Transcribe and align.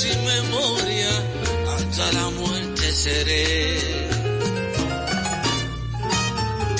sin 0.00 0.24
memoria, 0.24 1.10
hasta 1.74 2.12
la 2.12 2.30
muerte 2.30 2.90
seré. 2.90 3.76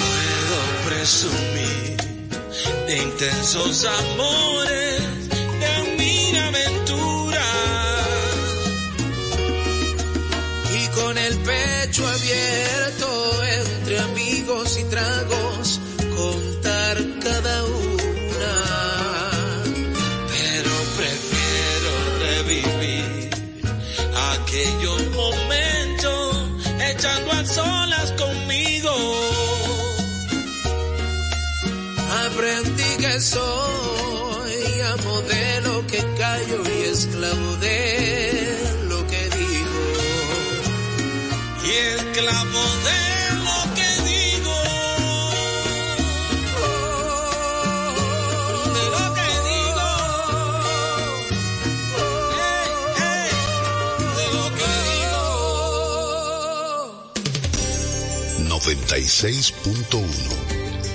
Puedo 0.00 0.58
presumir 0.88 1.96
de 2.86 2.94
intensos 3.08 3.84
amores, 3.84 4.79
soy 33.30 34.80
amo 34.92 35.20
de 35.22 35.60
lo 35.60 35.86
que 35.86 36.00
callo 36.18 36.62
y 36.76 36.78
esclavo 36.94 37.56
de 37.56 37.78
lo 38.88 39.06
que 39.06 39.22
digo. 39.38 39.76
Y 41.64 41.70
esclavo 41.96 42.62
de 42.88 43.00
lo 43.46 43.74
que 43.76 43.90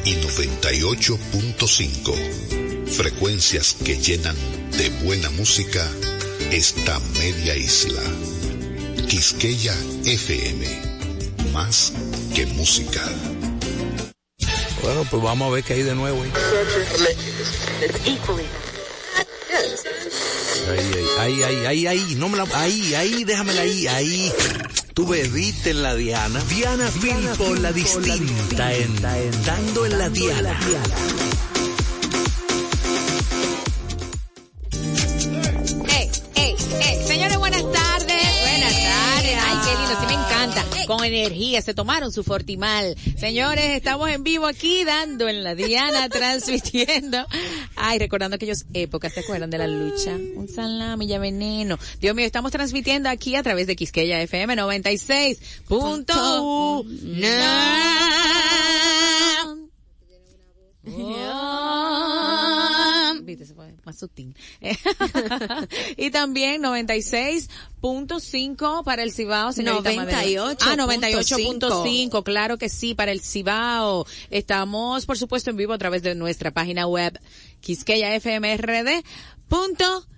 y 0.05 0.15
98.5. 0.15 2.87
Frecuencias 2.87 3.75
que 3.83 3.97
llenan 3.97 4.37
de 4.77 4.89
buena 5.03 5.29
música 5.31 5.91
esta 6.51 6.99
media 7.19 7.57
isla. 7.57 8.01
Quisqueya 9.09 9.75
FM. 10.05 10.65
Más 11.51 11.91
que 12.35 12.45
música. 12.45 13.01
Bueno, 14.83 15.03
pues 15.09 15.23
vamos 15.23 15.47
a 15.47 15.51
ver 15.55 15.63
qué 15.63 15.73
hay 15.73 15.81
de 15.83 15.95
nuevo 15.95 16.21
ahí. 16.21 16.31
Ahí, 20.67 20.91
ahí, 21.19 21.43
ahí, 21.43 21.65
ahí, 21.65 21.87
ahí, 21.87 22.15
no 22.17 22.27
me 22.29 22.37
la, 22.37 22.45
ahí, 22.53 22.93
ahí, 22.93 23.23
déjamela 23.23 23.61
ahí, 23.61 23.87
ahí. 23.87 24.31
Tú 24.95 25.05
bebiste 25.05 25.71
en 25.71 25.83
la 25.83 25.93
Diana. 25.93 26.39
Diana 26.47 26.87
Filpo, 26.87 27.53
la 27.55 27.73
distinta, 27.73 28.73
en, 28.73 29.01
dando 29.45 29.85
en 29.85 29.99
la 29.99 30.07
Diana. 30.07 30.57
Ey, 35.89 36.09
ey, 36.35 36.55
ey. 36.79 37.07
Señores, 37.07 37.37
buenas 37.37 37.61
tardes. 37.73 38.41
Buenas 38.41 38.71
tardes. 38.71 39.37
Ay, 39.43 39.57
qué 39.65 39.77
lindo, 39.79 39.99
sí 39.99 40.05
me 40.07 40.13
encanta. 40.13 40.65
Con 40.87 41.03
energía, 41.03 41.61
se 41.61 41.73
tomaron 41.73 42.13
su 42.13 42.23
fortimal. 42.23 42.95
Señores, 43.17 43.75
estamos 43.75 44.09
en 44.09 44.23
vivo 44.23 44.47
aquí 44.47 44.85
dando 44.85 45.27
en 45.27 45.43
la 45.43 45.55
Diana, 45.55 46.07
transmitiendo. 46.09 47.27
Ay, 47.75 47.99
recordando 47.99 48.35
aquellas 48.35 48.65
épocas, 48.73 49.13
¿se 49.13 49.19
acuerdan 49.21 49.49
de 49.49 49.57
la 49.57 49.67
lucha? 49.67 50.11
Un 50.35 50.47
salami 50.47 51.07
ya 51.07 51.19
veneno. 51.19 51.77
Dios 51.99 52.15
mío, 52.15 52.25
estamos 52.25 52.51
transmitiendo 52.51 53.09
aquí 53.09 53.35
a 53.35 53.43
través 53.43 53.67
de 53.67 53.75
Quisqueya 53.75 54.21
FM 54.21 54.55
96. 54.55 55.39
Punto. 55.67 56.83
Viste, 63.23 63.45
se 63.45 63.53
fue 63.55 63.64
más 63.85 63.95
sutil. 63.99 64.35
y 65.97 66.09
también 66.11 66.63
96.5 66.63 68.83
para 68.83 69.03
el 69.03 69.11
Cibao, 69.11 69.51
señorita 69.53 69.93
Madela. 69.93 70.55
98.5. 70.55 70.57
Ah, 70.61 70.75
98.5, 70.75 72.23
claro 72.23 72.57
que 72.57 72.69
sí, 72.69 72.95
para 72.95 73.11
el 73.11 73.19
Cibao. 73.21 74.05
Estamos, 74.29 75.05
por 75.05 75.17
supuesto, 75.17 75.49
en 75.49 75.57
vivo 75.57 75.73
a 75.73 75.77
través 75.77 76.01
de 76.03 76.15
nuestra 76.15 76.51
página 76.51 76.87
web, 76.87 77.19
quisqueyafmrd.com. 77.61 80.14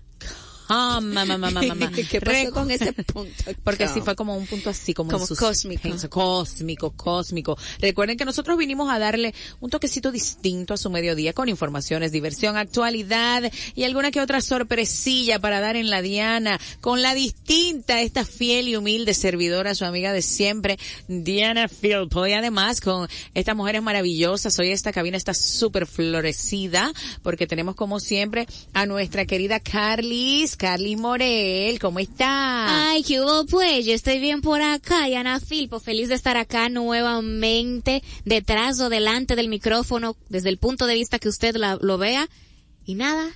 Mamá, 0.69 1.25
mamá, 1.25 1.51
mamá. 1.51 1.91
¿Qué 2.09 2.21
pasó 2.21 2.51
con 2.51 2.71
ese 2.71 2.93
punto? 2.93 3.31
Porque 3.63 3.87
sí 3.87 4.01
fue 4.01 4.15
como 4.15 4.35
un 4.35 4.45
punto 4.45 4.69
así, 4.69 4.93
como, 4.93 5.11
Como 5.11 5.27
cósmico. 5.27 5.89
Cósmico, 6.09 6.91
cósmico. 6.91 7.57
Recuerden 7.79 8.17
que 8.17 8.25
nosotros 8.25 8.57
vinimos 8.57 8.89
a 8.89 8.99
darle 8.99 9.33
un 9.59 9.69
toquecito 9.69 10.11
distinto 10.11 10.73
a 10.73 10.77
su 10.77 10.89
mediodía 10.89 11.33
con 11.33 11.49
informaciones, 11.49 12.11
diversión, 12.11 12.57
actualidad 12.57 13.51
y 13.75 13.83
alguna 13.83 14.11
que 14.11 14.21
otra 14.21 14.41
sorpresilla 14.41 15.39
para 15.39 15.59
dar 15.59 15.75
en 15.75 15.89
la 15.89 16.01
Diana 16.01 16.59
con 16.81 17.01
la 17.01 17.13
distinta, 17.13 18.01
esta 18.01 18.25
fiel 18.25 18.67
y 18.67 18.75
humilde 18.75 19.13
servidora, 19.13 19.75
su 19.75 19.85
amiga 19.85 20.11
de 20.11 20.21
siempre, 20.21 20.77
Diana 21.07 21.67
Philpo. 21.67 22.27
Y 22.27 22.33
además 22.33 22.81
con 22.81 23.07
estas 23.33 23.55
mujeres 23.55 23.81
maravillosas. 23.81 24.57
Hoy 24.59 24.71
esta 24.71 24.91
cabina 24.91 25.17
está 25.17 25.33
súper 25.33 25.85
florecida 25.85 26.91
porque 27.21 27.47
tenemos 27.47 27.75
como 27.75 27.99
siempre 27.99 28.47
a 28.73 28.85
nuestra 28.85 29.25
querida 29.25 29.59
Carlis, 29.59 30.56
Carlis 30.57 30.97
Morel. 30.97 31.79
¿Cómo 31.79 31.99
está? 31.99 32.89
Ay, 32.89 33.03
¿qué 33.03 33.21
hubo 33.21 33.45
pues? 33.45 33.85
Yo 33.85 33.93
estoy 33.93 34.19
bien 34.19 34.41
por 34.41 34.61
acá, 34.61 35.07
y 35.07 35.13
Ana 35.13 35.39
Filpo, 35.39 35.79
feliz 35.79 36.09
de 36.09 36.15
estar 36.15 36.35
acá 36.35 36.69
nuevamente, 36.69 38.03
detrás 38.25 38.79
o 38.79 38.89
delante 38.89 39.35
del 39.35 39.47
micrófono, 39.47 40.17
desde 40.29 40.49
el 40.49 40.57
punto 40.57 40.87
de 40.87 40.95
vista 40.95 41.19
que 41.19 41.29
usted 41.29 41.55
lo 41.55 41.97
vea. 41.97 42.27
Y 42.85 42.95
nada, 42.95 43.29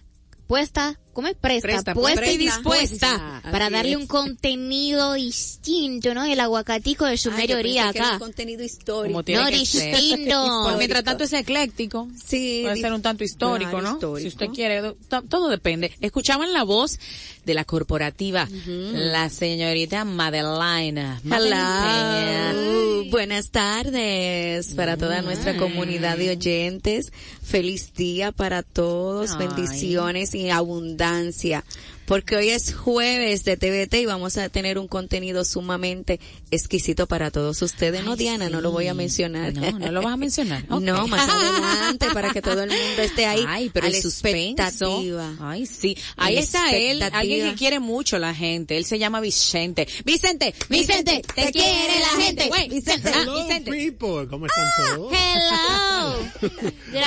puesta, 0.47 0.99
¿cómo 1.13 1.27
es? 1.27 1.35
Presta, 1.35 1.67
Presta, 1.67 1.93
puesta 1.93 2.31
y 2.31 2.37
dispuesta 2.37 3.41
para 3.51 3.69
darle 3.69 3.91
es. 3.91 3.97
un 3.97 4.07
contenido 4.07 5.13
distinto, 5.13 6.13
¿no? 6.13 6.23
El 6.25 6.39
aguacatico 6.39 7.05
de 7.05 7.17
su 7.17 7.29
Ay, 7.31 7.47
yo 7.47 7.55
mediodía 7.55 7.83
pensé 7.83 7.93
que 7.93 7.97
era 7.99 8.07
acá. 8.07 8.13
un 8.15 8.19
contenido 8.19 8.63
histórico. 8.63 9.17
No, 9.19 9.23
que 9.47 9.65
ser. 9.65 9.95
distinto. 9.95 10.63
Por 10.69 10.77
mientras 10.77 11.03
tanto 11.03 11.23
es 11.23 11.33
ecléctico. 11.33 12.07
Sí, 12.25 12.61
Puede 12.63 12.81
ser 12.81 12.93
un 12.93 13.01
tanto 13.01 13.23
histórico, 13.23 13.81
¿no? 13.81 13.93
histórico. 13.93 14.19
Si 14.19 14.27
usted 14.27 14.47
quiere, 14.47 14.81
to- 15.09 15.21
todo 15.23 15.49
depende. 15.49 15.91
Escuchaban 16.01 16.53
la 16.53 16.63
voz 16.63 16.99
de 17.45 17.53
la 17.53 17.65
corporativa, 17.65 18.47
la 18.93 19.29
señorita 19.29 20.05
Madeline. 20.05 21.19
Hello. 21.25 23.09
Buenas 23.09 23.49
tardes 23.49 24.73
para 24.73 24.95
toda 24.95 25.21
nuestra 25.21 25.57
comunidad 25.57 26.17
de 26.17 26.31
oyentes. 26.31 27.11
Feliz 27.43 27.93
día 27.93 28.31
para 28.31 28.63
todos. 28.63 29.31
Ay. 29.31 29.47
Bendiciones 29.47 30.33
y 30.33 30.49
abundancia. 30.49 31.63
Porque 32.11 32.35
hoy 32.35 32.49
es 32.49 32.73
jueves 32.75 33.45
de 33.45 33.55
TVT 33.55 33.93
y 34.01 34.05
vamos 34.05 34.37
a 34.37 34.49
tener 34.49 34.77
un 34.77 34.89
contenido 34.89 35.45
sumamente 35.45 36.19
exquisito 36.51 37.07
para 37.07 37.31
todos 37.31 37.61
ustedes. 37.61 38.03
no, 38.03 38.11
Ay, 38.11 38.17
Diana, 38.17 38.49
no 38.49 38.59
lo 38.59 38.69
voy 38.71 38.87
a 38.87 38.93
mencionar. 38.93 39.53
No, 39.53 39.79
no 39.79 39.91
lo 39.93 40.01
vas 40.01 40.15
a 40.15 40.17
mencionar. 40.17 40.65
No, 40.81 41.07
más 41.07 41.29
adelante 41.29 42.07
para 42.11 42.33
que 42.33 42.41
todo 42.41 42.63
el 42.63 42.69
mundo 42.69 43.01
esté 43.01 43.27
ahí 43.27 43.45
Ay, 43.47 43.69
pero 43.73 43.85
a 43.85 43.89
el 43.89 43.95
la 43.95 44.01
suspenso. 44.01 44.61
expectativa. 44.61 45.35
Ay, 45.39 45.65
sí. 45.65 45.95
Ahí 46.17 46.35
la 46.35 46.41
está 46.41 46.71
él, 46.71 47.01
alguien 47.01 47.51
que 47.51 47.55
quiere 47.55 47.79
mucho 47.79 48.19
la 48.19 48.35
gente. 48.35 48.75
Él 48.75 48.83
se 48.83 48.99
llama 48.99 49.21
Vicente. 49.21 49.87
Vicente, 50.03 50.53
Vicente, 50.67 51.21
te 51.33 51.51
quiere 51.53 51.97
la 51.97 52.21
gente. 52.23 52.49
Vicente, 52.69 53.09
ah, 53.13 53.21
Hello, 53.21 53.47
Vicente. 53.47 53.71
people. 53.71 54.27
¿Cómo 54.27 54.47
están 54.47 54.65
todos? 54.97 55.13
Hello. 55.13 56.51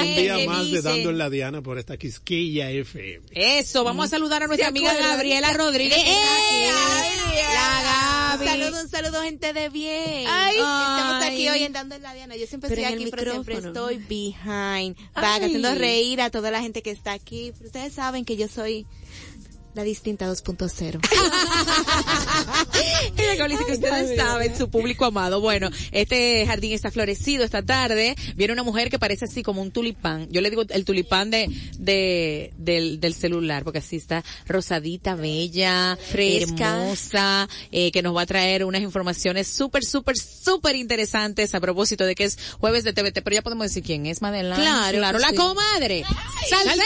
Un 0.00 0.16
día 0.16 0.36
¿qué 0.36 0.46
más 0.46 0.70
de? 0.70 0.80
Dando 0.80 1.10
en 1.10 1.18
la 1.18 1.28
Diana 1.28 1.60
por 1.60 1.78
esta 1.78 1.98
Quisquilla 1.98 2.70
FM. 2.70 3.26
Eso, 3.32 3.84
vamos 3.84 4.06
a 4.06 4.08
saludar 4.08 4.44
a 4.44 4.46
nuestra 4.46 4.66
¿Se 4.66 4.70
amiga 4.70 4.93
Gabriela 4.96 5.52
Rodríguez. 5.52 5.98
aquí. 8.54 8.60
La 8.60 8.82
un 8.82 8.88
saludo 8.88 9.22
gente 9.22 9.52
de 9.52 9.68
bien. 9.68 10.26
Ay. 10.28 10.56
estamos 10.56 11.24
aquí 11.24 11.48
hoy 11.48 11.62
en 11.62 11.72
Dando 11.72 11.94
en 11.94 12.02
la 12.02 12.14
Diana. 12.14 12.36
Yo 12.36 12.46
siempre 12.46 12.68
Pero 12.70 12.82
estoy 12.82 12.94
aquí, 12.94 13.10
pero 13.10 13.32
siempre 13.32 13.54
estoy 13.56 13.96
behind. 13.98 14.96
Back, 15.14 15.42
haciendo 15.42 15.74
reír 15.74 16.20
a 16.20 16.30
toda 16.30 16.50
la 16.50 16.60
gente 16.60 16.82
que 16.82 16.90
está 16.90 17.12
aquí. 17.12 17.52
Pero 17.56 17.66
ustedes 17.66 17.92
saben 17.92 18.24
que 18.24 18.36
yo 18.36 18.48
soy 18.48 18.86
la 19.74 19.82
distinta 19.82 20.30
2.0. 20.30 21.00
Ella 23.16 23.48
que 23.66 23.72
ustedes 23.72 24.16
saben, 24.16 24.56
su 24.56 24.70
público 24.70 25.04
amado. 25.04 25.40
Bueno, 25.40 25.68
este 25.90 26.46
jardín 26.46 26.72
está 26.72 26.90
florecido 26.90 27.44
esta 27.44 27.62
tarde. 27.62 28.14
Viene 28.36 28.52
una 28.52 28.62
mujer 28.62 28.88
que 28.88 28.98
parece 28.98 29.24
así 29.24 29.42
como 29.42 29.60
un 29.62 29.72
tulipán. 29.72 30.28
Yo 30.30 30.40
le 30.40 30.50
digo 30.50 30.62
el 30.68 30.84
tulipán 30.84 31.30
de, 31.30 31.48
de, 31.78 32.52
del, 32.56 33.00
del 33.00 33.14
celular, 33.14 33.64
porque 33.64 33.80
así 33.80 33.96
está 33.96 34.24
rosadita, 34.46 35.16
bella, 35.16 35.98
Fresca. 36.10 36.76
hermosa, 36.76 37.48
eh, 37.72 37.90
que 37.90 38.02
nos 38.02 38.16
va 38.16 38.22
a 38.22 38.26
traer 38.26 38.64
unas 38.64 38.82
informaciones 38.82 39.48
súper, 39.48 39.84
súper, 39.84 40.16
súper 40.16 40.76
interesantes 40.76 41.54
a 41.54 41.60
propósito 41.60 42.04
de 42.04 42.14
que 42.14 42.24
es 42.24 42.38
jueves 42.60 42.84
de 42.84 42.92
TVT. 42.92 43.22
Pero 43.22 43.34
ya 43.34 43.42
podemos 43.42 43.66
decir 43.66 43.82
quién 43.82 44.06
es 44.06 44.22
Madeline. 44.22 44.54
Claro 44.54 44.98
claro, 44.98 45.18
la 45.18 45.30
sí. 45.30 45.34
comadre. 45.34 46.04
Salsera, 46.48 46.78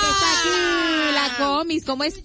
que 0.00 0.08
está 0.08 0.40
aquí, 0.40 1.14
la 1.14 1.36
Domis, 1.38 1.84
¿cómo 1.84 2.04
está? 2.04 2.21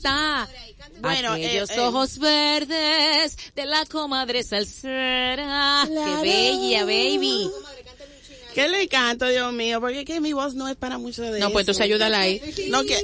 Bueno, 0.99 1.33
Aquellos 1.33 1.69
eh, 1.69 1.75
eh. 1.75 1.79
ojos 1.79 2.17
verdes 2.17 3.37
de 3.55 3.65
la 3.65 3.85
comadre 3.85 4.43
salsera. 4.43 5.87
Qué 5.87 6.21
bella, 6.21 6.85
baby. 6.85 7.49
¿Qué 8.53 8.67
le 8.67 8.87
canto, 8.87 9.27
Dios 9.27 9.53
mío? 9.53 9.79
Porque 9.79 10.03
que 10.03 10.19
mi 10.19 10.33
voz 10.33 10.55
no 10.55 10.67
es 10.67 10.75
para 10.75 10.97
mucho 10.97 11.21
de 11.21 11.39
No, 11.39 11.51
pues 11.51 11.63
entonces 11.63 11.83
ayúdala 11.83 12.21
ahí. 12.21 12.41
No, 12.69 12.83
que, 12.83 12.97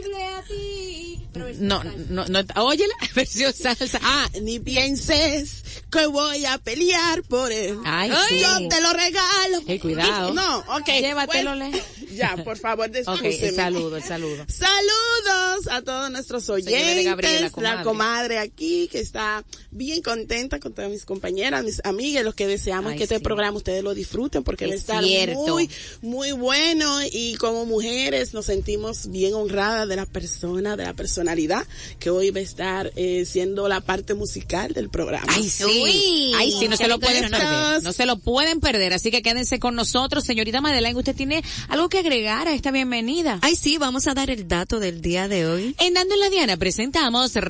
No, 1.59 1.83
no, 1.83 2.25
no, 2.25 2.39
óyela, 2.55 2.93
versión 3.15 3.53
salsa. 3.53 3.99
ah, 4.01 4.27
ni 4.41 4.59
pienses 4.59 5.82
que 5.93 6.05
voy 6.07 6.45
a 6.45 6.57
pelear 6.57 7.23
por 7.23 7.51
él. 7.51 7.77
Ay, 7.85 8.11
sí. 8.29 8.39
Yo 8.39 8.67
te 8.67 8.81
lo 8.81 8.91
regalo. 8.93 9.81
Cuidado. 9.81 10.33
No, 10.33 10.59
ok. 10.77 10.87
Llévatelo, 10.99 11.55
Le. 11.55 11.71
Ya, 12.13 12.35
por 12.43 12.59
favor, 12.59 12.85
Ok, 12.89 12.93
descúseme. 12.93 13.47
el 13.47 13.55
saludo, 13.55 13.97
el 13.97 14.03
saludo. 14.03 14.45
Saludos 14.47 15.67
a 15.71 15.81
todos 15.81 16.11
nuestros 16.11 16.47
oyentes, 16.49 17.05
Gabriela, 17.05 17.39
la 17.41 17.49
comadre. 17.51 17.83
comadre 17.83 18.37
aquí 18.39 18.87
que 18.91 18.99
está 18.99 19.43
bien 19.71 20.03
contenta 20.03 20.59
con 20.59 20.73
todas 20.73 20.91
mis 20.91 21.05
compañeras, 21.05 21.63
mis 21.63 21.81
amigas, 21.83 22.23
los 22.23 22.35
que 22.35 22.45
deseamos 22.45 22.91
Ay, 22.91 22.97
que 22.99 23.03
este 23.05 23.19
programa 23.19 23.57
ustedes 23.57 23.83
lo 23.83 23.95
disfruten 23.95 24.43
porque 24.43 24.67
va 24.67 24.73
a 24.73 24.75
Es 24.75 24.81
estar 24.81 25.03
cierto. 25.03 25.39
muy, 25.47 25.67
muy 26.03 26.31
bueno 26.33 26.99
y 27.11 27.35
como 27.37 27.65
mujeres 27.65 28.35
nos 28.35 28.45
sentimos 28.45 29.09
bien 29.09 29.33
honradas 29.33 29.87
de 29.87 29.95
la 29.95 30.05
persona, 30.05 30.75
de 30.77 30.83
la 30.85 30.93
personalidad 30.93 31.65
que 31.99 32.11
hoy 32.11 32.29
va 32.29 32.39
a 32.39 32.43
estar 32.43 32.91
eh, 32.95 33.25
siendo 33.25 33.67
la 33.67 33.81
parte 33.81 34.13
musical 34.13 34.73
del 34.73 34.89
programa. 34.89 35.25
Ay, 35.29 35.49
sí. 35.49 35.63
Uy, 35.83 36.33
Ay, 36.35 36.51
sí, 36.51 36.67
no 36.67 36.77
se 36.77 36.87
lo 36.87 36.99
pueden 36.99 37.29
perder. 37.29 37.83
No 37.83 37.93
se 37.93 38.05
lo 38.05 38.17
pueden 38.17 38.59
perder. 38.59 38.93
Así 38.93 39.11
que 39.11 39.21
quédense 39.21 39.59
con 39.59 39.75
nosotros. 39.75 40.23
Señorita 40.23 40.61
Madeleine, 40.61 40.97
¿usted 40.97 41.15
tiene 41.15 41.43
algo 41.69 41.89
que 41.89 41.99
agregar 41.99 42.47
a 42.47 42.53
esta 42.53 42.71
bienvenida? 42.71 43.39
Ay, 43.41 43.55
sí, 43.55 43.77
vamos 43.77 44.07
a 44.07 44.13
dar 44.13 44.29
el 44.29 44.47
dato 44.47 44.79
del 44.79 45.01
día 45.01 45.27
de 45.27 45.45
hoy. 45.45 45.75
En 45.79 45.93
Dando 45.93 46.13
en 46.15 46.19
la 46.19 46.29
Diana 46.29 46.57
presentamos 46.57 47.33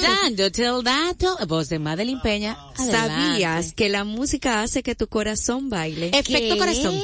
Dándote 0.00 0.64
el 0.64 0.82
dato, 0.82 1.36
voz 1.46 1.68
de 1.68 1.78
Madeline 1.78 2.20
Peña. 2.20 2.56
Adelante. 2.76 2.92
¿Sabías 2.92 3.72
que 3.72 3.88
la 3.88 4.04
música 4.04 4.62
hace 4.62 4.82
que 4.82 4.94
tu 4.94 5.06
corazón 5.06 5.68
baile? 5.70 6.10
Efecto 6.12 6.54
¿Qué? 6.54 6.58
corazón. 6.58 7.00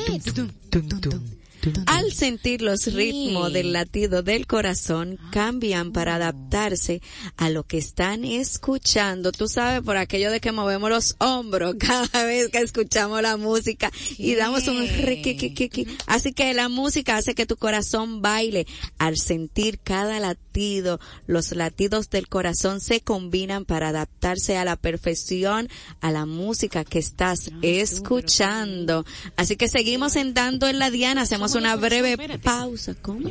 Al 1.87 2.13
sentir 2.13 2.63
los 2.63 2.93
ritmos 2.93 3.53
del 3.53 3.73
latido 3.73 4.23
del 4.23 4.47
corazón, 4.47 5.19
cambian 5.31 5.93
para 5.93 6.17
adaptarse 6.17 7.01
a 7.37 7.51
lo 7.51 7.65
que 7.65 7.79
están 7.79 8.25
escuchando. 8.25 9.33
Tú 9.33 9.49
sabes, 9.49 9.83
por 9.83 9.97
aquello 9.97 10.31
de 10.31 10.41
que 10.41 10.53
movemos 10.53 10.91
los 10.91 11.17
hombros 11.19 11.77
cada 11.79 12.25
vez 12.25 12.49
que 12.49 12.59
escuchamos 12.59 13.23
la 13.23 13.37
música 13.37 13.91
y 14.19 14.35
damos 14.35 14.69
un 14.69 14.87
riquiquiquiqui. 14.87 15.87
Así 16.07 16.33
que 16.33 16.55
la 16.55 16.69
música 16.69 17.17
hace 17.17 17.35
que 17.35 17.47
tu 17.47 17.57
corazón 17.57 18.23
baile. 18.23 18.67
Al 18.99 19.17
sentir 19.17 19.79
cada 19.79 20.21
latido, 20.21 21.01
los 21.27 21.53
latidos 21.53 22.11
del 22.11 22.29
corazón 22.29 22.81
se 22.81 23.01
combinan 23.01 23.65
para 23.65 23.89
adaptarse 23.89 24.57
a 24.57 24.65
la 24.65 24.77
perfección 24.77 25.69
a 26.01 26.11
la 26.11 26.27
música 26.27 26.85
que 26.85 26.99
estás 26.99 27.51
escuchando. 27.63 29.05
Así 29.37 29.57
que 29.57 29.69
seguimos 29.69 30.17
en 30.17 30.35
Dando 30.35 30.69
en 30.69 30.79
la 30.79 30.91
Diana, 30.91 31.23
hacemos 31.23 31.55
una 31.57 31.77
breve 31.77 32.17
pausa. 32.39 32.95
¿Cómo? 33.03 33.29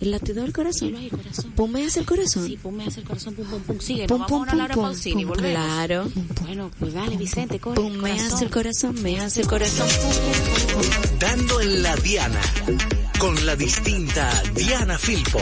El 0.00 0.12
latido 0.12 0.42
del 0.42 0.52
corazón. 0.52 0.94
Ponme 1.56 1.84
hacia 1.84 1.98
el 2.00 2.06
corazón. 2.06 2.46
Sí, 2.46 2.56
ponme 2.56 2.84
hacia 2.86 3.00
el 3.00 3.06
corazón, 3.08 3.34
pum, 3.34 3.46
pum, 3.46 3.60
pum. 3.62 3.80
Sigue, 3.80 4.06
Pum, 4.06 4.20
nos 4.20 4.28
pum, 4.28 4.38
vamos 4.38 4.52
a 4.52 4.56
Laura 4.56 4.74
pum, 4.76 4.84
Pausini, 4.84 5.24
pum, 5.24 5.34
volvemos. 5.34 5.64
claro. 5.66 6.08
Bueno, 6.42 6.70
pues 6.78 6.94
dale, 6.94 7.16
Vicente, 7.16 7.58
corre. 7.58 7.74
Pum, 7.82 7.92
me 7.94 8.12
hace 8.12 8.44
el 8.44 8.50
corazón, 8.50 9.02
me 9.02 9.18
hace 9.18 9.40
el 9.40 9.48
corazón. 9.48 9.88
Pum, 9.88 10.12
pum, 10.12 10.82
pum, 10.82 10.82
pum. 10.82 11.18
Dando 11.18 11.60
en 11.60 11.82
la 11.82 11.96
Diana, 11.96 12.40
con 13.18 13.44
la 13.44 13.56
distinta 13.56 14.40
Diana 14.54 14.96
Filpo. 14.98 15.40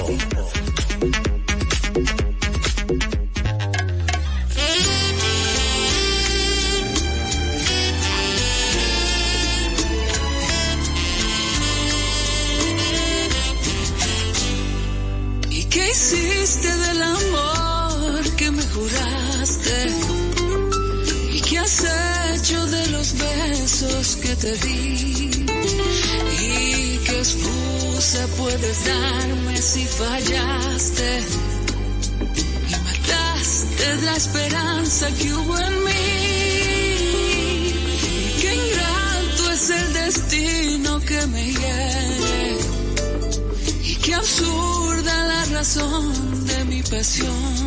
Hiciste 16.06 16.68
del 16.68 17.02
amor 17.02 18.36
que 18.36 18.50
me 18.52 18.62
juraste? 18.62 19.76
¿Y 21.32 21.40
qué 21.40 21.58
has 21.58 21.84
hecho 22.34 22.66
de 22.66 22.86
los 22.90 23.14
besos 23.18 24.16
que 24.22 24.36
te 24.36 24.52
di? 24.56 25.46
¿Y 26.40 26.98
qué 27.06 27.18
excusa 27.18 28.26
puedes 28.36 28.84
darme 28.84 29.56
si 29.56 29.84
fallaste? 29.84 31.24
Y 32.68 32.74
mataste 32.86 33.96
la 34.04 34.16
esperanza 34.16 35.08
que 35.18 35.34
hubo 35.34 35.58
en 35.58 35.84
mí. 35.84 36.06
¿Y 38.26 38.40
qué 38.42 38.54
ingrato 38.54 39.52
es 39.52 39.70
el 39.70 39.92
destino 39.92 41.00
que 41.00 41.26
me 41.26 41.52
hiere? 41.52 42.55
Qué 44.06 44.14
absurda 44.14 45.26
la 45.26 45.44
razón 45.46 46.46
de 46.46 46.64
mi 46.66 46.80
pasión. 46.80 47.66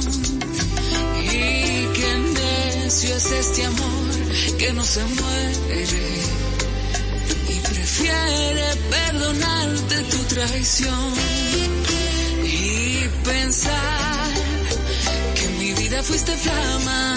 Y 1.21 1.85
qué 1.97 2.11
necio 2.33 3.13
es 3.13 3.25
este 3.29 3.65
amor 3.65 4.57
que 4.57 4.71
no 4.71 4.81
se 4.81 5.03
muere. 5.03 5.99
Y 7.49 7.59
prefiere 7.59 8.67
perdonarte 8.89 9.95
tu 10.03 10.17
traición. 10.33 11.13
Y 12.45 13.05
pensar 13.25 14.31
que 15.35 15.43
en 15.43 15.59
mi 15.59 15.73
vida 15.73 16.01
fuiste 16.03 16.37
flama. 16.37 17.15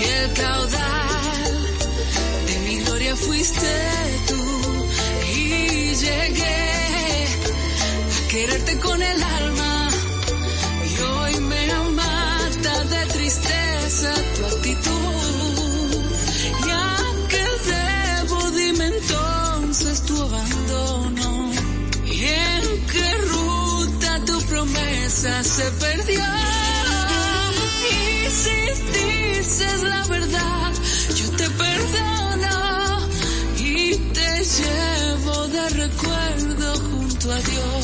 Y 0.00 0.04
el 0.04 0.32
caudal 0.32 1.54
de 2.46 2.58
mi 2.60 2.76
gloria 2.82 3.14
fuiste 3.14 3.72
tú. 4.26 4.42
Y 5.36 5.94
llegué 5.96 6.53
quererte 8.34 8.80
con 8.80 9.00
el 9.00 9.22
alma 9.22 9.88
y 10.90 11.00
hoy 11.02 11.40
me 11.50 11.66
mata 12.02 12.84
de 12.92 13.06
tristeza 13.12 14.12
tu 14.34 14.46
actitud. 14.46 16.02
¿Y 16.66 16.70
a 16.70 16.96
qué 17.30 17.46
debo? 17.70 18.50
Dime 18.50 18.86
entonces 18.86 20.02
tu 20.02 20.20
abandono 20.20 21.52
y 22.04 22.24
en 22.24 22.64
qué 22.92 23.08
ruta 23.34 24.10
tu 24.26 24.36
promesa 24.46 25.44
se 25.44 25.66
perdió. 25.84 26.24
Y 27.92 28.30
si 28.40 28.58
dices 28.98 29.82
la 29.84 30.02
verdad, 30.08 30.72
yo 31.18 31.26
te 31.38 31.48
perdono 31.62 33.08
y 33.58 33.96
te 34.16 34.30
llevo 34.56 35.46
de 35.54 35.68
recuerdo 35.84 36.66
junto 36.90 37.32
a 37.32 37.38
Dios. 37.38 37.83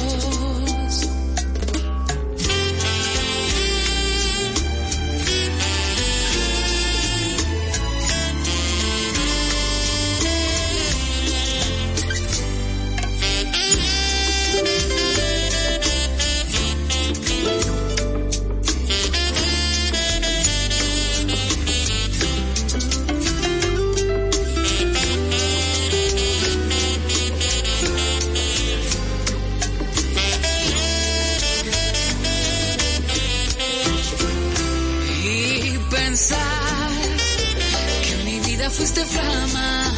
Fuiste 39.00 39.18
flama 39.18 39.92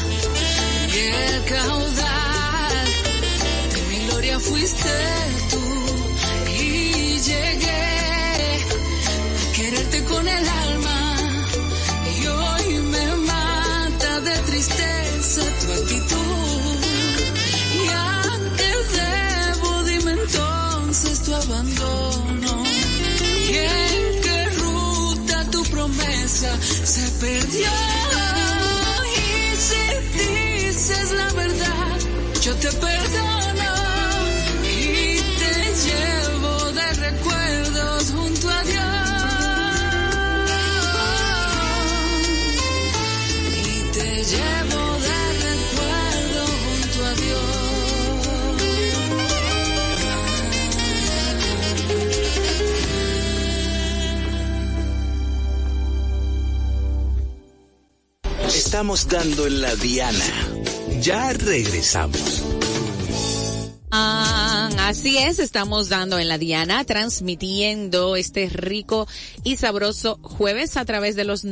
y 0.89 0.99
el 0.99 1.45
caudal. 1.45 2.87
De 3.75 3.83
mi 3.91 4.07
gloria 4.07 4.39
fuiste 4.39 4.91
tú 5.51 5.65
y 6.51 7.19
llegué 7.19 8.61
a 9.41 9.53
quererte 9.57 10.05
con 10.05 10.29
el 10.29 10.49
alma. 10.49 11.17
Y 12.17 12.27
hoy 12.27 12.79
me 12.79 13.17
mata 13.17 14.21
de 14.21 14.37
tristeza 14.39 15.43
tu 15.61 15.73
actitud. 15.73 16.79
Y 17.75 17.89
a 17.89 18.23
qué 18.57 18.73
debo 18.99 19.83
dime 19.85 20.13
entonces 20.13 21.23
tu 21.23 21.35
abandono. 21.35 22.63
Y 23.51 23.57
en 23.57 24.23
qué 24.23 24.45
ruta 24.59 25.51
tu 25.51 25.63
promesa 25.65 26.57
se 26.61 27.09
perdió. 27.21 28.02
yo 32.43 32.55
te 32.57 32.73
perdono 32.73 33.73
y 34.65 35.17
te 35.39 35.55
llevo 35.85 36.73
de 36.73 36.93
recuerdos 36.95 38.11
junto 38.11 38.51
a 38.51 38.63
Dios. 38.65 38.83
Y 43.65 43.83
te 43.93 44.25
llevo 44.25 44.83
de 45.07 45.19
recuerdo 45.47 46.43
junto 46.65 46.99
a 47.07 47.15
Dios. 47.15 47.53
Estamos 58.57 59.07
dando 59.07 59.47
en 59.47 59.61
la 59.61 59.77
diana 59.77 60.53
ya 61.03 61.33
regresamos. 61.33 62.45
Ah, 63.91 64.71
así 64.83 65.19
es, 65.19 65.41
estamos 65.41 65.89
dando 65.89 66.21
en 66.21 66.29
la 66.29 66.39
Diana, 66.39 66.85
transmitiendo 66.85 68.15
este 68.15 68.49
rico 68.49 69.09
y 69.43 69.57
sabroso 69.57 70.21
jueves 70.23 70.77
a 70.77 70.85
través 70.85 71.17
de 71.17 71.25
los 71.25 71.45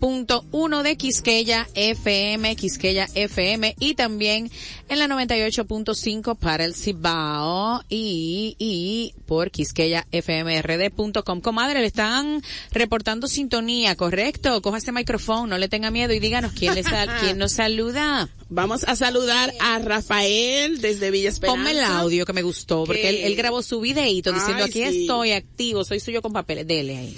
96.1 0.00 0.82
de 0.82 0.96
Quisqueya 0.96 1.66
FM, 1.74 2.54
Quisqueya 2.56 3.08
FM 3.14 3.74
y 3.80 3.94
también 3.94 4.50
en 4.88 4.98
la 4.98 5.06
98.5 5.08 6.36
para 6.38 6.64
el 6.64 6.74
Cibao 6.74 7.82
y, 7.88 8.54
y 8.58 9.14
por 9.26 9.50
quisqueyafmrd.com. 9.50 11.40
Comadre, 11.40 11.80
le 11.80 11.86
están 11.86 12.42
reportando 12.72 13.26
sintonía, 13.28 13.96
¿correcto? 13.96 14.62
Coja 14.62 14.78
ese 14.78 14.92
micrófono, 14.92 15.46
no 15.48 15.58
le 15.58 15.68
tenga 15.68 15.90
miedo 15.90 16.12
y 16.14 16.20
díganos 16.20 16.52
quién, 16.52 16.74
le 16.74 16.82
sal- 16.84 17.10
quién 17.20 17.36
nos 17.38 17.52
saluda. 17.52 18.28
Vamos 18.50 18.84
a 18.84 18.96
saludar 18.96 19.52
a 19.60 19.78
Rafael 19.78 20.80
desde 20.80 21.10
Villa 21.10 21.28
Esperanza. 21.28 21.58
Ponme 21.62 21.72
el 21.72 21.84
audio 21.84 22.24
que 22.24 22.32
me 22.32 22.42
gustó, 22.42 22.84
porque 22.84 23.02
Que- 23.02 23.08
él, 23.10 23.16
él 23.24 23.36
grabó 23.36 23.62
su 23.62 23.80
videíto 23.80 24.32
diciendo 24.32 24.64
Ay, 24.64 24.70
aquí 24.70 24.84
sí. 24.90 25.00
estoy 25.02 25.32
activo, 25.32 25.84
soy 25.84 26.00
suyo 26.00 26.22
con 26.22 26.32
papeles. 26.32 26.66
Dele 26.66 26.96
ahí. 26.96 27.16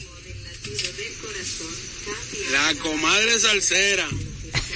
La 2.51 2.75
comadre 2.83 3.39
salsera. 3.39 4.09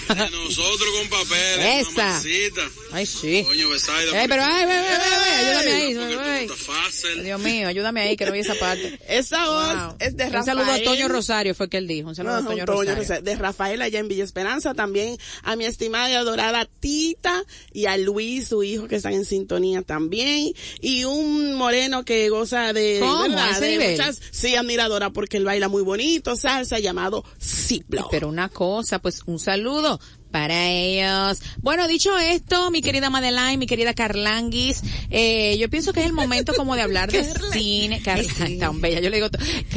De 0.09 0.15
nosotros 0.31 0.89
con 0.99 1.09
papeles. 1.09 1.89
Esa. 1.89 2.03
mamacita. 2.07 2.63
Ay, 2.93 3.07
sí. 3.07 3.45
Coño, 3.47 3.69
Besaida. 3.71 4.21
Ey, 4.23 4.29
pero 4.29 4.43
ay, 4.45 4.67
ve, 4.67 4.73
ve, 4.73 5.35
ayúdame 5.35 6.31
ahí. 6.31 6.45
Estás 6.45 6.59
fácil. 6.59 7.23
Dios 7.25 7.41
mío, 7.41 7.69
ayúdame 7.69 8.01
ahí 8.03 8.17
que 8.17 8.27
no 8.27 8.33
vi 8.33 8.41
esa 8.41 8.55
parte. 8.55 8.99
Esa 9.09 9.47
voz 9.49 9.65
Wow. 9.75 9.97
es 9.99 10.17
de 10.17 10.25
Un 10.27 10.33
Rafael. 10.33 10.45
saludo 10.57 10.73
a 10.73 10.83
Toño 10.83 11.09
Rosario, 11.09 11.55
fue 11.55 11.69
que 11.69 11.79
él 11.79 11.87
dijo. 11.87 12.09
Un 12.09 12.15
saludo 12.15 12.35
Ajá, 12.35 12.45
a 12.45 12.49
Toño 12.49 12.61
Antonio 12.63 12.95
Rosario. 12.95 13.23
De 13.23 13.37
Rafael 13.37 13.83
allá 13.83 13.99
en 13.99 14.09
Villa 14.09 14.25
Esperanza, 14.25 14.75
también 14.75 15.17
a 15.43 15.57
mi 15.57 15.65
estimada 15.65 16.11
y 16.11 16.15
adorada 16.15 16.69
Tita 16.81 17.45
y 17.73 17.87
a 17.87 17.97
Luis, 17.97 18.49
su 18.49 18.63
hijo, 18.63 18.87
que 18.89 18.97
están 18.97 19.15
en 19.15 19.25
sintonía 19.25 19.83
también, 19.83 20.53
y 20.81 21.05
un 21.05 21.55
moreno 21.55 22.05
que 22.05 22.29
goza 22.29 22.73
de, 22.73 22.99
¿Cómo? 23.01 23.23
¿verdad? 23.23 23.49
¿A 23.49 23.51
ese 23.53 23.79
de 23.79 23.91
muchas, 23.91 24.21
sí, 24.31 24.55
admiradora, 24.57 25.11
porque 25.11 25.37
él 25.39 25.45
baila 25.45 25.69
muy 25.69 25.83
bonito, 25.83 26.37
salsa, 26.37 26.79
llamado 26.79 27.25
Ciplo. 27.41 28.09
Pero 28.11 28.29
una 28.29 28.49
cosa, 28.49 28.99
pues 29.01 29.23
un 29.27 29.39
saludo 29.39 29.94
para 30.35 30.69
ellos. 30.69 31.39
Bueno, 31.59 31.87
dicho 31.87 32.19
esto, 32.19 32.73
mi 32.73 32.83
querida 32.83 33.09
Madeline, 33.09 33.57
mi 33.57 33.69
querida 33.69 33.95
Carlanguis, 33.95 34.83
eh, 35.09 35.57
yo 35.61 35.71
pienso 35.71 35.93
que 35.93 36.01
es 36.01 36.07
el 36.07 36.13
momento 36.13 36.55
como 36.57 36.75
de 36.75 36.83
hablar 36.83 37.13
de 37.13 37.25
cine. 37.53 38.03
Carla, 38.03 38.25
tan 38.59 38.81
bella, 38.81 38.99
yo 38.99 39.11
le 39.11 39.19
digo, 39.19 39.29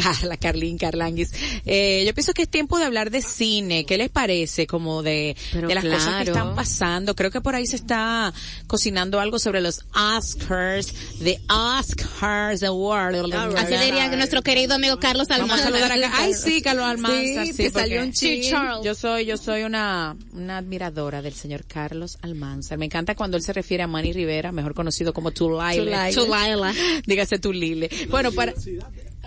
Carla, 0.02 0.36
Carlín, 0.36 0.80
Carlanguis. 0.80 1.30
Eh, 1.64 2.06
yo 2.08 2.14
pienso 2.16 2.34
que 2.34 2.42
es 2.42 2.50
tiempo 2.50 2.80
de 2.80 2.86
hablar 2.86 3.12
de 3.12 3.22
cine. 3.22 3.86
¿Qué 3.86 4.00
les 4.00 4.10
parece? 4.10 4.66
Como 4.66 5.04
de, 5.04 5.38
Pero 5.52 5.68
de 5.68 5.76
las 5.76 5.84
cosas 5.86 6.24
que 6.24 6.32
están 6.32 6.56
pasando. 6.56 7.14
Creo 7.16 7.30
que 7.30 7.40
por 7.40 7.54
ahí 7.54 7.68
se 7.68 7.76
está 7.76 8.34
cocinando 8.66 9.20
algo 9.20 9.38
sobre 9.38 9.62
los 9.62 9.86
Oscars, 9.94 10.92
the 11.24 11.40
Oscars 11.50 12.64
Award. 12.64 13.32
Así 13.58 13.76
diría 13.76 14.10
nuestro 14.16 14.42
querido 14.42 14.74
amigo 14.74 14.98
Carlos 15.00 15.28
Vamos 15.28 15.52
a 15.52 15.68
Almanzar. 15.68 15.72
saludar 15.72 15.92
acá. 15.92 16.12
Ay, 16.18 16.34
sí, 16.34 16.64
Carlos 16.64 16.86
Almanzar. 16.86 17.46
Sí, 17.46 17.54
Sí, 17.54 17.64
te 17.64 17.70
salió 17.70 18.02
un. 18.02 18.12
Sí, 18.16 18.50
yo 18.84 18.96
soy, 18.96 19.26
yo 19.28 19.38
soy 19.38 19.62
una, 19.62 20.18
una 20.34 20.47
admiradora 20.50 21.22
del 21.22 21.34
señor 21.34 21.66
Carlos 21.66 22.18
Almanzar. 22.22 22.78
Me 22.78 22.86
encanta 22.86 23.16
cuando 23.16 23.38
él 23.38 23.44
se 23.44 23.54
refiere 23.54 23.84
a 23.84 23.88
Manny 23.88 24.14
Rivera, 24.14 24.52
mejor 24.52 24.74
conocido 24.74 25.14
como. 25.14 25.32
Tulaile. 25.32 26.14
Tulaila. 26.14 26.74
Dígase 27.06 27.40
Tulile. 27.40 27.90
Bueno, 28.10 28.32
para 28.32 28.54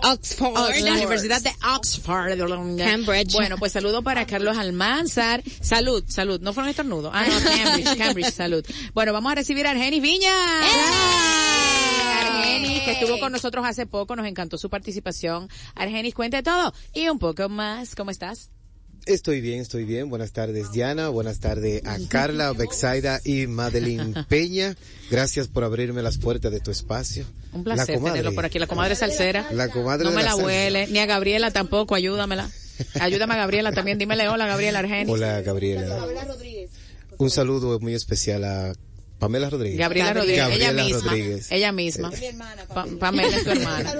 Oxford. 0.03 0.81
la 0.83 0.93
Universidad 0.93 1.41
de 1.41 1.51
Oxford. 1.75 2.37
Cambridge. 2.77 3.33
Bueno, 3.33 3.57
pues 3.57 3.71
saludo 3.71 4.01
para 4.01 4.25
Carlos 4.25 4.57
Almanzar. 4.57 5.43
Salud, 5.61 6.03
salud. 6.07 6.41
No 6.41 6.53
fueron 6.53 6.69
estornudos. 6.69 7.11
Ah, 7.13 7.25
no, 7.27 7.39
Cambridge, 7.39 7.97
Cambridge, 7.97 8.33
salud. 8.33 8.65
Bueno, 8.93 9.13
vamos 9.13 9.31
a 9.31 9.35
recibir 9.35 9.67
a 9.67 9.71
Argenis 9.71 10.01
Viña. 10.01 10.33
Argenis, 12.21 12.81
que 12.81 12.91
estuvo 12.93 13.19
con 13.19 13.31
nosotros 13.31 13.65
hace 13.65 13.85
poco, 13.85 14.15
nos 14.15 14.25
encantó 14.25 14.57
su 14.57 14.69
participación. 14.69 15.49
Argenis, 15.75 16.13
cuente 16.13 16.41
todo 16.41 16.73
y 16.93 17.07
un 17.09 17.19
poco 17.19 17.47
más. 17.49 17.95
¿Cómo 17.95 18.11
estás? 18.11 18.49
Estoy 19.07 19.41
bien, 19.41 19.59
estoy 19.61 19.83
bien. 19.83 20.09
Buenas 20.09 20.31
tardes, 20.31 20.71
Diana. 20.71 21.09
Buenas 21.09 21.39
tardes 21.39 21.81
a 21.85 21.97
Carla, 22.07 22.53
Bexaida 22.53 23.19
y 23.25 23.47
Madeline 23.47 24.13
Peña. 24.29 24.75
Gracias 25.09 25.47
por 25.47 25.63
abrirme 25.63 26.01
las 26.03 26.17
puertas 26.17 26.51
de 26.51 26.59
tu 26.59 26.69
espacio. 26.71 27.25
Un 27.51 27.63
placer 27.63 27.87
La 27.87 27.93
comadre. 27.95 28.19
tenerlo 28.19 28.35
por 28.35 28.45
aquí. 28.45 28.59
La 28.59 28.67
comadre 28.67 28.95
salsera. 28.95 29.47
La 29.51 29.69
comadre 29.69 30.05
No 30.05 30.11
me 30.11 30.23
la 30.23 30.35
huele. 30.35 30.87
Ni 30.87 30.99
a 30.99 31.05
Gabriela 31.07 31.49
tampoco. 31.51 31.95
Ayúdamela. 31.95 32.49
Ayúdame 32.99 33.33
a 33.33 33.37
Gabriela 33.37 33.71
también. 33.71 33.97
Dímele 33.97 34.27
hola, 34.29 34.45
Gabriela 34.45 34.79
Argenis. 34.79 35.09
Hola, 35.09 35.41
Gabriela. 35.41 36.05
Un 37.17 37.29
saludo 37.29 37.79
muy 37.79 37.93
especial 37.95 38.43
a 38.43 38.73
Pamela 39.21 39.49
Rodríguez. 39.51 39.77
Gabriela 39.77 40.13
Rodríguez. 40.13 40.39
Gabriela 40.39 40.71
ella 40.71 40.83
misma. 40.83 40.99
Rodríguez. 41.11 41.51
Ella 41.51 41.71
misma. 41.71 42.11
Pa- 42.73 42.87
Pamela 42.99 43.37
es 43.37 43.43
tu 43.43 43.51
hermana. 43.51 43.93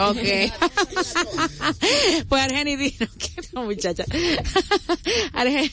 Ok. 0.00 0.18
pues 2.28 2.42
Argenis, 2.42 2.78
dinos 2.78 3.14
que 3.18 3.30
no, 3.52 3.64
muchacha. 3.64 4.04
Argenis. 5.32 5.70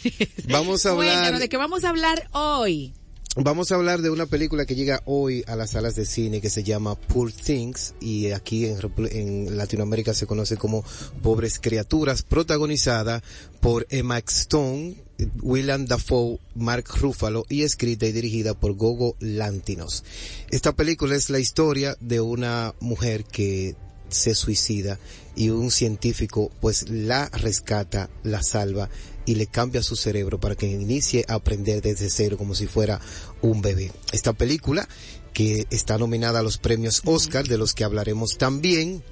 Vamos 0.48 0.86
a 0.86 0.92
hablar- 0.92 1.08
Cuéntanos, 1.14 1.40
¿de 1.40 1.50
qué 1.50 1.58
vamos 1.58 1.84
a 1.84 1.90
hablar 1.90 2.28
hoy? 2.32 2.94
Vamos 3.36 3.72
a 3.72 3.76
hablar 3.76 4.04
de 4.04 4.12
una 4.12 4.28
película 4.28 4.68
que 4.68 4.76
llega 4.76 5.02
hoy 5.06 5.44
a 5.48 5.56
las 5.56 5.72
salas 5.72 5.96
de 5.96 6.06
cine 6.06 6.40
que 6.40 6.52
se 6.52 6.64
llama 6.64 6.94
Poor 6.94 7.32
Things 7.32 7.96
y 8.00 8.30
aquí 8.30 8.68
en, 8.68 8.78
en 9.12 9.58
Latinoamérica 9.58 10.14
se 10.14 10.28
conoce 10.28 10.56
como 10.56 10.86
Pobres 11.24 11.58
Criaturas, 11.60 12.22
protagonizada 12.22 13.24
por 13.60 13.88
Emma 13.90 14.20
Stone, 14.20 14.98
William 15.42 15.88
Dafoe, 15.88 16.38
Mark 16.54 16.86
Ruffalo 16.96 17.44
y 17.50 17.64
escrita 17.64 18.06
y 18.06 18.12
dirigida 18.12 18.54
por 18.54 18.74
Gogo 18.74 19.16
Lantinos. 19.20 20.04
Esta 20.52 20.74
película 20.74 21.16
es 21.16 21.32
la 21.32 21.40
historia 21.40 21.98
de 22.00 22.22
una 22.22 22.76
mujer 22.82 23.24
que 23.24 23.76
se 24.10 24.36
suicida 24.36 25.00
y 25.36 25.50
un 25.50 25.72
científico 25.72 26.52
pues 26.62 26.88
la 26.88 27.30
rescata, 27.30 28.12
la 28.22 28.44
salva 28.44 28.90
y 29.26 29.36
le 29.36 29.48
cambia 29.48 29.84
su 29.84 29.96
cerebro 29.96 30.40
para 30.40 30.56
que 30.56 30.68
inicie 30.68 31.26
a 31.28 31.36
aprender 31.36 31.82
desde 31.82 32.10
cero 32.10 32.38
como 32.38 32.56
si 32.56 32.68
fuera 32.68 33.00
un 33.42 33.62
bebé. 33.62 33.92
Esta 34.12 34.34
película 34.34 34.88
que 35.34 35.66
está 35.72 35.98
nominada 35.98 36.40
a 36.40 36.44
los 36.44 36.58
premios 36.58 37.02
Oscar 37.06 37.48
de 37.48 37.58
los 37.58 37.74
que 37.74 37.84
hablaremos 37.84 38.38
también, 38.38 39.04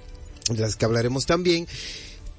de 0.49 0.61
las 0.61 0.75
que 0.75 0.85
hablaremos 0.85 1.25
también, 1.25 1.67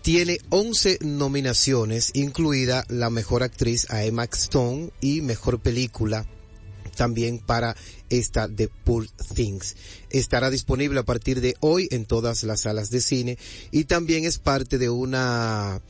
tiene 0.02 0.38
11 0.50 0.98
nominaciones, 1.02 2.10
incluida 2.14 2.84
la 2.88 3.10
mejor 3.10 3.42
actriz 3.42 3.88
a 3.90 4.04
Emma 4.04 4.24
Stone 4.24 4.90
y 5.00 5.20
mejor 5.20 5.60
película 5.60 6.26
también 6.96 7.38
para 7.38 7.76
esta 8.10 8.48
de 8.48 8.68
Poor 8.68 9.08
Things. 9.34 9.76
Estará 10.10 10.50
disponible 10.50 11.00
a 11.00 11.04
partir 11.04 11.40
de 11.40 11.54
hoy 11.60 11.88
en 11.90 12.04
todas 12.04 12.42
las 12.42 12.62
salas 12.62 12.90
de 12.90 13.00
cine 13.00 13.38
y 13.70 13.84
también 13.84 14.24
es 14.24 14.38
parte 14.38 14.76
de 14.76 14.90
una 14.90 15.80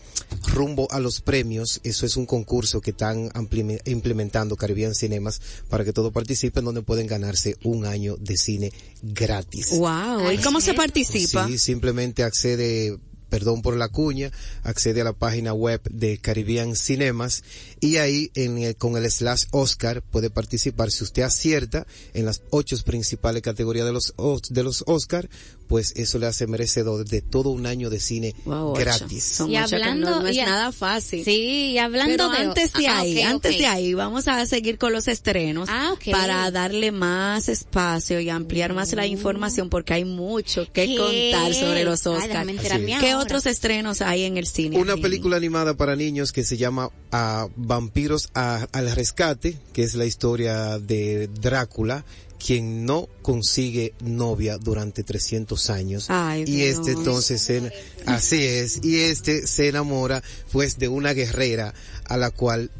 rumbo 0.55 0.87
a 0.93 1.01
los 1.01 1.21
premios. 1.21 1.81
Eso 1.83 2.07
es 2.07 2.17
un 2.17 2.27
concurso 2.27 2.81
que 2.81 2.91
están 2.93 3.31
ampli- 3.31 3.81
implementando 3.87 4.57
Caribbean 4.57 4.95
Cinemas 4.95 5.41
para 5.69 5.85
que 5.85 5.93
todos 5.93 6.13
participen 6.13 6.65
donde 6.65 6.83
pueden 6.83 7.07
ganarse 7.09 7.57
un 7.65 7.85
año 7.85 8.17
de 8.17 8.37
cine 8.37 8.73
gratis. 9.03 9.71
Wow. 9.77 10.31
¿Y 10.31 10.39
cómo 10.39 10.61
se 10.61 10.75
participa? 10.75 11.49
Sí, 11.49 11.59
simplemente 11.59 12.23
accede, 12.23 12.99
perdón 13.33 13.63
por 13.63 13.79
la 13.79 13.89
cuña, 13.89 14.31
accede 14.63 15.01
a 15.01 15.05
la 15.05 15.15
página 15.15 15.55
web 15.55 15.81
de 15.91 16.19
Caribbean 16.19 16.77
Cinemas 16.77 17.43
y 17.81 17.97
ahí 17.97 18.31
en 18.35 18.59
el- 18.59 18.77
con 18.77 18.95
el 18.99 19.11
slash 19.11 19.45
Oscar 19.53 20.03
puede 20.03 20.29
participar. 20.29 20.91
Si 20.91 21.03
usted 21.03 21.23
acierta 21.23 21.87
en 22.13 22.27
las 22.27 22.43
ocho 22.51 22.77
principales 22.85 23.41
categorías 23.41 23.87
de 23.87 23.93
los, 23.95 24.13
Os- 24.17 24.43
de 24.51 24.63
los 24.63 24.85
Oscar, 24.87 25.31
pues 25.73 25.95
eso 25.97 26.19
le 26.19 26.27
hace 26.27 26.47
merecedor 26.47 27.07
de 27.07 27.23
todo 27.23 27.49
un 27.49 27.65
año 27.65 27.89
de 27.89 27.99
cine 27.99 28.35
Wow, 28.45 28.75
gratis. 28.75 29.25
Son 29.25 29.51
Y 29.51 29.57
hablando- 29.57 30.11
no, 30.11 30.21
no 30.21 30.29
es 30.29 30.37
y 30.37 30.41
a- 30.41 30.45
nada 30.45 30.71
fácil. 30.71 31.25
Sí, 31.25 31.71
y 31.73 31.79
hablando 31.79 32.29
Pero 32.29 32.29
de... 32.29 32.37
antes 32.37 32.73
de 32.75 32.89
Ah, 32.89 32.99
ahí, 32.99 33.23
antes 33.23 33.57
de 33.57 33.67
ahí, 33.67 33.95
vamos 33.95 34.29
a 34.29 34.45
seguir 34.45 34.77
con 34.77 34.93
los 34.93 35.09
estrenos 35.09 35.71
Ah, 35.73 35.95
para 36.11 36.51
darle 36.51 36.93
más 36.93 37.49
espacio 37.49 38.21
y 38.21 38.29
ampliar 38.29 38.75
más 38.75 38.93
la 38.93 39.07
información 39.07 39.71
porque 39.71 39.95
hay 39.95 40.05
mucho 40.05 40.67
que 40.71 40.89
¿Qué? 40.89 40.97
contar 41.33 41.55
sobre 41.55 41.85
los 41.85 42.07
Ay, 42.07 42.13
Oscars. 42.19 42.49
enterarme 42.51 42.99
¿Qué 43.01 43.13
ahora. 43.13 43.25
otros 43.25 43.47
estrenos 43.47 44.03
hay 44.03 44.25
en 44.25 44.37
el 44.37 44.47
cine? 44.47 44.77
Una 44.79 44.99
película 44.99 45.39
animada 45.39 45.75
para 45.75 45.97
niños 45.97 46.33
que 46.33 46.45
se 46.45 46.59
llama 46.59 46.91
ah, 47.13 47.49
Vampiros 47.57 48.29
a- 48.35 48.67
al 48.73 48.95
Rescate, 48.95 49.57
que 49.73 49.85
es 49.85 49.95
la 49.95 50.05
historia 50.05 50.79
de 50.79 51.29
Drácula, 51.29 52.05
quien 52.45 52.85
no 52.85 53.09
consigue 53.23 53.95
novia 54.03 54.59
durante 54.59 55.05
300 55.05 55.71
años. 55.71 56.07
Ay, 56.09 56.43
y 56.43 56.45
Dios. 56.57 56.79
este 56.79 56.93
entonces, 56.93 57.41
se- 57.43 57.73
así 58.07 58.43
es, 58.45 58.81
y 58.83 58.99
este 59.01 59.47
se 59.47 59.69
enamora 59.69 60.23
pues 60.51 60.79
de 60.79 60.89
una 60.89 61.13
guerrera 61.13 61.73
a 62.05 62.17
la 62.17 62.31
cual 62.31 62.71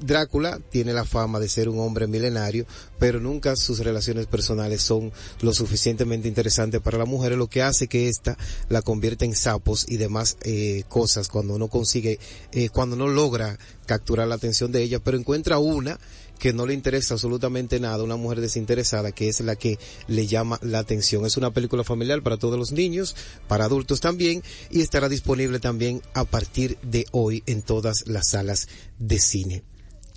Drácula 0.00 0.60
tiene 0.70 0.92
la 0.92 1.04
fama 1.04 1.38
de 1.38 1.48
ser 1.48 1.68
un 1.68 1.78
hombre 1.78 2.06
milenario, 2.06 2.66
pero 2.98 3.20
nunca 3.20 3.56
sus 3.56 3.80
relaciones 3.80 4.26
personales 4.26 4.82
son 4.82 5.12
lo 5.42 5.52
suficientemente 5.52 6.28
interesantes 6.28 6.80
para 6.80 6.98
la 6.98 7.04
mujer, 7.04 7.32
lo 7.36 7.48
que 7.48 7.62
hace 7.62 7.88
que 7.88 8.08
ésta 8.08 8.36
la 8.68 8.82
convierta 8.82 9.24
en 9.24 9.34
sapos 9.34 9.86
y 9.88 9.96
demás 9.96 10.36
eh, 10.42 10.84
cosas 10.88 11.28
cuando 11.28 11.58
no 11.58 11.68
consigue, 11.68 12.18
eh, 12.52 12.68
cuando 12.70 12.96
no 12.96 13.08
logra 13.08 13.58
capturar 13.86 14.28
la 14.28 14.36
atención 14.36 14.72
de 14.72 14.82
ella, 14.82 15.00
pero 15.00 15.18
encuentra 15.18 15.58
una 15.58 15.98
que 16.40 16.52
no 16.54 16.66
le 16.66 16.74
interesa 16.74 17.14
absolutamente 17.14 17.78
nada, 17.78 18.02
una 18.02 18.16
mujer 18.16 18.40
desinteresada 18.40 19.12
que 19.12 19.28
es 19.28 19.40
la 19.40 19.56
que 19.56 19.78
le 20.08 20.26
llama 20.26 20.58
la 20.62 20.78
atención. 20.78 21.26
Es 21.26 21.36
una 21.36 21.52
película 21.52 21.84
familiar 21.84 22.22
para 22.22 22.38
todos 22.38 22.58
los 22.58 22.72
niños, 22.72 23.14
para 23.46 23.66
adultos 23.66 24.00
también, 24.00 24.42
y 24.70 24.80
estará 24.80 25.08
disponible 25.08 25.60
también 25.60 26.00
a 26.14 26.24
partir 26.24 26.78
de 26.82 27.06
hoy 27.12 27.42
en 27.46 27.62
todas 27.62 28.06
las 28.06 28.30
salas 28.30 28.68
de 28.98 29.20
cine. 29.20 29.69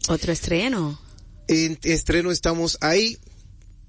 Otro 0.07 0.31
estreno. 0.31 0.99
En 1.47 1.77
estreno 1.83 2.31
estamos 2.31 2.77
ahí, 2.81 3.17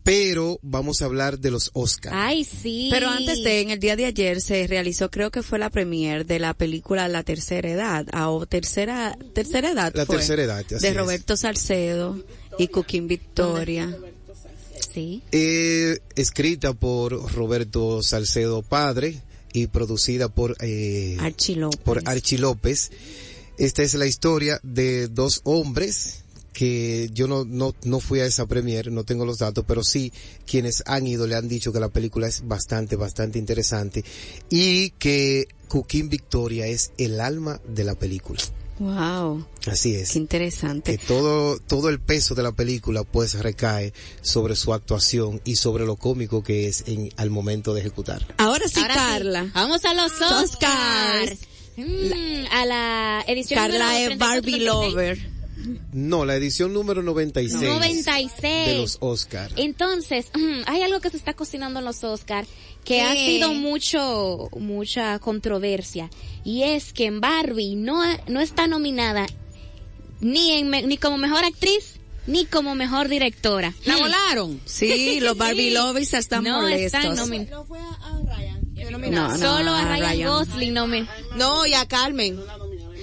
pero 0.03 0.59
vamos 0.63 1.03
a 1.03 1.07
hablar 1.07 1.39
de 1.39 1.51
los 1.51 1.71
Oscars. 1.73 2.15
Ay, 2.17 2.45
sí. 2.45 2.89
Pero 2.91 3.09
antes 3.09 3.43
de, 3.43 3.61
en 3.63 3.71
el 3.71 3.79
día 3.81 3.97
de 3.97 4.05
ayer 4.07 4.41
se 4.41 4.67
realizó, 4.67 5.11
creo 5.11 5.31
que 5.31 5.43
fue 5.43 5.59
la 5.59 5.71
premier 5.71 6.27
de 6.27 6.39
la 6.39 6.55
película 6.55 7.09
La 7.09 7.23
Tercera 7.23 7.71
Edad, 7.71 8.07
o 8.27 8.47
Tercera, 8.47 9.17
Tercera 9.35 9.71
Edad 9.71 9.93
La 9.95 10.05
fue, 10.05 10.17
Tercera 10.17 10.43
Edad, 10.43 10.65
así 10.67 10.79
de 10.79 10.89
es. 10.89 10.97
Roberto 10.97 11.37
Salcedo 11.37 12.23
y 12.59 12.69
Cooking 12.69 13.09
Victoria. 13.09 13.97
Sí. 14.93 15.23
Eh, 15.33 15.99
escrita 16.15 16.73
por 16.73 17.33
Roberto 17.33 18.03
Salcedo 18.03 18.63
Padre 18.63 19.21
y 19.53 19.69
producida 19.69 20.29
por 20.29 20.57
eh, 20.61 21.17
Archie 21.21 21.57
López. 21.57 21.81
por 21.81 22.03
Archie 22.05 22.39
López. 22.39 22.91
Esta 23.59 23.83
es 23.83 23.95
la 23.95 24.07
historia 24.07 24.59
de 24.63 25.09
dos 25.09 25.41
hombres 25.45 26.25
que 26.53 27.11
yo 27.13 27.27
no, 27.27 27.45
no, 27.45 27.75
no 27.85 28.01
fui 28.01 28.21
a 28.21 28.27
esa 28.27 28.47
premier, 28.47 28.91
no 28.91 29.05
tengo 29.05 29.25
los 29.27 29.39
datos, 29.39 29.65
pero 29.67 29.83
sí 29.83 30.13
quienes 30.47 30.83
han 30.87 31.07
ido 31.07 31.27
le 31.27 31.35
han 31.35 31.49
dicho 31.49 31.73
que 31.73 31.81
la 31.81 31.89
película 31.89 32.29
es 32.29 32.47
bastante, 32.47 32.97
bastante 32.97 33.39
interesante 33.39 34.05
y 34.51 34.91
que 34.91 35.49
Cooking 35.69 36.09
Victoria 36.09 36.67
es 36.67 36.93
el 36.97 37.21
alma 37.21 37.61
de 37.67 37.85
la 37.85 37.95
película. 37.97 38.41
Wow, 38.79 39.47
Así 39.69 39.95
es. 39.95 40.11
qué 40.13 40.19
interesante. 40.19 40.99
que 40.99 41.07
todo 41.07 41.59
todo 41.61 41.89
el 41.91 42.01
peso 42.01 42.35
de 42.35 42.43
la 42.43 42.51
película 42.51 43.05
pues 43.05 43.35
recae 43.35 43.93
sobre 44.21 44.57
su 44.57 44.75
actuación 44.75 45.41
y 45.45 45.57
sobre 45.57 45.87
lo 45.87 45.95
cómico 45.95 46.43
que 46.43 46.67
es 46.67 46.83
en 46.89 47.11
al 47.17 47.31
momento 47.31 47.73
de 47.73 47.81
ejecutar. 47.83 48.27
Ahora 48.39 48.67
sí, 48.67 48.81
Ahora 48.81 48.95
sí. 48.95 49.01
Carla. 49.01 49.51
Vamos 49.55 49.85
a 49.85 49.95
los 49.95 50.13
Oscars. 50.13 50.43
Oscars. 50.51 51.39
Mm, 51.77 52.47
a 52.53 52.67
la 52.67 53.25
edición 53.27 53.59
Carla 53.61 53.87
número 53.93 54.13
es 54.13 54.19
Barbie 54.19 54.53
36. 54.53 54.65
Lover. 54.65 55.35
No, 55.93 56.25
la 56.27 56.35
edición 56.37 56.73
número 56.75 57.03
96, 57.03 57.63
96. 57.63 58.67
de 58.67 58.77
los 58.79 58.99
Oscar. 59.01 59.51
Entonces, 59.57 60.27
hay 60.67 60.83
algo 60.83 61.01
que 61.01 61.11
se 61.11 61.17
está 61.17 61.33
cocinando 61.35 61.79
en 61.79 61.85
los 61.87 62.05
Oscar 62.05 62.45
que 62.85 63.01
ha 63.01 63.15
sido 63.15 63.55
mucho, 63.55 64.51
mucha 64.59 65.19
controversia. 65.21 66.11
Y 66.45 66.65
es 66.65 66.93
que 66.93 67.07
en 67.07 67.21
Barbie 67.21 67.77
no, 67.77 68.03
no 68.29 68.41
está 68.41 68.67
nominada 68.67 69.27
ni, 70.21 70.53
en, 70.53 70.69
me- 70.69 70.83
ni 70.83 70.99
como 70.99 71.17
mejor 71.17 71.45
actriz 71.45 71.95
ni 72.27 72.45
como 72.47 72.75
mejor 72.75 73.09
directora. 73.09 73.73
¿La 73.87 73.97
volaron? 73.97 74.61
Sí, 74.67 75.21
los 75.21 75.37
Barbie 75.37 75.71
Lovers 75.75 76.13
están 76.15 76.45
no 76.45 76.61
molestos. 76.61 77.17
No 77.51 77.65
fue 77.65 77.79
a, 77.79 77.89
a 77.89 78.21
Ryan. 78.37 78.61
No, 78.91 79.29
no, 79.29 79.39
Solo 79.39 79.71
a 79.73 79.81
a 79.83 79.85
Ryan, 79.97 80.01
Ryan. 80.13 80.29
Gosling 80.29 80.75
nomi- 80.75 81.09
No, 81.37 81.67
y 81.67 81.75
a 81.75 81.87
Carmen. 81.87 82.39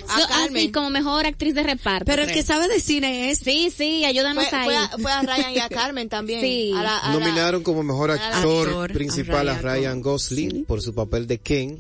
A 0.09 0.19
So- 0.19 0.27
Carmen. 0.27 0.57
así 0.57 0.71
como 0.71 0.89
mejor 0.89 1.25
actriz 1.25 1.53
de 1.55 1.63
reparto. 1.63 2.05
Pero 2.05 2.23
el 2.23 2.31
que 2.31 2.43
sabe 2.43 2.67
de 2.67 2.79
cine 2.79 3.29
es 3.31 3.39
Sí, 3.39 3.71
sí, 3.75 4.03
ayúdanos 4.03 4.47
fue, 4.47 4.57
ahí. 4.57 4.65
fue 4.65 4.75
a, 4.77 4.87
fue 4.97 5.11
a 5.11 5.21
Ryan 5.21 5.53
y 5.53 5.59
a 5.59 5.69
Carmen 5.69 6.09
también. 6.09 6.41
Sí. 6.41 6.73
A 6.75 6.83
la- 6.83 6.97
a 6.97 7.07
la- 7.13 7.19
Nominaron 7.19 7.63
como 7.63 7.83
mejor 7.83 8.11
actor, 8.11 8.67
Actor, 8.67 8.91
principal 8.93 9.47
a 9.49 9.53
a 9.53 9.57
Ryan, 9.59 9.75
Ryan 9.77 10.01
Gosling 10.01 10.65
por 10.65 10.81
su 10.81 10.93
papel 10.93 11.27
de 11.27 11.39
Ken 11.39 11.79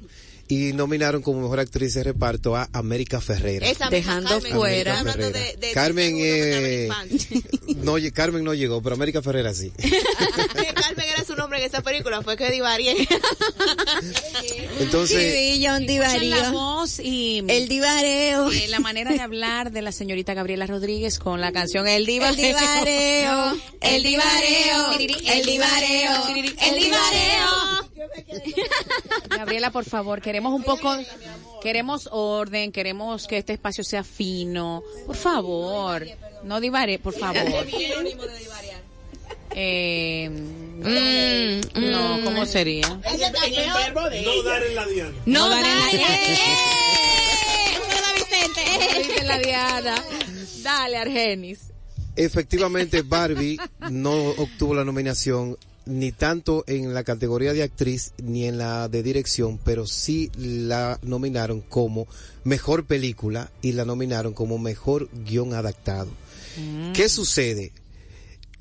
y 0.51 0.73
nominaron 0.73 1.21
como 1.21 1.39
mejor 1.41 1.61
actriz 1.61 1.93
de 1.93 2.03
reparto 2.03 2.57
a 2.57 2.67
América. 2.73 3.19
Esa 3.19 3.35
misma 3.39 3.89
Dejando 3.89 4.29
Carmen. 4.29 4.51
fuera- 4.51 5.01
de- 5.03 5.55
de- 5.57 5.71
Carmen, 5.73 6.17
de- 6.17 6.87
eh, 6.87 6.89
no, 7.77 7.93
Carmen 8.13 8.43
no 8.43 8.53
llegó, 8.53 8.81
pero 8.81 8.95
América 8.95 9.21
Ferrera 9.21 9.53
sí. 9.53 9.71
Carmen 9.77 11.05
era 11.07 11.23
su 11.25 11.35
nombre 11.37 11.59
en 11.59 11.65
esa 11.67 11.81
película, 11.81 12.21
fue 12.21 12.35
que 12.35 12.51
divarié. 12.51 13.07
Entonces, 14.81 15.33
Sí, 15.33 15.63
John 15.65 15.85
la 15.85 15.87
Divario. 15.87 16.51
voz 16.51 16.99
y 16.99 17.43
El 17.47 17.69
divareo. 17.69 18.51
eh, 18.51 18.67
la 18.67 18.79
manera 18.81 19.11
de 19.13 19.21
hablar 19.21 19.71
de 19.71 19.81
la 19.81 19.93
señorita 19.93 20.33
Gabriela 20.33 20.67
Rodríguez 20.67 21.17
con 21.17 21.39
la 21.39 21.53
canción 21.53 21.87
El 21.87 22.05
Diva. 22.05 22.29
El 22.29 22.35
divareo, 22.35 23.53
el 23.81 24.03
divareo, 24.03 24.91
el 24.91 25.45
divareo, 25.45 26.27
el 26.35 26.75
divareo. 26.75 27.47
Gabriela, 29.29 29.71
por 29.71 29.85
favor, 29.85 30.21
queremos 30.21 30.40
un 30.49 30.63
poco, 30.63 30.95
queremos 31.61 32.09
orden, 32.11 32.71
queremos 32.71 33.27
que 33.27 33.37
este 33.37 33.53
espacio 33.53 33.83
sea 33.83 34.03
fino. 34.03 34.81
Por 35.05 35.15
favor, 35.15 36.05
no 36.43 36.59
divare, 36.59 36.99
por 36.99 37.13
favor. 37.13 37.43
Eh, 39.53 40.29
mm, 40.29 41.91
no, 41.91 42.23
¿cómo 42.23 42.45
sería? 42.45 42.87
No 42.87 44.43
dar 44.43 44.63
en 44.63 44.75
la 44.75 44.85
diana. 44.87 45.11
No, 45.25 45.39
No, 45.41 45.49
Daniela. 45.49 45.91
dale. 45.91 46.05
Hola, 47.83 48.13
Vicente. 48.15 49.23
La 49.25 49.37
Diana. 49.39 50.03
Dale, 50.63 50.97
Argenis. 50.97 51.59
efectivamente 52.15 53.01
Barbie 53.01 53.57
no 53.89 54.13
obtuvo 54.29 54.73
la 54.73 54.85
nominación 54.85 55.57
ni 55.91 56.11
tanto 56.11 56.63
en 56.67 56.93
la 56.93 57.03
categoría 57.03 57.53
de 57.53 57.63
actriz 57.63 58.13
ni 58.23 58.45
en 58.45 58.57
la 58.57 58.87
de 58.87 59.03
dirección, 59.03 59.59
pero 59.63 59.85
sí 59.85 60.31
la 60.37 60.99
nominaron 61.03 61.61
como 61.61 62.07
mejor 62.43 62.85
película 62.85 63.51
y 63.61 63.73
la 63.73 63.85
nominaron 63.85 64.33
como 64.33 64.57
mejor 64.57 65.09
guion 65.25 65.53
adaptado. 65.53 66.09
¿Qué 66.93 67.07
sucede? 67.09 67.71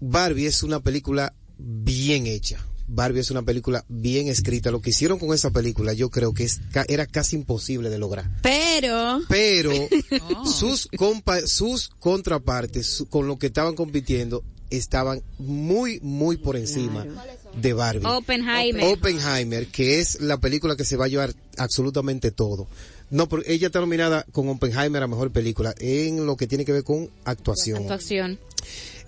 Barbie 0.01 0.47
es 0.47 0.63
una 0.63 0.81
película 0.81 1.35
bien 1.59 2.27
hecha. 2.27 2.65
Barbie 2.93 3.21
es 3.21 3.31
una 3.31 3.43
película 3.43 3.85
bien 3.89 4.27
escrita. 4.29 4.71
Lo 4.73 4.81
que 4.81 4.91
hicieron 4.91 5.19
con 5.19 5.33
esa 5.33 5.51
película 5.51 5.93
yo 5.93 6.11
creo 6.11 6.35
que 6.35 6.43
es, 6.45 6.61
era 6.89 7.07
casi 7.07 7.37
imposible 7.37 7.89
de 7.89 7.99
lograr 7.99 8.29
Pero, 8.43 9.21
pero 9.29 9.71
sus 10.45 10.89
compa 10.97 11.41
sus 11.47 11.89
contrapartes 12.01 12.87
su- 12.87 13.07
con 13.09 13.27
lo 13.29 13.39
que 13.39 13.47
estaban 13.49 13.77
compitiendo 13.77 14.43
estaban 14.71 15.23
muy 15.39 16.01
muy 16.01 16.37
por 16.37 16.57
encima 16.57 17.07
de 17.55 17.73
Barbie. 17.73 18.07
Oppenheimer. 18.07 18.85
Oppenheimer, 18.85 19.67
que 19.67 20.01
es 20.01 20.21
la 20.21 20.39
película 20.39 20.77
que 20.77 20.85
se 20.85 20.97
va 20.97 21.07
a 21.07 21.09
llevar 21.09 21.35
absolutamente 21.57 22.31
todo. 22.31 22.69
No, 23.11 23.29
pero 23.29 23.43
ella 23.47 23.67
está 23.67 23.81
nominada 23.81 24.25
con 24.33 24.49
Oppenheimer 24.49 25.03
a 25.03 25.09
mejor 25.09 25.33
película 25.33 25.75
en 25.79 26.27
lo 26.27 26.37
que 26.37 26.47
tiene 26.47 26.65
que 26.65 26.73
ver 26.73 26.85
con 26.85 27.11
actuación. 27.25 27.83
Actuación. 27.83 28.39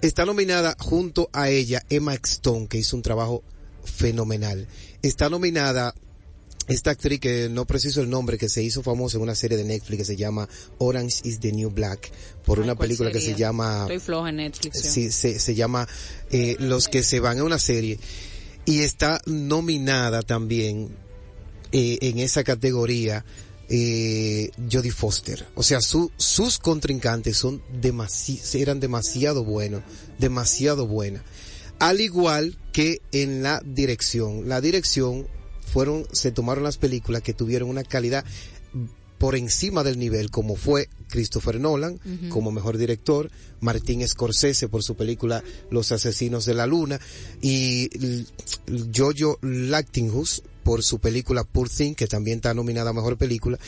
Está 0.00 0.26
nominada 0.26 0.76
junto 0.78 1.30
a 1.32 1.48
ella 1.48 1.82
Emma 1.88 2.14
Stone, 2.14 2.66
que 2.66 2.78
hizo 2.78 2.96
un 2.96 3.02
trabajo 3.02 3.44
fenomenal. 3.84 4.66
Está 5.02 5.30
nominada 5.30 5.94
esta 6.68 6.90
actriz 6.90 7.20
que 7.20 7.48
no 7.48 7.66
preciso 7.66 8.00
el 8.00 8.10
nombre, 8.10 8.38
que 8.38 8.48
se 8.48 8.62
hizo 8.62 8.82
famosa 8.82 9.16
en 9.16 9.22
una 9.22 9.34
serie 9.34 9.56
de 9.56 9.64
Netflix 9.64 9.98
que 9.98 10.04
se 10.04 10.16
llama 10.16 10.48
Orange 10.78 11.20
is 11.24 11.40
the 11.40 11.52
New 11.52 11.70
Black, 11.70 12.10
por 12.44 12.58
una 12.58 12.74
¿cuál 12.74 12.88
película 12.88 13.10
que 13.10 13.20
se 13.20 13.34
llama, 13.34 13.82
Estoy 13.82 13.98
floja 13.98 14.28
en 14.30 14.36
Netflix. 14.36 14.80
sí, 14.80 15.10
se, 15.10 15.38
se 15.38 15.54
llama 15.54 15.88
eh, 16.30 16.56
Los 16.58 16.88
que 16.88 17.02
se 17.02 17.20
van 17.20 17.38
a 17.38 17.44
una 17.44 17.58
serie. 17.58 17.98
Y 18.64 18.80
está 18.80 19.20
nominada 19.26 20.22
también 20.22 20.90
eh, 21.72 21.98
en 22.00 22.18
esa 22.18 22.44
categoría 22.44 23.24
eh, 23.68 24.50
Jodie 24.70 24.92
Foster. 24.92 25.46
O 25.54 25.62
sea, 25.62 25.80
su, 25.80 26.12
sus 26.16 26.58
contrincantes 26.58 27.36
son 27.38 27.62
demasi 27.80 28.40
eran 28.54 28.78
demasiado 28.80 29.44
buenos, 29.44 29.82
demasiado 30.18 30.86
buenas. 30.86 31.22
Al 31.78 32.00
igual 32.00 32.58
que 32.72 33.00
en 33.10 33.42
la 33.42 33.60
dirección. 33.64 34.48
La 34.48 34.60
dirección 34.60 35.26
fueron, 35.72 36.06
se 36.12 36.32
tomaron 36.32 36.64
las 36.64 36.76
películas 36.76 37.22
que 37.22 37.32
tuvieron 37.32 37.70
una 37.70 37.82
calidad 37.82 38.24
por 39.16 39.36
encima 39.36 39.84
del 39.84 39.98
nivel, 39.98 40.30
como 40.30 40.56
fue 40.56 40.88
Christopher 41.08 41.60
Nolan 41.60 42.00
como 42.28 42.50
mejor 42.50 42.76
director, 42.76 43.30
Martín 43.60 44.06
Scorsese 44.06 44.68
por 44.68 44.82
su 44.82 44.96
película 44.96 45.42
Los 45.70 45.92
Asesinos 45.92 46.44
de 46.44 46.54
la 46.54 46.66
Luna 46.66 47.00
y 47.40 47.88
Jojo 48.94 49.38
Lactinghus 49.40 50.42
por 50.62 50.82
su 50.82 50.98
película 50.98 51.44
Poor 51.44 51.68
Thing, 51.70 51.94
que 51.94 52.06
también 52.06 52.38
está 52.38 52.52
nominada 52.52 52.90
a 52.90 52.92
mejor 52.92 53.16
película, 53.16 53.58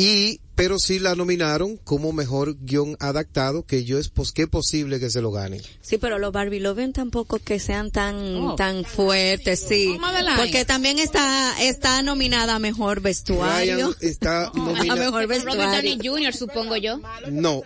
y 0.00 0.40
pero 0.54 0.78
sí 0.80 0.98
la 0.98 1.14
nominaron 1.14 1.76
como 1.76 2.12
mejor 2.12 2.56
guion 2.60 2.96
adaptado, 2.98 3.64
que 3.64 3.84
yo 3.84 3.96
es 3.98 4.08
pues 4.08 4.32
que 4.32 4.48
posible 4.48 4.98
que 4.98 5.08
se 5.08 5.22
lo 5.22 5.30
gane. 5.30 5.60
sí, 5.80 5.98
pero 5.98 6.18
los 6.18 6.32
Barbie 6.32 6.58
Lovers 6.58 6.92
tampoco 6.94 7.38
que 7.38 7.60
sean 7.60 7.92
tan, 7.92 8.16
Oh. 8.36 8.54
tan 8.56 8.84
fuertes, 8.84 9.64
sí. 9.68 9.96
Porque 10.36 10.64
también 10.64 10.98
está, 10.98 11.54
está 11.62 12.02
nominada 12.02 12.56
a 12.56 12.58
mejor 12.58 13.00
vestuario. 13.00 13.76
Ryan 13.76 13.94
está 14.00 14.46
A 14.48 14.52
nominada. 14.52 14.96
mejor 14.96 15.22
Robert 15.22 15.44
vestuario. 15.44 15.72
Downey 15.92 15.98
Jr., 16.02 16.34
supongo 16.34 16.76
yo. 16.76 17.00
No, 17.30 17.62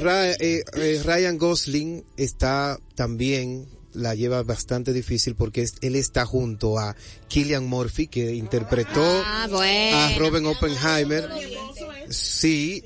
Ra- 0.00 0.30
eh, 0.32 0.62
eh, 0.76 1.02
Ryan 1.04 1.38
Gosling 1.38 2.04
está 2.16 2.78
también 2.94 3.66
la 3.96 4.14
lleva 4.14 4.42
bastante 4.42 4.92
difícil 4.92 5.34
porque 5.34 5.62
es- 5.62 5.74
él 5.80 5.96
está 5.96 6.24
junto 6.26 6.78
a 6.78 6.94
Killian 7.28 7.66
Murphy 7.66 8.06
que 8.06 8.34
interpretó 8.34 9.02
Ah, 9.24 9.48
bueno. 9.50 9.96
a 9.96 10.18
Robin 10.18 10.46
Oppenheimer. 10.46 11.28
Sí, 12.10 12.84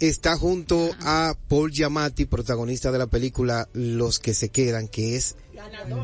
está 0.00 0.36
junto 0.36 0.90
a 1.00 1.34
Paul 1.48 1.70
Giamatti, 1.70 2.24
protagonista 2.24 2.90
de 2.90 2.98
la 2.98 3.06
película 3.06 3.68
Los 3.72 4.18
que 4.18 4.34
se 4.34 4.48
quedan, 4.48 4.88
que 4.88 5.16
es 5.16 5.36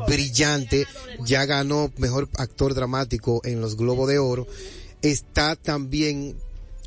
brillante, 0.07 0.85
ya 1.25 1.45
ganó 1.45 1.91
mejor 1.97 2.29
actor 2.37 2.73
dramático 2.73 3.41
en 3.43 3.61
los 3.61 3.75
Globos 3.77 4.07
de 4.09 4.19
Oro. 4.19 4.47
Está 5.01 5.55
también 5.55 6.35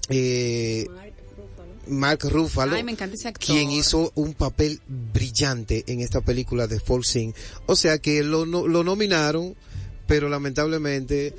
eh, 0.08 0.86
Mark 1.88 2.20
Ruffalo, 2.24 2.74
Ay, 2.76 2.82
me 2.82 2.92
encanta 2.92 3.14
ese 3.14 3.28
actor. 3.28 3.44
quien 3.46 3.70
hizo 3.70 4.12
un 4.14 4.34
papel 4.34 4.80
brillante 4.88 5.84
en 5.86 6.00
esta 6.00 6.20
película 6.20 6.66
de 6.66 6.80
Fall 6.80 7.04
Sing. 7.04 7.32
O 7.66 7.76
sea 7.76 7.98
que 7.98 8.22
lo, 8.22 8.46
no- 8.46 8.66
lo 8.66 8.82
nominaron, 8.84 9.54
pero 10.06 10.28
lamentablemente 10.28 11.34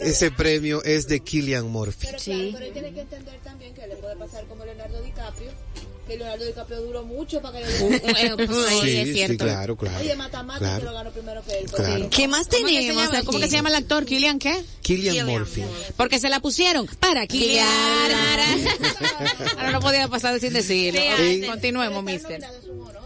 ese 0.00 0.30
premio 0.30 0.82
es 0.84 1.08
de 1.08 1.20
Killian 1.20 1.66
Murphy. 1.68 2.08
Sí. 2.18 2.50
Pero 2.52 2.64
él 2.66 2.72
tiene 2.72 2.92
que 2.92 3.00
entender 3.02 3.38
también 3.42 3.74
que 3.74 3.86
le 3.86 3.96
puede 3.96 4.16
pasar 4.16 4.44
como 4.46 4.64
Leonardo 4.64 5.00
DiCaprio, 5.02 5.50
que 6.08 6.16
Leonardo 6.16 6.44
DiCaprio 6.44 6.80
duró 6.82 7.04
mucho 7.04 7.40
para 7.40 7.58
que 7.60 7.66
le 7.66 7.78
Uh, 7.84 7.88
pues, 8.36 8.48
sí, 8.80 8.80
Sí, 8.82 8.96
es 8.96 9.06
sí, 9.08 9.12
cierto. 9.14 9.44
claro, 9.44 9.76
claro. 9.76 9.98
Oye, 10.00 10.16
Matamático 10.16 10.58
Claro. 10.64 10.84
lo 10.86 10.92
ganó 10.94 11.10
primero 11.12 11.42
que 11.44 11.58
él. 11.58 11.70
Claro. 11.70 12.08
¿Qué 12.10 12.26
más 12.28 12.46
¿Cómo 12.48 12.66
que 12.66 12.72
se 12.82 12.88
tenemos? 12.88 13.24
¿Cómo 13.24 13.38
que 13.38 13.46
se 13.46 13.52
llama 13.52 13.68
el 13.68 13.74
actor? 13.76 14.04
¿Killian 14.04 14.38
qué? 14.40 14.64
Killian 14.82 15.26
Murphy. 15.26 15.62
Porque 15.96 16.18
se 16.18 16.28
la 16.28 16.40
pusieron 16.40 16.86
para 16.98 17.26
Killian. 17.26 17.66
Ahora 19.58 19.70
no 19.70 19.80
podía 19.80 20.08
pasar 20.08 20.40
sin. 20.40 20.60
Sí, 20.62 20.90
ay. 20.96 21.42
Continuemos, 21.42 22.02
mister. 22.02 22.40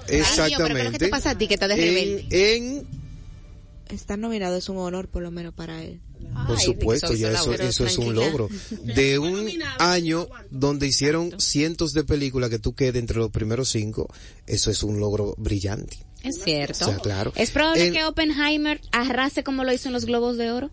Exactamente. 0.09 0.75
pero 0.75 0.91
¿qué 0.93 0.99
te 0.99 1.09
pasa 1.09 1.31
a 1.31 1.39
ti 1.39 1.47
que 1.49 1.55
estás 1.55 1.69
de 1.69 1.77
rebelde? 1.77 2.27
En, 2.57 2.77
en 2.79 3.03
Estar 3.95 4.19
nominado 4.19 4.57
es 4.57 4.69
un 4.71 4.79
honor, 4.79 5.09
por 5.09 5.23
lo 5.23 5.31
menos 5.31 5.53
para 5.53 5.83
él. 5.83 6.01
Por 6.47 6.57
Ay, 6.57 6.65
supuesto, 6.65 7.15
ya 7.15 7.31
eso, 7.33 7.53
eso 7.55 7.87
es 7.87 7.99
un 7.99 8.15
logro. 8.15 8.49
De 8.85 9.19
un 9.19 9.49
año 9.79 10.29
donde 10.51 10.87
hicieron 10.87 11.39
cientos 11.39 11.93
de 11.93 12.05
películas 12.05 12.51
que 12.51 12.59
tú 12.59 12.75
quedes 12.75 12.97
entre 12.97 13.19
los 13.19 13.31
primeros 13.31 13.69
cinco, 13.71 14.09
eso 14.47 14.71
es 14.71 14.83
un 14.83 15.01
logro 15.01 15.35
brillante. 15.39 15.99
Es 16.23 16.43
cierto. 16.43 16.85
O 16.85 16.89
sea, 16.89 16.99
claro. 16.99 17.33
Es 17.37 17.51
probable 17.51 17.91
que 17.93 18.05
Oppenheimer 18.05 18.81
arrase 18.93 19.43
como 19.43 19.65
lo 19.65 19.73
hizo 19.73 19.89
en 19.89 19.93
los 19.93 20.05
Globos 20.05 20.37
de 20.37 20.51
Oro. 20.53 20.71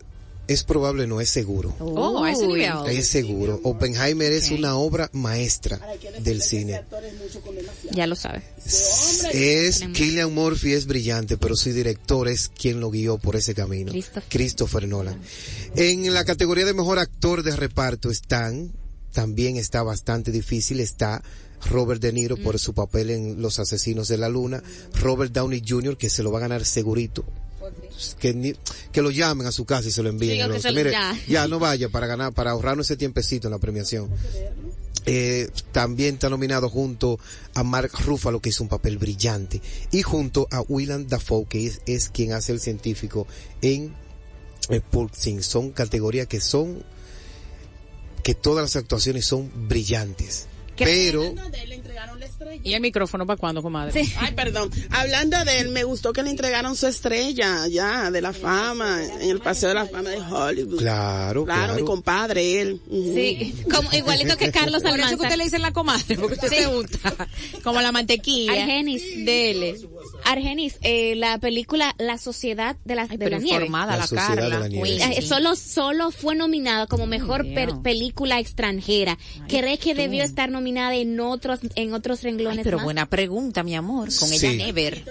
Es 0.50 0.64
probable, 0.64 1.06
no 1.08 1.22
es 1.22 1.30
seguro. 1.30 1.76
Oh, 1.80 2.24
a 2.24 2.32
ese 2.32 2.46
Uy. 2.48 2.60
nivel. 2.62 2.88
Es 2.98 3.08
seguro. 3.08 3.60
Oppenheimer 3.64 4.32
es 4.32 4.50
una 4.52 4.76
obra 4.78 5.10
maestra 5.14 5.80
del 6.22 6.42
cine. 6.42 6.82
Ya 7.92 8.08
lo 8.08 8.16
sabe. 8.16 8.42
Es 9.32 9.80
Killian 9.94 10.34
Murphy 10.34 10.74
es 10.74 10.88
brillante, 10.88 11.38
pero 11.38 11.56
su 11.56 11.72
director 11.72 12.28
es 12.28 12.50
quien 12.50 12.80
lo 12.80 12.90
guió 12.90 13.18
por 13.20 13.36
ese 13.36 13.54
camino. 13.54 13.92
Christopher. 13.92 14.24
Christopher 14.30 14.88
Nolan. 14.88 15.20
En 15.76 16.12
la 16.14 16.26
categoría 16.26 16.66
de 16.66 16.74
mejor 16.74 17.00
actor 17.00 17.44
de 17.44 17.56
reparto 17.56 18.10
están, 18.10 18.72
también 19.14 19.56
está 19.58 19.84
bastante 19.84 20.32
difícil, 20.32 20.80
está 20.80 21.22
Robert 21.70 22.02
De 22.02 22.12
Niro 22.14 22.38
Mm. 22.38 22.44
por 22.44 22.58
su 22.58 22.74
papel 22.74 23.10
en 23.12 23.42
Los 23.42 23.60
Asesinos 23.60 24.08
de 24.08 24.18
la 24.18 24.30
Luna, 24.30 24.64
Robert 24.94 25.32
Downey 25.32 25.62
Jr. 25.68 25.98
que 25.98 26.10
se 26.10 26.24
lo 26.24 26.32
va 26.32 26.40
a 26.40 26.42
ganar 26.42 26.66
segurito. 26.66 27.24
Que, 28.20 28.34
ni- 28.34 28.54
que 28.92 29.02
lo 29.02 29.12
llamen 29.12 29.48
a 29.48 29.52
su 29.52 29.66
casa 29.66 29.88
y 29.88 29.92
se 29.92 30.02
lo 30.04 30.10
envíen. 30.10 30.52
Sí, 30.54 30.60
se 30.62 30.72
mire, 30.72 30.92
ya. 30.92 31.18
ya 31.28 31.48
no 31.48 31.60
vaya 31.60 31.90
para 31.90 32.08
ganar, 32.08 32.34
para 32.34 32.52
ahorrarnos 32.52 32.88
ese 32.88 32.98
tiempecito 32.98 33.48
en 33.48 33.52
la 33.52 33.60
premiación. 33.60 34.10
Eh, 35.06 35.50
también 35.72 36.16
está 36.16 36.30
nominado 36.30 36.70
junto 36.70 37.20
a 37.56 37.64
Mark 37.64 37.92
Ruffalo, 38.06 38.42
que 38.42 38.50
hizo 38.50 38.64
un 38.64 38.70
papel 38.70 38.98
brillante, 38.98 39.62
y 39.92 40.02
junto 40.02 40.48
a 40.52 40.62
Willem 40.62 41.08
Dafoe, 41.08 41.46
que 41.48 41.66
es, 41.66 41.82
es 41.86 42.10
quien 42.10 42.34
hace 42.34 42.52
el 42.52 42.60
científico 42.60 43.26
en 43.62 43.94
eh, 44.70 44.82
Fiction. 44.92 45.42
Son 45.42 45.72
categorías 45.72 46.28
que 46.28 46.42
son, 46.42 46.84
que 48.24 48.36
todas 48.36 48.64
las 48.64 48.76
actuaciones 48.76 49.26
son 49.26 49.52
brillantes. 49.68 50.48
Pero, 50.78 51.24
le 51.24 51.76
entregaron. 51.76 52.19
¿Y 52.64 52.74
el 52.74 52.82
micrófono 52.82 53.26
para 53.26 53.38
cuándo, 53.38 53.62
comadre? 53.62 54.02
Ay, 54.20 54.34
perdón. 54.34 54.70
Hablando 54.90 55.44
de 55.46 55.60
él, 55.60 55.70
me 55.70 55.84
gustó 55.84 56.14
que 56.14 56.24
le 56.24 56.30
entregaron 56.30 56.76
su 56.76 56.88
estrella 56.88 57.68
ya 57.68 58.12
de 58.12 58.22
la 58.22 58.34
fama 58.34 59.04
en 59.22 59.30
el 59.30 59.40
Paseo 59.40 59.70
de 59.70 59.76
la 59.76 59.86
Fama 59.86 60.10
de 60.10 60.18
Hollywood. 60.18 60.78
claro, 60.80 61.46
Claro, 61.46 61.46
claro. 61.46 61.76
mi 61.76 61.84
compadre, 61.84 62.62
él. 62.62 62.82
Sí, 62.90 63.56
como, 63.74 63.92
igualito 63.94 64.36
que 64.38 64.52
Carlos 64.52 64.82
Por 64.82 64.92
eso 64.92 64.96
que 64.98 65.04
Almanza. 65.04 65.24
usted 65.24 65.38
le 65.38 65.44
dicen 65.46 65.62
la 65.62 65.72
comadre, 65.72 66.16
porque 66.18 66.36
usted 66.36 66.48
se 66.50 66.66
gusta. 66.68 67.28
Como 67.64 67.82
la 67.82 67.92
mantequilla. 67.92 68.54
Argenis. 68.54 69.02
Dele. 69.26 69.80
Argenis, 70.32 70.78
eh, 70.82 71.16
la 71.16 71.38
película 71.40 71.94
La 71.98 72.18
Sociedad 72.18 72.76
de 72.86 72.96
la, 72.96 73.08
de 73.08 73.18
pero 73.18 73.32
la 73.38 73.40
Nieve. 73.40 73.70
La 73.70 73.86
la, 73.86 74.02
Sociedad 74.08 74.30
de 74.30 74.36
Carla. 74.42 74.60
la 74.60 74.68
Nieve, 74.68 74.82
Uy, 74.84 75.00
sí. 75.00 75.12
Eh, 75.18 75.22
solo 75.22 75.56
solo 75.56 76.12
fue 76.12 76.36
nominada 76.36 76.88
como 76.88 77.06
mejor 77.06 77.42
Ay, 77.42 77.54
per- 77.56 77.82
película 77.82 78.40
extranjera. 78.40 79.18
¿Cree 79.48 79.78
que 79.78 79.96
debió 79.96 80.24
estar 80.24 80.50
nominada 80.50 80.96
en 80.96 81.20
otros 81.20 81.60
en 81.76 81.94
otros 81.94 82.22
renglones 82.24 82.60
Ay, 82.60 82.64
pero 82.64 82.78
más? 82.78 82.84
buena 82.86 83.06
pregunta, 83.08 83.64
mi 83.64 83.76
amor. 83.76 84.10
Con 84.18 84.30
Sí. 84.30 84.46
ella 84.48 84.66
never. 84.66 85.04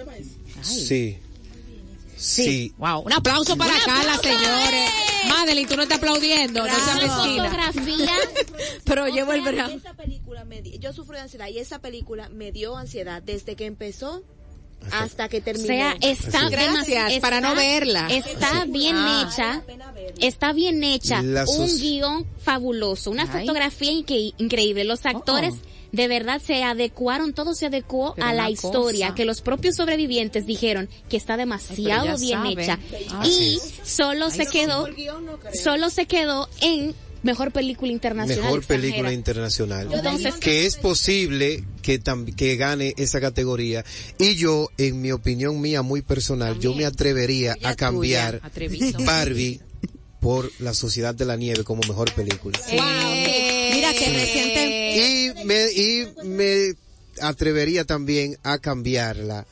sí. 0.61 1.17
Sí. 2.17 2.73
Wow. 2.77 3.03
Un 3.05 3.13
aplauso 3.13 3.55
para 3.55 3.73
Carla, 3.85 4.17
señores. 4.17 4.89
Madeline, 5.29 5.67
tú 5.69 5.77
no 5.77 5.83
estás 5.83 5.99
aplaudiendo. 5.99 6.67
No 6.67 6.73
seas. 6.73 7.11
Fotografía. 7.15 8.11
Pero 8.83 9.03
O 9.05 9.07
llevo 9.07 9.31
el 9.31 9.43
sea, 9.43 9.51
brazo. 9.53 9.73
Esa 9.75 9.93
película 9.93 10.43
me 10.43 10.61
di- 10.61 10.79
yo 10.79 10.91
sufro 10.91 11.15
de 11.15 11.21
ansiedad 11.21 11.47
y 11.47 11.59
esa 11.59 11.79
película 11.79 12.27
me 12.27 12.51
dio 12.51 12.75
ansiedad 12.75 13.21
desde 13.23 13.55
que 13.55 13.65
empezó 13.65 14.21
hasta 14.91 15.27
que 15.29 15.37
O 15.37 15.41
terminó. 15.43 15.67
sea, 15.67 15.95
está. 16.01 16.49
Gracias, 16.49 17.11
está- 17.13 17.21
para 17.21 17.41
no 17.41 17.55
verla. 17.55 18.07
Está 18.09 18.65
bien 18.65 18.95
Ah. 18.97 19.29
hecha. 19.31 19.61
Está 20.19 20.53
bien 20.53 20.83
hecha. 20.83 21.21
Un 21.21 21.77
guion 21.79 22.25
fabuloso. 22.43 23.11
Una 23.11 23.23
Ay. 23.31 23.41
fotografía 23.41 23.91
inque- 23.91 24.33
increíble. 24.37 24.83
Los 24.83 25.05
actores 25.05 25.55
de 25.91 26.07
verdad 26.07 26.39
se 26.39 26.63
adecuaron, 26.63 27.33
todo 27.33 27.53
se 27.55 27.65
adecuó 27.65 28.13
Pero 28.15 28.27
a 28.27 28.33
la 28.33 28.49
historia 28.49 29.07
cosa. 29.07 29.15
que 29.15 29.25
los 29.25 29.41
propios 29.41 29.75
sobrevivientes 29.75 30.45
dijeron 30.45 30.87
que 31.09 31.17
está 31.17 31.35
demasiado 31.37 32.17
bien 32.17 32.37
saben. 32.39 32.59
hecha. 32.59 32.79
Y 33.25 33.59
solo 33.83 34.29
se 34.29 34.45
quedó, 34.47 34.87
solo 35.63 35.89
se 35.89 36.05
quedó 36.05 36.47
en 36.61 36.93
mejor 37.23 37.51
película 37.51 37.91
internacional. 37.91 38.43
Mejor 38.43 38.59
extranjera. 38.59 38.89
película 38.89 39.13
internacional. 39.13 39.89
Entonces- 39.93 40.35
que 40.35 40.65
es 40.65 40.75
posible 40.77 41.63
que 41.81 42.01
tam- 42.01 42.33
que 42.35 42.55
gane 42.55 42.93
esa 42.97 43.19
categoría. 43.19 43.83
Y 44.17 44.35
yo, 44.35 44.69
en 44.77 45.01
mi 45.01 45.11
opinión 45.11 45.59
mía 45.61 45.81
muy 45.81 46.01
personal, 46.01 46.59
yo 46.59 46.73
me 46.73 46.85
atrevería 46.85 47.55
a 47.63 47.75
cambiar 47.75 48.41
tuya. 48.53 48.97
Barbie 49.05 49.59
por 50.19 50.51
La 50.59 50.73
Sociedad 50.73 51.15
de 51.15 51.25
la 51.25 51.35
Nieve 51.37 51.63
como 51.63 51.81
mejor 51.87 52.13
película. 52.13 52.59
Eh, 52.69 53.71
Mira 53.73 53.93
que 53.93 54.09
reciente 54.09 55.33
Y 55.41 55.45
me, 55.45 55.71
y 55.71 56.07
me 56.25 56.73
atrevería 57.21 57.85
también 57.85 58.37
a 58.43 58.57
cambiarla 58.59 59.45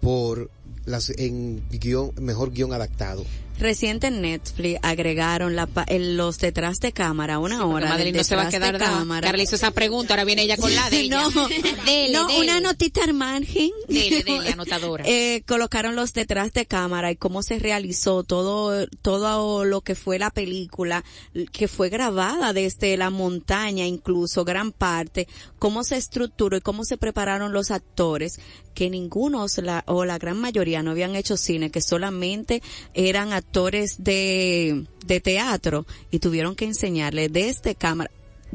por 0.00 0.50
las, 0.86 1.10
en 1.10 1.62
guion, 1.70 2.12
mejor 2.20 2.52
guion 2.52 2.72
adaptado. 2.72 3.24
Reciente 3.64 4.06
en 4.08 4.20
Netflix 4.20 4.78
agregaron 4.82 5.56
la, 5.56 5.68
el- 5.86 6.16
los 6.16 6.38
detrás 6.38 6.78
de 6.80 6.92
cámara, 6.92 7.38
una 7.38 7.64
hora 7.66 7.88
Madeline 7.88 8.12
del 8.12 8.20
no 8.20 8.24
se 8.24 8.36
va 8.36 8.42
a 8.42 8.48
quedar 8.50 8.74
de 8.78 8.84
cámara. 8.84 9.26
Carla 9.26 9.42
hizo 9.42 9.56
esa 9.56 9.70
pregunta, 9.70 10.12
ahora 10.14 10.24
viene 10.24 10.42
ella 10.42 10.56
con 10.56 10.74
la 10.74 10.88
de 10.90 11.00
ella. 11.00 11.22
No, 11.34 11.48
Dele, 11.48 12.12
no, 12.12 12.26
dele. 12.28 12.40
una 12.40 12.60
notita 12.60 13.02
al 13.04 13.14
margen. 13.14 13.70
Dele, 13.88 14.22
dele, 14.22 14.50
anotadora. 14.50 15.04
Eh, 15.16 15.42
colocaron 15.46 15.96
los 15.96 16.12
detrás 16.12 16.52
de 16.52 16.66
cámara 16.66 17.10
y 17.10 17.16
cómo 17.16 17.42
se 17.42 17.58
realizó 17.58 18.22
todo, 18.24 18.86
todo 19.02 19.64
lo 19.64 19.80
que 19.80 19.94
fue 19.94 20.18
la 20.18 20.30
película, 20.30 21.04
que 21.52 21.66
fue 21.68 21.88
grabada 21.88 22.52
desde 22.52 22.96
la 22.96 23.10
montaña, 23.10 23.86
incluso 23.86 24.44
gran 24.44 24.72
parte, 24.72 25.26
cómo 25.58 25.84
se 25.84 25.96
estructuró 25.96 26.56
y 26.56 26.60
cómo 26.60 26.84
se 26.84 26.96
prepararon 26.98 27.52
los 27.52 27.70
actores, 27.70 28.38
que 28.74 28.90
ninguno 28.90 29.44
o 29.44 29.60
la, 29.62 29.84
o 29.86 30.04
la 30.04 30.18
gran 30.18 30.38
mayoría 30.38 30.82
no 30.82 30.90
habían 30.90 31.14
hecho 31.16 31.36
cine, 31.36 31.70
que 31.70 31.80
solamente 31.80 32.62
eran 32.92 33.32
actores 33.32 34.02
de, 34.04 34.84
de 35.06 35.20
teatro 35.20 35.86
y 36.10 36.18
tuvieron 36.18 36.54
que 36.54 36.64
enseñarle 36.66 37.28
desde 37.28 37.74
cámara. 37.74 38.10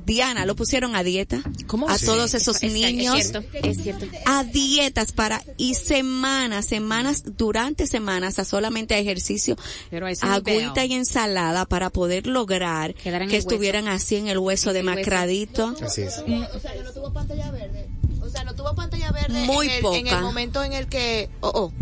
Diana, 0.06 0.46
lo 0.46 0.56
pusieron 0.56 0.96
a 0.96 1.04
dieta. 1.04 1.42
¿Cómo 1.68 1.90
a 1.90 1.98
todos 1.98 2.34
esos 2.34 2.64
Es- 2.64 2.72
niños 2.72 3.18
Es 3.20 3.32
cierto, 3.32 3.50
es 3.68 3.84
cierto. 3.84 4.06
a 4.26 4.46
dietas 4.46 5.12
para 5.12 5.42
y 5.58 5.74
semanas, 5.76 6.68
semanas, 6.68 7.24
durante 7.36 7.86
semanas 7.86 8.40
a 8.40 8.46
solamente 8.46 8.94
a 8.94 9.00
ejercicio, 9.00 9.58
Pero 9.90 10.08
agüita 10.22 10.86
y 10.86 10.94
ensalada 10.94 11.66
para 11.66 11.90
poder 11.90 12.28
lograr 12.28 12.96
en 13.04 13.28
que 13.28 13.36
hueso. 13.36 13.50
estuvieran 13.50 13.90
así 13.90 14.16
en 14.16 14.30
el 14.30 14.38
hueso 14.38 14.70
el 14.70 14.78
hueso. 14.78 14.86
demacradito. 14.88 15.76
Así 15.84 16.04
es. 16.04 16.20
O 16.20 16.60
sea, 16.62 16.72
que 16.74 16.84
no 16.84 16.94
tuvo 16.94 17.12
pantalla 17.12 17.52
verde. 17.52 17.90
O 18.30 18.32
sea, 18.32 18.44
no 18.44 18.56
tuvo 18.56 18.74
pantalla 18.76 19.12
verde 19.12 19.46
Muy 19.46 19.68
en, 19.68 19.74
el, 19.74 19.82
poca. 19.82 19.98
en 19.98 20.08
el 20.08 20.22
momento 20.22 20.64
en 20.64 20.74
el 20.74 20.88
que... 20.88 21.30
Oh, 21.42 21.52
oh. 21.54 21.74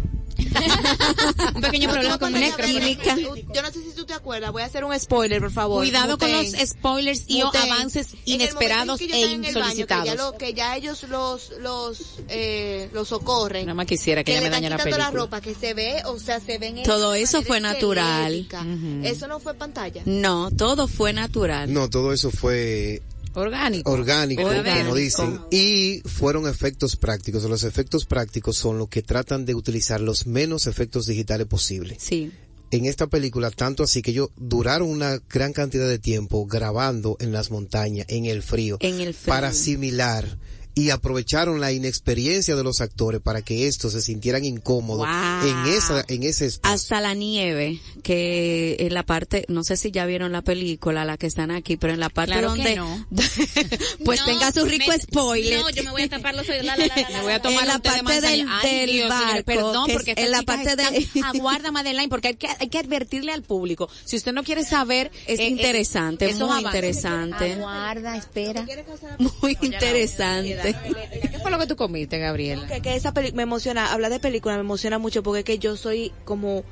Un 1.55 1.61
pequeño 1.61 1.89
problema 1.91 2.17
con 2.19 2.33
Una 2.33 2.55
química. 2.55 3.15
Yo 3.17 3.61
no 3.61 3.71
sé 3.71 3.81
si 3.83 3.91
tú 3.95 4.05
te 4.05 4.13
acuerdas, 4.13 4.51
voy 4.51 4.61
a 4.61 4.65
hacer 4.65 4.83
un 4.83 4.97
spoiler, 4.99 5.41
por 5.41 5.51
favor. 5.51 5.79
Cuidado 5.81 6.17
con 6.17 6.31
los 6.31 6.47
spoilers 6.51 7.23
y 7.27 7.43
Muten. 7.43 7.61
avances 7.61 8.13
En 8.13 8.19
el 8.25 8.33
inesperados 8.41 9.01
en 9.01 9.07
que 9.07 9.13
e 9.15 9.23
el 9.23 9.29
baño, 9.39 9.47
insolicitados. 9.49 10.03
Que 10.03 10.09
ya, 10.09 10.15
lo- 10.15 10.37
que 10.37 10.53
ya 10.53 10.75
ellos 10.75 11.03
los, 11.09 11.51
los, 11.59 12.19
eh, 12.29 12.89
los 12.93 13.07
socorren. 13.07 13.65
Nada 13.65 13.75
más 13.75 13.87
quisiera 13.87 14.23
que, 14.23 14.33
que 14.33 14.37
le 14.39 14.45
me 14.45 14.49
dañara 14.51 14.77
la 14.77 14.83
quitando 14.83 14.95
película. 14.97 15.11
la 15.19 15.25
ropa, 15.25 15.41
que 15.41 15.55
se 15.55 15.73
ve, 15.73 16.01
o 16.05 16.19
sea, 16.19 16.39
se 16.39 16.57
ven. 16.59 16.83
Todo 16.83 17.15
eso 17.15 17.41
fue 17.41 17.59
natural. 17.59 18.47
Eso 19.03 19.27
no 19.27 19.39
fue 19.39 19.53
pantalla. 19.55 20.03
No, 20.05 20.51
todo 20.51 20.87
fue 20.87 21.13
natural. 21.13 21.73
No, 21.73 21.89
todo 21.89 22.13
eso 22.13 22.29
fue 22.31 23.01
Orgánico. 23.33 23.91
orgánico, 23.91 24.43
Orgánico. 24.43 24.77
como 24.85 24.95
dicen, 24.95 25.39
y 25.51 26.01
fueron 26.05 26.47
efectos 26.47 26.95
prácticos. 26.95 27.43
Los 27.43 27.63
efectos 27.63 28.05
prácticos 28.05 28.57
son 28.57 28.77
los 28.77 28.89
que 28.89 29.01
tratan 29.01 29.45
de 29.45 29.55
utilizar 29.55 30.01
los 30.01 30.27
menos 30.27 30.67
efectos 30.67 31.05
digitales 31.05 31.47
posibles. 31.47 31.97
Sí. 32.01 32.31
En 32.69 32.85
esta 32.85 33.07
película, 33.07 33.49
tanto 33.49 33.83
así 33.83 34.01
que 34.01 34.11
ellos 34.11 34.29
duraron 34.35 34.89
una 34.89 35.21
gran 35.29 35.53
cantidad 35.53 35.87
de 35.87 35.99
tiempo 35.99 36.45
grabando 36.45 37.15
en 37.21 37.31
las 37.31 37.49
montañas, 37.49 38.05
en 38.09 38.25
el 38.25 38.43
frío, 38.43 38.77
En 38.81 38.99
el 38.99 39.13
frío. 39.13 39.33
para 39.33 39.47
asimilar 39.49 40.37
y 40.77 40.91
aprovecharon 40.91 41.59
la 41.59 41.71
inexperiencia 41.71 42.55
de 42.55 42.63
los 42.63 42.81
actores 42.81 43.19
para 43.19 43.41
que 43.41 43.67
estos 43.67 43.93
se 43.93 44.01
sintieran 44.01 44.45
incómodos 44.45 45.07
Wow. 45.07 45.49
en 45.49 45.73
esa 45.73 46.05
en 46.07 46.21
ese 46.23 46.45
espacio. 46.45 46.75
Hasta 46.75 47.01
la 47.01 47.13
nieve, 47.15 47.79
que 48.03 48.77
en 48.79 48.93
la 48.93 49.03
parte, 49.03 49.45
no 49.47 49.63
sé 49.63 49.75
si 49.75 49.89
ya 49.91 50.05
vieron 50.05 50.31
la 50.31 50.41
película, 50.43 51.03
la 51.03 51.17
que 51.17 51.25
están 51.27 51.49
aquí, 51.51 51.77
pero 51.77 51.93
en 51.93 51.99
la 51.99 52.09
parte 52.09 52.33
Claro 52.33 52.53
que 52.53 52.57
donde, 52.59 52.75
no. 52.75 53.07
pues 54.05 54.19
No, 54.19 54.25
tenga 54.27 54.51
su 54.51 54.65
rico 54.65 54.85
me- 54.91 54.99
spoiler. 54.99 55.59
No, 55.61 55.69
yo 55.71 55.83
me 55.83 55.91
voy 55.91 56.03
a 56.03 56.09
tapar 56.09 56.35
los 56.35 56.47
oídos. 56.47 56.65
La, 56.65 56.77
la, 56.77 56.85
la, 56.87 56.95
la, 56.95 57.17
Me 57.17 57.21
voy 57.23 57.33
a 57.33 57.41
tomar 57.41 57.61
En 57.63 57.67
la 57.69 57.79
té 57.79 57.89
de 57.91 58.03
parte 58.03 58.21
del-. 58.21 58.45
Ay, 58.49 58.69
del 58.79 58.89
Dios, 58.91 59.13
perdón, 59.45 59.89
porque 59.91 60.13
en 60.15 60.31
la 60.31 60.41
parte 60.43 60.75
de- 60.75 61.07
aguarda 61.23 61.71
Madeline, 61.71 62.09
porque 62.09 62.29
hay 62.29 62.35
que, 62.35 62.47
hay 62.59 62.69
que 62.69 62.77
advertirle 62.77 63.31
al 63.31 63.41
público. 63.43 63.89
Si 64.05 64.15
usted 64.15 64.31
no 64.31 64.43
quiere 64.43 64.63
saber, 64.63 65.11
Es 65.25 65.39
eh, 65.39 65.43
eh, 65.43 65.47
interesante, 65.49 66.29
esos 66.29 66.47
muy 66.49 66.63
interesante. 66.63 67.53
Aguarda, 67.53 68.15
espera. 68.15 68.65
Muy 69.41 69.57
interesante. 69.61 70.66
¿Qué 71.31 71.39
fue 71.41 71.51
lo 71.51 71.59
que 71.59 71.67
tú 71.67 71.75
comiste, 71.75 72.17
Gabriela? 72.19 72.67
Que, 72.67 72.81
que 72.81 72.95
esa 72.95 73.13
peli 73.13 73.31
me 73.31 73.43
emociona, 73.43 73.91
hablar 73.93 74.11
de 74.11 74.19
película 74.19 74.55
me 74.55 74.61
emociona 74.61 74.97
mucho 74.99 75.23
porque 75.23 75.39
es 75.39 75.45
que 75.45 75.59
yo 75.59 75.75
soy 75.77 76.11
como 76.25 76.63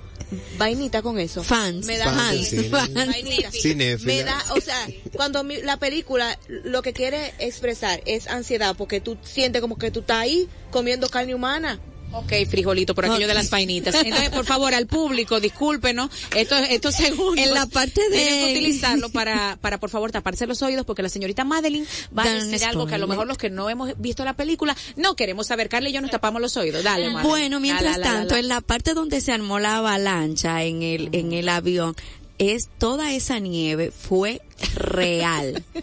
vainita 0.57 1.01
con 1.01 1.19
eso. 1.19 1.43
Fans, 1.43 1.85
Me 1.85 1.97
da 1.97 2.05
Fans 2.05 2.49
fans, 2.69 2.69
fans. 2.71 4.05
Me 4.05 4.23
da, 4.23 4.37
o 4.55 4.61
sea, 4.61 4.87
cuando 5.13 5.43
mi- 5.43 5.61
la 5.61 5.77
película 5.77 6.37
lo 6.47 6.81
que 6.81 6.93
quiere 6.93 7.33
expresar 7.39 8.01
es 8.05 8.27
ansiedad 8.27 8.75
porque 8.77 9.01
tú 9.01 9.17
sientes 9.23 9.61
como 9.61 9.77
que 9.77 9.91
tú 9.91 9.99
estás 10.01 10.17
ahí 10.17 10.47
comiendo 10.71 11.07
carne 11.09 11.35
humana. 11.35 11.79
Ok, 12.11 12.31
frijolito, 12.49 12.95
por 12.95 13.05
aquello 13.05 13.27
de 13.27 13.33
las 13.33 13.49
vainitas. 13.49 13.93
Entonces, 13.95 14.29
por 14.29 14.45
favor, 14.45 14.73
al 14.73 14.87
público, 14.87 15.39
discúlpenos, 15.41 16.09
estos, 16.33 16.59
estos 16.69 16.95
segundos. 16.95 17.45
En 17.45 17.53
la 17.53 17.65
parte 17.65 18.01
de- 18.09 18.17
Tienen 18.17 18.45
que 18.45 18.51
utilizarlo 18.53 19.09
para, 19.09 19.57
para, 19.59 19.79
por 19.79 19.89
favor, 19.89 20.11
taparse 20.11 20.47
los 20.47 20.61
oídos, 20.61 20.85
porque 20.85 21.03
la 21.03 21.09
señorita 21.09 21.43
Madeline 21.43 21.85
va 22.17 22.23
a 22.23 22.25
Dan 22.27 22.49
decir 22.51 22.65
algo 22.67 22.87
que 22.87 22.95
a 22.95 22.97
lo 22.99 23.07
mejor 23.07 23.27
los 23.27 23.37
que 23.37 23.49
no 23.49 23.69
hemos 23.69 23.91
visto 23.99 24.23
la 24.23 24.33
película 24.33 24.75
no 24.95 25.15
queremos 25.15 25.47
saber. 25.47 25.67
Carla 25.67 25.89
y 25.89 25.93
yo 25.93 25.99
nos 26.01 26.11
tapamos 26.11 26.41
los 26.41 26.55
oídos. 26.55 26.83
Dale, 26.83 27.09
Madeline. 27.09 27.27
Bueno, 27.29 27.59
mientras 27.59 27.97
La, 27.97 28.05
la, 28.05 28.11
la, 28.13 28.17
tanto, 28.19 28.35
en 28.37 28.47
la 28.47 28.61
parte 28.61 28.93
donde 28.93 29.19
se 29.19 29.33
armó 29.33 29.59
la 29.59 29.77
avalancha 29.77 30.63
en 30.63 30.83
el, 30.83 31.09
en 31.11 31.33
el 31.33 31.49
avión, 31.49 31.95
es 32.37 32.67
toda 32.77 33.13
esa 33.13 33.39
nieve 33.39 33.91
fue 33.91 34.41
real. 34.75 35.63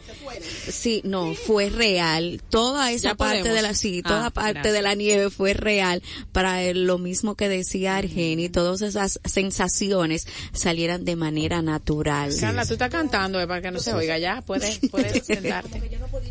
Sí, 0.71 1.03
no, 1.05 1.35
fue 1.35 1.69
real. 1.69 2.41
Toda 2.49 2.91
esa 2.91 3.11
Ya 3.11 3.15
parte 3.15 3.39
podemos. 3.41 3.57
de 3.57 3.63
la, 3.63 3.75
sí, 3.75 4.01
Ah, 4.05 4.09
toda 4.09 4.31
parte 4.31 4.53
gracias. 4.55 4.75
de 4.75 4.83
la 4.83 4.95
nieve 4.95 5.31
fue 5.31 5.53
real 5.53 6.03
para 6.33 6.63
el- 6.63 6.85
lo 6.87 6.97
mismo 6.99 7.35
que 7.35 7.49
decía 7.49 7.97
Argeni, 7.97 8.49
todas 8.49 8.81
esas 8.81 9.21
sensaciones 9.25 10.27
salieran 10.53 11.05
de 11.05 11.17
manera 11.17 11.61
natural. 11.63 12.35
Carla, 12.41 12.65
tú 12.65 12.73
estás 12.75 12.91
cantando 12.91 13.41
eh, 13.41 13.47
para 13.47 13.61
que 13.61 13.71
no 13.71 13.79
se 13.79 13.93
oiga 13.93 14.19
ya. 14.19 14.41
Puedes, 14.43 14.81
puedes 14.91 15.25
sentarte. 15.27 15.81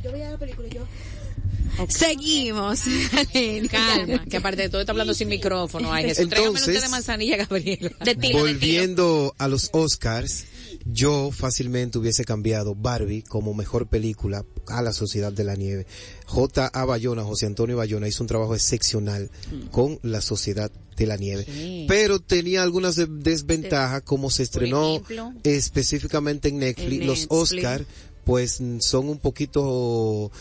Yo 0.04 0.12
veía 0.12 0.32
la 0.32 0.38
película 0.38 0.68
y 0.68 0.72
Seguimos. 1.90 2.82
Calma, 3.72 4.26
que 4.26 4.38
aparte 4.38 4.64
de 4.64 4.70
todo 4.70 4.82
está 4.82 4.92
hablando 4.92 5.14
sin 5.14 5.28
micrófono. 5.28 5.92
Ay, 5.92 6.06
Jesús, 6.06 6.24
Entonces, 6.26 6.82
de 6.82 6.90
manzanilla, 6.90 7.38
Gabriela. 7.38 7.92
De 8.04 8.16
tiro, 8.16 8.16
de 8.16 8.16
tiro. 8.16 8.40
Volviendo 8.40 9.34
a 9.38 9.48
los 9.48 9.70
Oscars, 9.74 10.46
yo 10.86 11.32
fácilmente 11.32 11.98
hubiese 11.98 12.24
cambiado 12.26 12.76
Barbie 12.76 13.24
como 13.24 13.54
mejor 13.54 13.88
película 13.88 14.46
a 14.68 14.82
la 14.82 14.94
Sociedad 14.94 15.32
de 15.32 15.44
la 15.44 15.56
Nieve. 15.56 15.86
J. 16.26 16.68
A. 16.74 16.86
Bayona, 16.86 17.24
José 17.24 17.46
Antonio 17.46 17.78
Bayona 17.78 18.08
hizo 18.08 18.24
un 18.24 18.28
trabajo 18.28 18.56
excepcional 18.56 19.30
con 19.72 20.00
la 20.04 20.22
Sociedad 20.22 20.72
de 20.98 21.06
la 21.08 21.18
Nieve. 21.18 21.46
Sí. 21.46 21.86
Pero 21.88 22.20
tenía 22.20 22.64
algunas 22.64 22.96
de- 22.96 23.08
desventajas 23.08 24.02
como 24.04 24.30
se 24.30 24.44
estrenó 24.44 24.92
ejemplo. 24.96 25.34
específicamente 25.44 26.50
en 26.50 26.60
Netflix. 26.60 27.02
En 27.02 27.08
Los. 27.08 27.26
Oscars 27.30 27.86
pues 28.24 28.62
mm, 28.62 28.80
son 28.82 29.10
un 29.10 29.18
poquito 29.18 30.32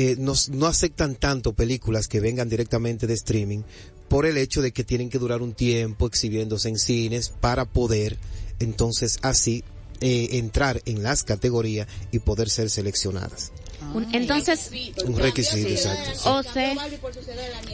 eh, 0.00 0.14
no, 0.16 0.66
aceptan 0.68 1.16
tanto 1.16 1.54
películas 1.54 2.06
que 2.06 2.20
vengan 2.20 2.48
directamente 2.48 3.08
de 3.08 3.14
streaming 3.14 3.62
por 4.06 4.26
el 4.26 4.36
hecho 4.36 4.62
de 4.62 4.70
que 4.70 4.84
tienen 4.84 5.10
que 5.10 5.18
durar 5.18 5.42
un 5.42 5.54
tiempo 5.54 6.06
exhibiéndose 6.06 6.68
en 6.68 6.78
cines 6.78 7.30
para 7.30 7.64
poder 7.64 8.16
entonces 8.60 9.18
así 9.22 9.64
eh, 10.00 10.28
entrar 10.34 10.80
en 10.84 11.02
las 11.02 11.24
categorías 11.24 11.88
y 12.12 12.20
poder 12.20 12.48
ser 12.48 12.70
seleccionadas. 12.70 13.50
Un- 13.94 14.14
Entonces, 14.14 14.70
Un 15.06 15.16
requisito, 15.18 15.68
exacto. 15.68 16.34
o 16.36 16.42
sea, 16.42 16.76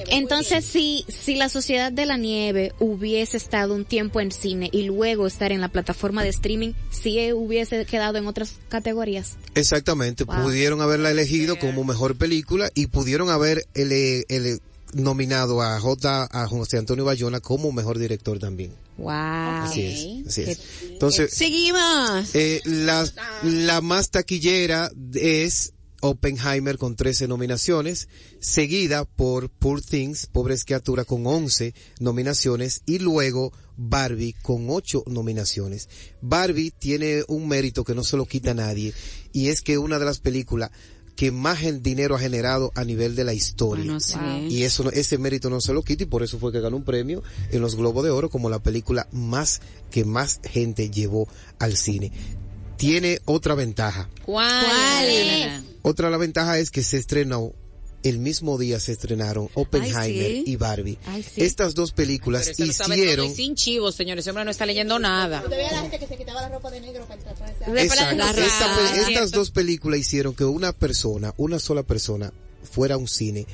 entonces 0.09 0.65
si, 0.65 1.05
si 1.09 1.35
la 1.35 1.49
Sociedad 1.49 1.91
de 1.93 2.07
la 2.07 2.17
Nieve 2.17 2.73
hubiese 2.79 3.37
estado 3.37 3.75
un 3.75 3.85
tiempo 3.85 4.21
en 4.21 4.31
cine 4.33 4.69
y 4.73 4.83
luego 4.85 5.27
estar 5.27 5.53
en 5.53 5.61
la 5.61 5.69
plataforma 5.69 6.23
de 6.23 6.29
streaming, 6.31 6.73
sí 6.91 7.33
hubiese 7.33 7.85
quedado 7.87 8.19
en 8.19 8.27
otras 8.27 8.55
categorías. 8.69 9.37
Exactamente, 9.55 10.25
Wow. 10.25 10.43
pudieron 10.43 10.81
haberla 10.81 11.11
elegido 11.11 11.59
como 11.59 11.85
mejor 11.85 12.17
película 12.17 12.71
y 12.75 12.87
pudieron 12.89 13.31
haber 13.31 13.67
ele- 13.75 14.25
ele- 14.29 14.59
nominado 14.93 15.61
a 15.61 15.81
J. 15.81 16.29
a 16.31 16.47
José 16.47 16.79
Antonio 16.79 17.05
Bayona 17.05 17.41
como 17.41 17.73
mejor 17.73 17.99
director 17.99 18.39
también. 18.39 18.73
Wow. 18.97 19.11
Así 19.11 19.83
es, 19.83 20.29
así 20.29 20.43
es. 20.43 20.61
Entonces, 20.89 21.35
Seguimos. 21.35 22.33
Eh, 22.35 22.61
la, 22.65 23.05
la 23.43 23.81
más 23.81 24.11
taquillera 24.11 24.93
es 25.15 25.73
Oppenheimer 26.09 26.77
con 26.77 26.97
13 26.97 27.29
nominaciones, 27.29 28.09
seguida 28.39 29.07
por 29.07 29.49
Poor 29.49 29.81
Things, 29.81 30.27
Pobres 30.27 30.65
Criaturas 30.67 31.07
con 31.07 31.27
11 31.27 31.73
nominaciones 31.99 32.83
y 32.85 32.99
luego 32.99 33.55
Barbie 33.79 34.35
con 34.43 34.67
8 34.69 35.05
nominaciones. 35.07 35.89
Barbie 36.21 36.73
tiene 36.79 37.25
un 37.27 37.49
mérito 37.49 37.85
que 37.85 37.95
no 37.95 38.05
se 38.05 38.19
lo 38.19 38.27
quita 38.27 38.51
a 38.51 38.55
nadie 38.55 38.93
y 39.33 39.49
es 39.49 39.63
que 39.63 39.79
una 39.79 39.99
de 39.99 40.05
las 40.05 40.19
películas 40.19 40.71
que 41.17 41.31
más 41.33 41.59
gen- 41.61 41.83
dinero 41.83 42.17
ha 42.17 42.19
generado 42.19 42.71
a 42.75 42.85
nivel 42.85 43.17
de 43.17 43.25
la 43.25 43.33
historia. 43.33 43.85
Bueno, 43.85 43.99
sí. 44.01 44.19
Y 44.51 44.65
eso, 44.65 44.85
no- 44.85 44.91
ese 44.91 45.17
mérito 45.17 45.49
no 45.49 45.63
se 45.63 45.73
lo 45.73 45.83
quita 45.83 46.03
y 46.03 46.07
por 46.07 46.23
eso 46.23 46.39
fue 46.39 46.53
que 46.53 46.61
ganó 46.61 46.77
un 46.77 46.85
premio 46.85 47.23
en 47.51 47.63
los 47.63 47.77
Globos 47.77 48.05
de 48.05 48.11
Oro 48.11 48.29
como 48.29 48.51
la 48.51 48.63
película 48.63 49.09
más 49.11 49.63
que 49.91 50.05
más 50.05 50.41
gente 50.45 50.91
llevó 50.91 51.29
al 51.59 51.79
cine. 51.79 52.13
Tiene 52.77 53.21
otra 53.25 53.55
ventaja. 53.55 54.11
¿Cuál? 54.27 54.67
¿Cuál 54.67 55.09
es? 55.09 55.74
Otra 55.87 56.09
la 56.11 56.17
ventaja 56.17 56.59
es 56.59 56.71
que 56.71 56.83
se 56.83 56.97
estrenó 56.97 57.53
el 58.05 58.19
mismo 58.19 58.59
día 58.59 58.79
se 58.81 58.93
estrenaron 58.93 59.49
Oppenheimer 59.55 59.97
Ay, 60.27 60.43
sí. 60.45 60.51
y 60.51 60.57
Barbie. 60.57 60.99
Ay, 61.07 61.23
sí. 61.23 61.43
Estas 61.43 61.75
dos 61.75 61.93
películas 61.93 62.51
hicieron 62.59 63.35
sin 63.35 63.55
chivos, 63.55 63.95
señores. 63.95 64.25
Ese 64.25 64.31
hombre 64.31 64.45
no 64.45 64.51
está 64.51 64.67
leyendo 64.67 64.99
nada. 64.99 65.43
Estas 68.99 69.31
dos 69.31 69.51
películas 69.51 70.01
hicieron 70.01 70.35
que 70.35 70.45
una 70.45 70.73
persona, 70.73 71.33
una 71.39 71.59
sola 71.59 71.83
persona, 71.83 72.33
fuera 72.71 72.97
a 72.97 72.99
un 72.99 73.09
cine 73.09 73.47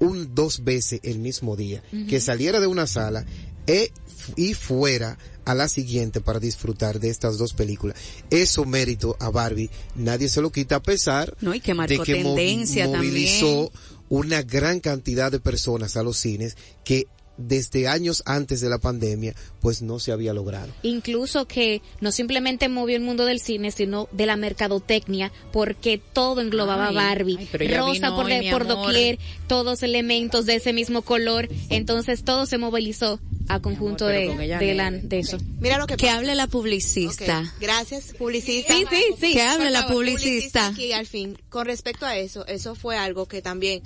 un 0.00 0.34
dos 0.34 0.64
veces 0.64 1.00
el 1.02 1.18
mismo 1.18 1.56
día, 1.56 1.82
que 2.08 2.20
saliera 2.20 2.60
de 2.60 2.66
una 2.66 2.86
sala 2.86 3.24
e- 3.66 3.90
y 4.36 4.54
fuera 4.54 5.16
a 5.44 5.54
la 5.54 5.68
siguiente 5.68 6.20
para 6.20 6.40
disfrutar 6.40 7.00
de 7.00 7.10
estas 7.10 7.38
dos 7.38 7.52
películas. 7.52 7.96
Eso 8.30 8.64
mérito 8.64 9.16
a 9.20 9.30
Barbie, 9.30 9.70
nadie 9.94 10.28
se 10.28 10.40
lo 10.40 10.50
quita 10.50 10.76
a 10.76 10.82
pesar 10.82 11.36
No, 11.40 11.54
y 11.54 11.60
que 11.60 11.72
de 11.72 11.74
marcó 11.74 12.02
que 12.04 12.22
mo- 12.22 12.34
tendencia 12.34 12.86
movilizó 12.86 13.70
también. 13.70 14.04
una 14.08 14.42
gran 14.42 14.80
cantidad 14.80 15.30
de 15.32 15.40
personas 15.40 15.96
a 15.96 16.02
los 16.02 16.16
cines 16.18 16.56
que 16.84 17.06
desde 17.36 17.88
años 17.88 18.22
antes 18.26 18.60
de 18.60 18.68
la 18.68 18.78
pandemia 18.78 19.34
pues 19.60 19.82
no 19.82 19.98
se 19.98 20.12
había 20.12 20.32
logrado. 20.34 20.72
Incluso 20.82 21.46
que 21.46 21.82
no 22.00 22.12
simplemente 22.12 22.68
movió 22.68 22.96
el 22.96 23.02
mundo 23.02 23.24
del 23.24 23.40
cine, 23.40 23.70
sino 23.70 24.08
de 24.12 24.26
la 24.26 24.36
mercadotecnia, 24.36 25.32
porque 25.52 25.98
todo 26.12 26.40
englobaba 26.40 26.88
Ay, 26.88 26.94
Barbie. 26.94 27.36
ay, 27.40 27.48
pero 27.50 27.64
ella 27.64 27.78
Rosa 27.78 28.14
por, 28.14 28.26
hoy, 28.26 28.50
por 28.50 28.66
doquier, 28.66 29.18
todos 29.46 29.82
elementos 29.82 30.46
de 30.46 30.56
ese 30.56 30.72
mismo 30.72 31.02
color. 31.02 31.48
Entonces 31.70 32.24
todo 32.24 32.46
se 32.46 32.58
movilizó 32.58 33.18
a 33.48 33.60
conjunto 33.60 34.06
de, 34.06 34.28
de, 34.36 34.68
no. 34.68 34.74
la- 34.74 34.90
de 34.90 35.18
eso. 35.18 35.38
Mira 35.60 35.78
lo 35.78 35.86
que 35.86 35.96
Que 35.96 36.08
hable 36.10 36.34
la 36.34 36.46
publicista. 36.46 37.52
Gracias, 37.60 38.14
publicista. 38.18 38.74
Sí, 38.74 38.84
sí, 38.90 39.02
sí. 39.20 39.32
Que 39.32 39.42
hable 39.42 39.70
la 39.70 39.86
publicista. 39.86 40.68
aquí 40.68 40.92
al 40.92 41.06
fin. 41.06 41.38
Con 41.48 41.66
respecto 41.66 42.06
a 42.06 42.16
eso, 42.16 42.46
eso 42.46 42.74
fue 42.74 42.96
algo 42.96 43.26
que 43.26 43.42
también 43.42 43.82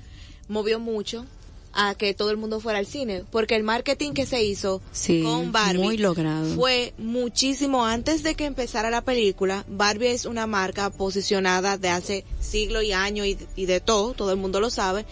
movió 0.48 0.78
mucho 0.80 1.24
a 1.72 1.94
que 1.94 2.14
todo 2.14 2.30
el 2.30 2.36
mundo 2.36 2.60
fuera 2.60 2.78
al 2.78 2.86
cine, 2.86 3.24
porque 3.30 3.54
el 3.56 3.62
marketing 3.62 4.12
que 4.12 4.26
se 4.26 4.42
hizo 4.42 4.80
Sí, 4.92 5.22
con 5.22 5.52
Barbie 5.52 5.82
muy 5.82 5.98
logrado. 5.98 6.54
fue 6.54 6.94
muchísimo 6.98 7.84
antes 7.84 8.22
de 8.22 8.34
que 8.34 8.46
empezara 8.46 8.90
la 8.90 9.02
película. 9.02 9.64
Barbie 9.68 10.10
es 10.12 10.24
una 10.24 10.46
marca 10.46 10.90
posicionada 10.90 11.76
de 11.76 11.88
hace 11.90 12.24
siglos 12.40 12.84
y 12.84 12.92
años 12.92 13.26
y, 13.26 13.38
y 13.56 13.66
de 13.66 13.80
todo, 13.80 14.14
todo 14.14 14.32
el 14.32 14.38
mundo 14.38 14.60
lo 14.60 14.70
sabe. 14.70 15.04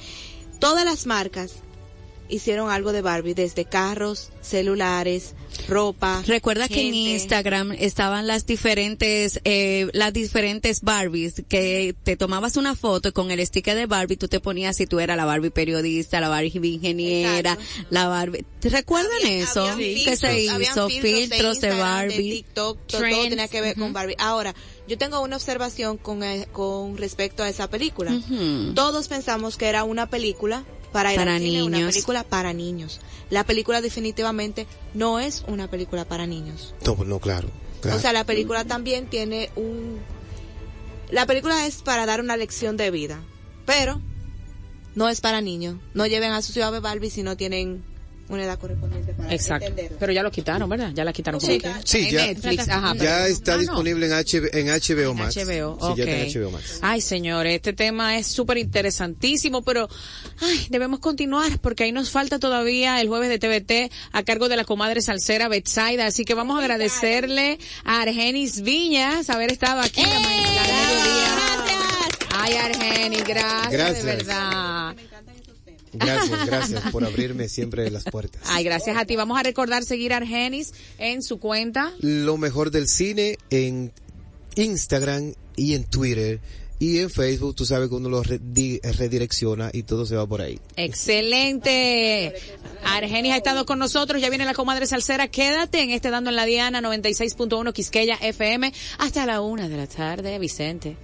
Todas 0.58 0.84
las 0.84 1.06
marcas 1.06 1.56
hicieron 2.28 2.70
algo 2.70 2.92
de 2.92 3.02
Barbie, 3.02 3.34
desde 3.34 3.64
carros, 3.64 4.30
celulares, 4.40 5.34
ropa. 5.68 6.22
Recuerda 6.26 6.68
que 6.68 6.88
en. 6.88 6.94
Instagram 6.94 7.72
estaban 7.72 8.26
las 8.26 8.46
diferentes, 8.46 9.40
eh, 9.44 9.88
las 9.92 10.12
diferentes 10.12 10.82
Barbies, 10.82 11.42
que 11.48 11.94
te 12.02 12.16
tomabas 12.16 12.56
una 12.56 12.74
foto 12.74 13.08
y 13.08 13.12
con 13.12 13.30
el 13.30 13.44
sticker 13.44 13.76
de 13.76 13.86
Barbie 13.86 14.16
tú 14.16 14.28
te 14.28 14.40
ponías 14.40 14.76
si 14.76 14.86
tú 14.86 15.00
eras 15.00 15.16
la 15.16 15.24
Barbie 15.24 15.50
periodista, 15.50 16.20
la 16.20 16.28
Barbie 16.28 16.50
ingeniera, 16.68 17.58
la 17.90 18.08
Barbie. 18.08 18.44
¿Te 18.60 18.68
recuerdan 18.68 19.26
eso? 19.26 19.62
Habían 19.62 19.78
que 19.78 19.94
filtros, 19.94 20.18
se 20.18 20.40
hizo 20.40 20.88
filtros 20.88 21.60
de, 21.60 21.68
Instagram, 21.68 21.78
Barbie. 21.78 22.30
TikTok, 22.30 22.78
todo, 22.86 23.00
tenía 23.00 23.48
que 23.48 23.60
ver 23.60 23.76
con. 23.76 23.92
Barbie. 23.92 24.16
Ahora, 24.18 24.54
yo 24.88 24.98
tengo 24.98 25.20
una 25.20 25.36
observación 25.36 25.96
con, 25.96 26.22
eh, 26.22 26.46
con 26.52 26.96
respecto 26.96 27.42
a 27.42 27.48
esa 27.48 27.68
película. 27.68 28.12
Todos 28.74 29.08
pensamos 29.08 29.56
que 29.56 29.66
era 29.66 29.84
una 29.84 30.08
película 30.08 30.64
para 30.96 31.12
ir 31.12 31.18
Para 31.18 31.34
al 31.36 31.42
cine, 31.42 31.62
una 31.62 31.76
niños. 31.76 31.92
película 31.92 32.24
para 32.24 32.54
niños. 32.54 33.00
La 33.28 33.44
película 33.44 33.82
definitivamente 33.82 34.66
no 34.94 35.18
es 35.20 35.44
una 35.46 35.68
película 35.68 36.06
para 36.06 36.26
niños. 36.26 36.74
No, 36.86 36.96
pues 36.96 37.06
no, 37.06 37.18
claro. 37.18 37.50
claro. 37.82 37.98
O 37.98 38.00
sea, 38.00 38.14
la 38.14 38.24
película 38.24 38.64
también 38.64 39.06
tiene 39.06 39.50
un... 39.56 39.98
La 41.10 41.26
película 41.26 41.66
es 41.66 41.82
para 41.82 42.06
dar 42.06 42.22
una 42.22 42.38
lección 42.38 42.78
de 42.78 42.90
vida, 42.90 43.20
pero 43.66 44.00
no 44.94 45.10
es 45.10 45.20
para 45.20 45.42
niños. 45.42 45.76
No 45.92 46.06
lleven 46.06 46.32
a 46.32 46.40
su 46.40 46.54
ciudad 46.54 46.72
de 46.72 46.80
Barbie 46.80 47.10
si 47.10 47.22
no 47.22 47.36
tienen 47.36 47.84
una 48.28 48.44
edad 48.44 48.58
correspondiente 48.58 49.12
para 49.12 49.32
Exacto. 49.32 49.66
entenderlo. 49.66 49.96
Pero 50.00 50.12
ya 50.12 50.22
lo 50.22 50.30
quitaron, 50.30 50.68
¿verdad? 50.68 50.90
Ya 50.94 51.04
la 51.04 51.12
quitaron. 51.12 51.40
Sí. 51.40 51.60
como 51.60 51.74
Sí, 51.84 52.10
ya, 52.10 52.26
Netflix, 52.26 52.68
ajá, 52.68 52.94
ya 52.96 53.26
está 53.28 53.52
Ah, 53.52 53.56
no. 53.56 53.60
disponible 53.62 54.06
en, 54.06 54.12
HB, 54.12 54.50
en 54.52 54.68
HBO 54.68 55.14
Max. 55.14 55.36
HBO, 55.36 55.78
Sí, 55.80 55.94
ya 55.96 56.04
está 56.04 56.16
en. 56.16 56.28
HBO 56.44 56.50
Max. 56.50 56.78
Ay, 56.82 57.00
señores, 57.00 57.54
este 57.54 57.72
tema 57.72 58.16
es 58.18 58.26
súper 58.26 58.58
interesantísimo, 58.58 59.62
pero 59.62 59.88
ay, 60.40 60.66
debemos 60.70 61.00
continuar 61.00 61.58
porque 61.60 61.84
ahí 61.84 61.92
nos 61.92 62.10
falta 62.10 62.38
todavía 62.38 63.00
el 63.00 63.08
jueves 63.08 63.28
de 63.28 63.38
TVT 63.38 63.90
a 64.12 64.22
cargo 64.22 64.48
de 64.48 64.56
la 64.56 64.64
comadre 64.64 65.00
salsera 65.02 65.48
Betsaida. 65.48 66.06
Así 66.06 66.24
que 66.24 66.34
vamos 66.34 66.56
a 66.58 66.60
agradecerle 66.62 67.58
a 67.84 68.02
Argenis 68.02 68.62
Viñas 68.62 69.30
haber 69.30 69.52
estado 69.52 69.80
aquí 69.80 70.02
la 70.02 70.18
ma- 70.20 70.28
la 70.30 70.62
mediodía. 70.62 71.36
Ay, 72.38 72.54
Argenis, 72.54 73.24
gracias, 73.24 73.72
Gracias. 73.72 74.04
de 74.04 74.16
verdad. 74.16 74.94
Gracias, 75.92 76.46
gracias 76.46 76.82
por 76.92 77.04
abrirme 77.04 77.48
siempre 77.48 77.90
las 77.90 78.04
puertas. 78.04 78.42
Ay, 78.46 78.64
gracias 78.64 78.96
a 78.96 79.04
ti. 79.04 79.16
Vamos 79.16 79.38
a 79.38 79.42
recordar 79.42 79.84
seguir 79.84 80.12
a 80.12 80.18
Argenis 80.18 80.72
en 80.98 81.22
su 81.22 81.38
cuenta. 81.38 81.92
Lo 82.00 82.36
mejor 82.36 82.70
del 82.70 82.88
cine 82.88 83.38
en 83.50 83.92
Instagram 84.56 85.32
y 85.56 85.74
en 85.74 85.84
Twitter 85.84 86.40
y 86.78 86.98
en 86.98 87.08
Facebook. 87.08 87.54
Tú 87.54 87.64
sabes 87.64 87.88
que 87.88 87.94
uno 87.94 88.10
lo 88.10 88.22
redi- 88.22 88.80
redirecciona 88.82 89.70
y 89.72 89.84
todo 89.84 90.04
se 90.04 90.16
va 90.16 90.26
por 90.26 90.42
ahí. 90.42 90.60
Excelente. 90.76 92.34
Argenis 92.84 93.32
ha 93.32 93.36
estado 93.38 93.64
con 93.64 93.78
nosotros, 93.78 94.20
ya 94.20 94.28
viene 94.28 94.44
la 94.44 94.52
comadre 94.54 94.86
salsera. 94.86 95.28
Quédate 95.28 95.80
en 95.82 95.90
este 95.90 96.10
Dando 96.10 96.28
en 96.30 96.36
la 96.36 96.44
Diana 96.44 96.82
96.1 96.82 97.72
Quisqueya 97.72 98.16
FM 98.20 98.72
hasta 98.98 99.24
la 99.24 99.40
una 99.40 99.68
de 99.68 99.76
la 99.78 99.86
tarde, 99.86 100.38
Vicente. 100.38 100.96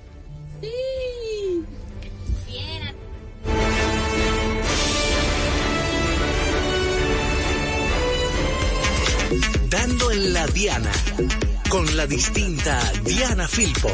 Dando 9.72 10.10
en 10.10 10.34
la 10.34 10.46
Diana, 10.48 10.92
con 11.70 11.96
la 11.96 12.06
distinta 12.06 12.78
Diana 13.06 13.48
Filpo. 13.48 13.88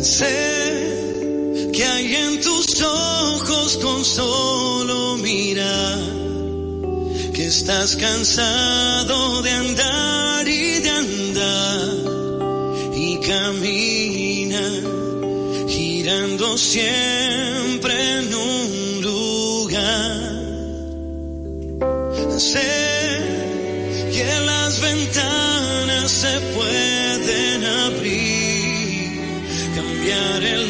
Sé 0.00 1.70
que 1.74 1.84
hay 1.84 2.16
en 2.16 2.40
tus 2.40 2.80
ojos 2.80 3.76
con 3.82 4.02
solo 4.06 5.18
mirar 5.18 6.29
que 7.32 7.46
estás 7.46 7.96
cansado 7.96 9.42
de 9.42 9.50
andar 9.50 10.48
y 10.48 10.80
de 10.80 10.90
andar 10.90 11.90
y 12.94 13.20
camina 13.20 14.62
girando 15.68 16.56
siempre 16.58 18.18
en 18.18 18.34
un 18.34 19.02
lugar. 19.02 20.20
Sé 22.38 23.20
que 24.12 24.40
las 24.46 24.80
ventanas 24.80 26.10
se 26.10 26.40
pueden 26.56 27.64
abrir, 27.64 29.20
cambiar 29.76 30.42
el 30.42 30.69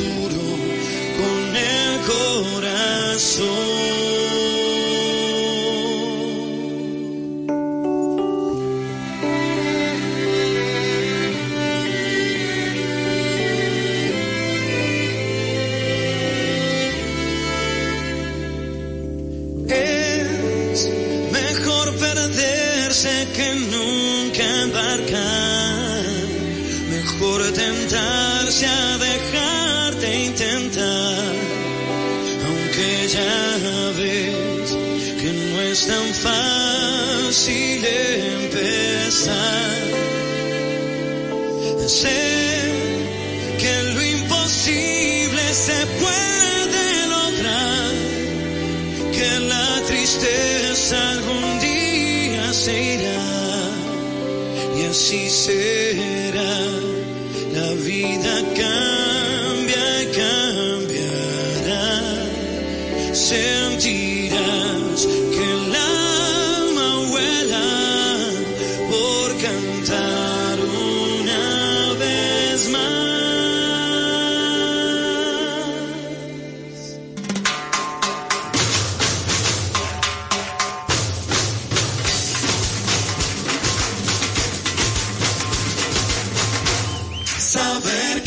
corazón. 3.21 4.00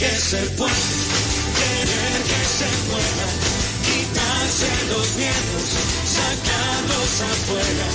Que 0.05 0.21
se 0.21 0.43
puede, 0.61 0.91
querer 1.59 2.17
que 2.31 2.43
se 2.59 2.69
pueda, 2.91 3.27
quitarse 3.87 4.69
miedos, 5.17 5.69
sacarlos 6.19 7.13
afuera, 7.33 7.87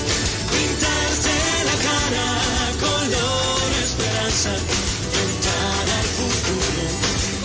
pintarse 0.49 1.35
la 1.69 1.77
cara, 1.87 2.27
color 2.85 3.69
esperanza, 3.85 4.53
tentar 5.17 5.85
al 5.99 6.09
futuro 6.17 6.85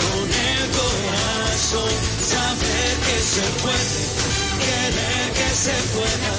con 0.01 0.27
el 0.49 0.65
corazón, 0.81 1.93
saber 2.33 2.93
que 3.07 3.19
se 3.35 3.47
puede, 3.65 4.01
querer 4.65 5.27
que 5.39 5.51
se 5.65 5.77
pueda, 5.93 6.33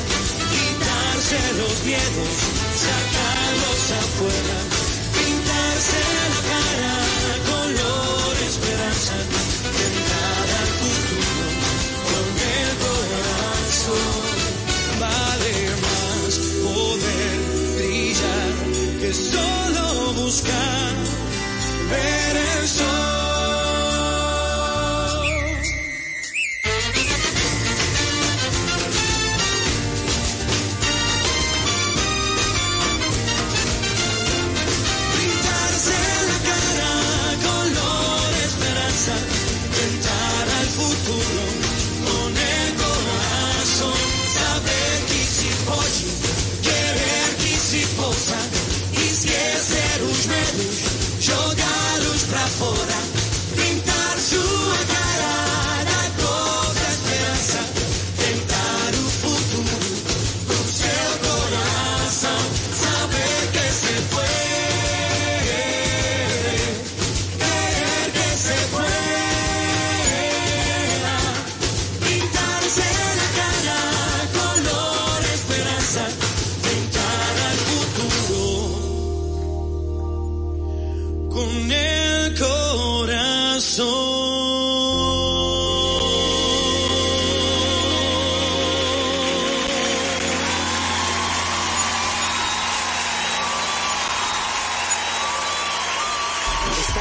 quitarse 0.53 1.38
los 1.61 1.76
miedos, 1.86 2.34
sacarlos 2.86 3.82
afuera, 4.01 4.57
pintarse 5.13 5.99
la 6.17 6.41
cara, 6.49 7.05
solo 19.16 20.13
buscar 20.13 20.93
ver 21.89 22.38
el 22.59 22.68
sol. 22.68 23.24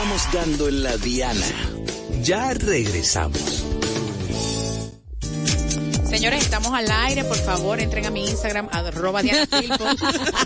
Estamos 0.04 0.32
dando 0.34 0.68
en 0.68 0.82
la 0.82 0.98
diana. 0.98 1.46
Ya 2.22 2.52
regresamos. 2.52 3.64
Señores, 6.04 6.44
estamos 6.44 6.74
al 6.74 6.90
aire, 6.90 7.24
por 7.24 7.38
favor, 7.38 7.80
entren 7.80 8.04
a 8.04 8.10
mi 8.10 8.28
Instagram, 8.28 8.68
arroba 8.70 9.22
Diana 9.22 9.46
Filpo. 9.58 9.82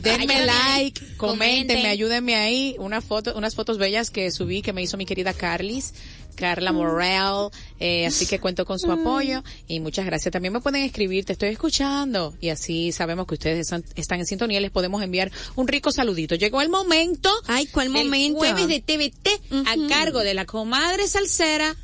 Denme 0.00 0.46
like, 0.46 1.16
comenten. 1.16 1.84
ayúdenme 1.86 2.36
ahí. 2.36 2.76
Una 2.78 3.00
foto, 3.00 3.36
unas 3.36 3.56
fotos 3.56 3.78
bellas 3.78 4.12
que 4.12 4.30
subí 4.30 4.62
que 4.62 4.72
me 4.72 4.80
hizo 4.80 4.96
mi 4.96 5.06
querida 5.06 5.34
Carlis. 5.34 5.92
Carla 6.38 6.72
Morel, 6.72 7.50
eh, 7.80 8.06
así 8.06 8.26
que 8.26 8.38
cuento 8.38 8.64
con 8.64 8.78
su 8.78 8.90
apoyo 8.92 9.42
y 9.66 9.80
muchas 9.80 10.06
gracias. 10.06 10.32
También 10.32 10.52
me 10.52 10.60
pueden 10.60 10.82
escribir, 10.84 11.24
te 11.24 11.32
estoy 11.32 11.48
escuchando 11.48 12.34
y 12.40 12.50
así 12.50 12.92
sabemos 12.92 13.26
que 13.26 13.34
ustedes 13.34 13.58
están, 13.60 13.84
están 13.96 14.20
en 14.20 14.26
sintonía, 14.26 14.60
les 14.60 14.70
podemos 14.70 15.02
enviar 15.02 15.32
un 15.56 15.66
rico 15.66 15.90
saludito. 15.90 16.36
Llegó 16.36 16.62
el 16.62 16.68
momento, 16.68 17.30
Ay, 17.48 17.66
¿cuál 17.66 17.90
momento? 17.90 18.44
el 18.44 18.52
jueves 18.54 18.68
de 18.68 18.80
TVT 18.80 19.28
a 19.66 19.74
Ujú. 19.74 19.88
cargo 19.88 20.20
de 20.20 20.34
la 20.34 20.44
comadre 20.46 21.08
salsera 21.08 21.74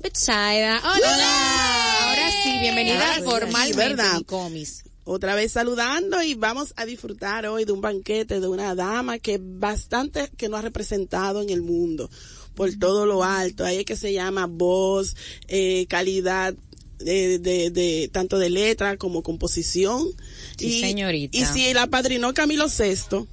Betsaida. 0.00 0.78
Hola. 0.78 2.08
Ahora 2.08 2.30
sí, 2.44 2.58
bienvenida 2.60 3.16
sí, 3.16 3.22
formalmente 3.22 3.76
¿verdad? 3.76 4.14
mi 4.18 4.24
comis. 4.24 4.84
Otra 5.04 5.34
vez 5.34 5.52
saludando 5.52 6.22
y 6.22 6.34
vamos 6.34 6.74
a 6.76 6.84
disfrutar 6.84 7.46
hoy 7.46 7.64
de 7.64 7.72
un 7.72 7.80
banquete 7.80 8.40
de 8.40 8.46
una 8.46 8.74
dama 8.74 9.18
que 9.18 9.40
bastante 9.42 10.30
que 10.36 10.48
nos 10.50 10.58
ha 10.58 10.62
representado 10.62 11.40
en 11.42 11.48
el 11.50 11.62
mundo 11.62 12.10
por 12.58 12.74
todo 12.74 13.06
lo 13.06 13.22
alto. 13.22 13.64
Ahí 13.64 13.78
es 13.78 13.84
que 13.84 13.94
se 13.96 14.12
llama 14.12 14.46
voz, 14.46 15.14
eh, 15.46 15.86
calidad 15.88 16.54
de, 16.98 17.38
de, 17.38 17.70
de 17.70 18.10
tanto 18.12 18.36
de 18.38 18.50
letra 18.50 18.96
como 18.96 19.22
composición. 19.22 20.04
Sí, 20.58 20.80
señorita. 20.80 21.38
Y 21.38 21.44
si 21.46 21.72
la 21.72 21.86
padrinó 21.86 22.34
Camilo 22.34 22.66
VI, 22.66 23.26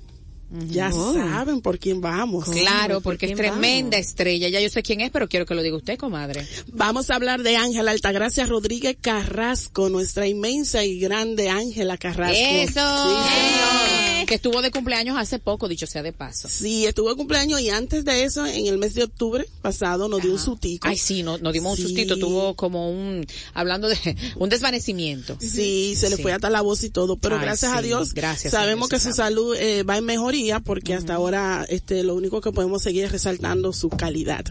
ya 0.69 0.91
Oh. 0.93 1.15
saben 1.15 1.59
por 1.61 1.79
quién 1.79 2.01
vamos. 2.01 2.45
Claro, 2.47 3.01
porque 3.01 3.25
es 3.25 3.35
tremenda 3.35 3.97
vamos? 3.97 4.07
estrella. 4.07 4.47
Ya 4.49 4.61
yo 4.61 4.69
sé 4.69 4.83
quién 4.83 5.01
es, 5.01 5.09
pero 5.09 5.27
quiero 5.27 5.47
que 5.47 5.55
lo 5.55 5.63
diga 5.63 5.75
usted, 5.75 5.97
comadre. 5.97 6.47
Vamos 6.71 7.09
a 7.09 7.15
hablar 7.15 7.41
de 7.41 7.57
Ángela 7.57 7.89
Altagracia 7.89 8.45
Rodríguez 8.45 8.95
Carrasco, 9.01 9.89
nuestra 9.89 10.27
inmensa 10.27 10.85
y 10.85 10.99
grande 10.99 11.49
Ángela 11.49 11.97
Carrasco. 11.97 12.35
Eso. 12.37 12.69
Sí, 12.69 13.33
señor. 13.33 14.14
Que 14.25 14.35
estuvo 14.35 14.61
de 14.61 14.71
cumpleaños 14.71 15.17
hace 15.17 15.39
poco, 15.39 15.67
dicho 15.67 15.85
sea 15.87 16.01
de 16.03 16.11
paso. 16.13 16.47
Sí, 16.49 16.85
estuvo 16.85 17.09
de 17.09 17.15
cumpleaños 17.15 17.59
y 17.61 17.69
antes 17.69 18.05
de 18.05 18.23
eso, 18.23 18.45
en 18.45 18.65
el 18.67 18.77
mes 18.77 18.93
de 18.95 19.03
octubre 19.03 19.45
pasado, 19.61 20.07
nos 20.07 20.21
dio 20.21 20.31
un 20.31 20.39
sutico. 20.39 20.87
Ay, 20.87 20.97
sí, 20.97 21.21
no- 21.23 21.37
nos 21.37 21.53
dimos 21.53 21.75
Sí. 21.75 21.83
un 21.83 21.87
sustito, 21.89 22.17
tuvo 22.17 22.55
como 22.55 22.89
un, 22.89 23.25
hablando 23.53 23.87
de 23.87 23.95
un 24.37 24.49
desvanecimiento. 24.49 25.37
Sí, 25.39 25.95
se 25.95 26.09
le 26.09 26.15
Sí. 26.17 26.21
fue 26.23 26.33
hasta 26.33 26.49
la 26.49 26.61
voz 26.61 26.83
y 26.83 26.89
todo, 26.89 27.17
pero 27.17 27.35
Ay, 27.35 27.41
gracias 27.43 27.71
a 27.73 27.81
Dios, 27.81 28.13
gracias 28.13 28.51
sabemos 28.51 28.89
Dios, 28.89 29.01
que 29.03 29.09
su 29.09 29.15
salud 29.15 29.55
eh, 29.55 29.83
va 29.83 29.97
en 29.97 30.05
mejoría 30.05 30.59
porque 30.59 30.93
hasta 30.93 31.13
ahora 31.15 31.65
este 31.69 32.03
lo 32.03 32.15
único 32.15 32.41
que 32.41 32.51
podemos 32.51 32.81
seguir 32.81 33.03
es 33.05 33.11
resaltando 33.11 33.73
su 33.73 33.89
calidad. 33.89 34.45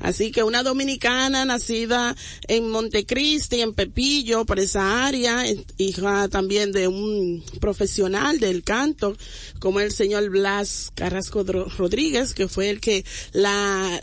Así 0.00 0.30
que 0.32 0.42
una 0.42 0.62
dominicana 0.62 1.44
nacida 1.44 2.16
en 2.48 2.68
Montecristi, 2.70 3.60
en 3.60 3.74
Pepillo, 3.74 4.44
por 4.44 4.58
esa 4.58 5.06
área, 5.06 5.46
en- 5.46 5.64
hija 5.78 6.28
también 6.28 6.72
de 6.72 6.88
un 6.88 7.42
profesional 7.60 8.38
del 8.40 8.62
canto, 8.64 9.11
como 9.58 9.80
el 9.80 9.92
señor 9.92 10.28
Blas 10.30 10.90
Carrasco 10.94 11.42
Rodríguez, 11.44 12.34
que 12.34 12.48
fue 12.48 12.70
el 12.70 12.80
que 12.80 13.04
la, 13.32 14.00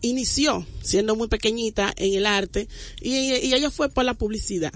inició 0.00 0.66
siendo 0.82 1.16
muy 1.16 1.28
pequeñita 1.28 1.92
en 1.96 2.14
el 2.14 2.26
arte 2.26 2.68
y, 3.00 3.14
y 3.16 3.54
ella 3.54 3.70
fue 3.70 3.88
por 3.88 4.04
la 4.04 4.14
publicidad 4.14 4.72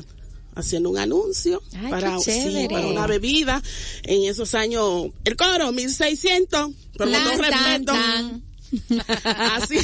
haciendo 0.55 0.91
un 0.91 0.99
anuncio 0.99 1.63
Ay, 1.77 1.91
para, 1.91 2.19
sí, 2.21 2.69
una 2.71 3.07
bebida 3.07 3.63
en 4.05 4.25
esos 4.31 4.55
años 4.55 5.09
el 5.25 5.37
coro 5.37 5.73
1600 5.73 6.71
pero 6.97 7.11
no 7.11 7.19
así. 9.25 9.79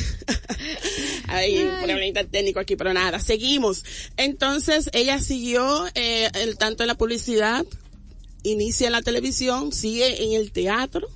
Hay 1.28 1.58
un 1.58 1.76
problemita 1.78 2.24
técnico 2.24 2.60
aquí 2.60 2.76
pero 2.76 2.92
nada 2.92 3.20
seguimos. 3.20 3.84
Entonces 4.16 4.90
ella 4.92 5.20
siguió 5.20 5.86
eh, 5.94 6.28
el 6.34 6.56
tanto 6.56 6.82
en 6.82 6.88
la 6.88 6.96
publicidad 6.96 7.64
inicia 8.42 8.86
en 8.86 8.92
la 8.92 9.02
televisión 9.02 9.72
sigue 9.72 10.24
en 10.24 10.32
el 10.32 10.52
teatro 10.52 11.08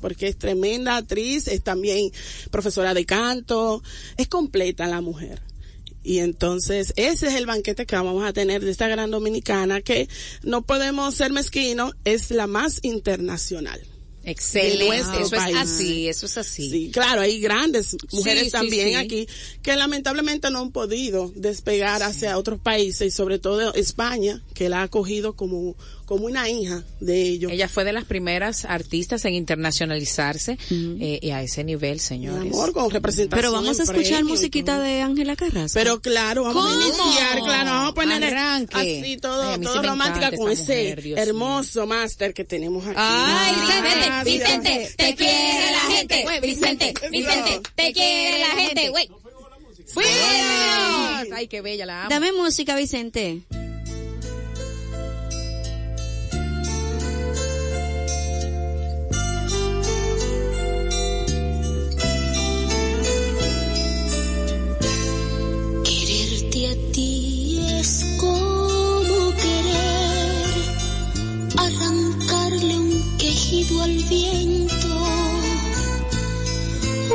porque 0.00 0.28
es 0.28 0.38
tremenda 0.38 0.96
actriz 0.96 1.48
es 1.48 1.62
también 1.62 2.10
profesora 2.50 2.94
de 2.94 3.04
canto 3.04 3.82
es 4.16 4.28
completa 4.28 4.86
la 4.86 5.00
mujer 5.00 5.42
y 6.08 6.20
entonces 6.20 6.94
ese 6.96 7.26
es 7.26 7.34
el 7.34 7.44
banquete 7.44 7.84
que 7.84 7.94
vamos 7.94 8.24
a 8.24 8.32
tener 8.32 8.64
de 8.64 8.70
esta 8.70 8.88
gran 8.88 9.10
dominicana 9.10 9.82
que 9.82 10.08
no 10.42 10.62
podemos 10.62 11.14
ser 11.14 11.32
mezquinos, 11.32 11.92
es 12.04 12.30
la 12.30 12.46
más 12.46 12.80
internacional. 12.82 13.78
Excelente. 14.24 14.96
Eso 15.20 15.30
país. 15.30 15.54
es 15.54 15.60
así, 15.60 16.08
eso 16.08 16.26
es 16.26 16.38
así. 16.38 16.70
Sí, 16.70 16.90
claro, 16.92 17.20
hay 17.20 17.40
grandes 17.40 17.96
mujeres 18.12 18.44
sí, 18.44 18.50
también 18.50 18.88
sí. 18.88 18.94
aquí 18.94 19.28
que 19.62 19.76
lamentablemente 19.76 20.50
no 20.50 20.60
han 20.60 20.72
podido 20.72 21.30
despegar 21.34 22.02
hacia 22.02 22.38
otros 22.38 22.58
países 22.58 23.08
y 23.08 23.10
sobre 23.10 23.38
todo 23.38 23.74
España, 23.74 24.42
que 24.54 24.68
la 24.68 24.80
ha 24.80 24.84
acogido 24.84 25.34
como, 25.34 25.76
como 26.08 26.24
una 26.24 26.48
hija 26.48 26.82
de 27.00 27.20
ellos. 27.22 27.52
Ella 27.52 27.68
fue 27.68 27.84
de 27.84 27.92
las 27.92 28.04
primeras 28.04 28.64
artistas 28.64 29.26
en 29.26 29.34
internacionalizarse 29.34 30.56
eh, 30.70 31.18
y 31.20 31.30
a 31.32 31.42
ese 31.42 31.64
nivel, 31.64 31.92
Mi 31.96 31.98
señores. 31.98 32.50
amor, 32.50 32.72
con 32.72 32.90
representación. 32.90 33.38
Pero 33.38 33.52
vamos 33.52 33.78
a 33.78 33.82
escuchar 33.82 34.24
musiquita 34.24 34.80
de 34.80 35.02
Ángela 35.02 35.36
Carrasco. 35.36 35.78
Pero 35.78 36.00
claro, 36.00 36.44
vamos 36.44 36.64
¿Cómo? 36.64 36.74
a 36.80 36.86
iniciar, 36.86 37.38
claro, 37.44 37.70
vamos 37.70 37.90
a 37.90 37.94
poner 37.94 38.24
Arranque. 38.24 39.02
así 39.02 39.18
todo, 39.18 39.50
Ay, 39.50 39.58
sí 39.58 39.64
todo 39.64 39.82
romántica 39.82 40.32
con 40.34 40.50
ese 40.50 40.94
mujer, 40.96 41.18
hermoso 41.18 41.86
máster 41.86 42.32
que 42.32 42.44
tenemos 42.46 42.86
aquí. 42.86 42.94
Ay, 42.96 43.54
Gracias. 43.68 44.24
Vicente, 44.24 44.68
Vicente, 44.78 44.94
te 44.96 45.14
quiere 45.14 45.70
la 45.72 45.94
gente. 45.94 46.22
Güey, 46.22 46.40
Vicente, 46.40 46.94
Vicente, 47.10 47.60
te 47.74 47.92
quiere 47.92 48.38
la 48.40 48.46
gente. 48.46 48.88
Güey. 48.88 49.10
¡Fuimos! 49.88 51.32
Ay, 51.34 51.48
qué 51.48 51.60
bella 51.60 51.84
la 51.84 52.00
amo. 52.00 52.10
Dame 52.10 52.32
música, 52.32 52.76
Vicente. 52.76 53.42
cómo 68.18 69.32
querer 69.36 70.44
arrancarle 71.56 72.76
un 72.76 73.16
quejido 73.16 73.82
al 73.82 73.96
viento, 74.04 74.88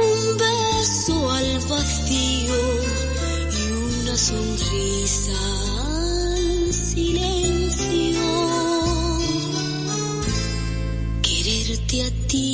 un 0.08 0.38
beso 0.38 1.32
al 1.32 1.60
vacío 1.70 2.56
y 3.60 3.64
una 3.72 4.18
sonrisa 4.18 5.40
al 5.86 6.74
silencio. 6.74 8.24
Quererte 11.22 12.04
a 12.04 12.28
ti 12.28 12.53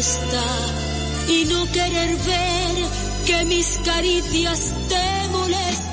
y 0.00 1.44
no 1.46 1.66
querer 1.72 2.16
ver 2.18 2.86
que 3.26 3.44
mis 3.46 3.80
caricias 3.84 4.72
te 4.88 5.28
molestan. 5.32 5.87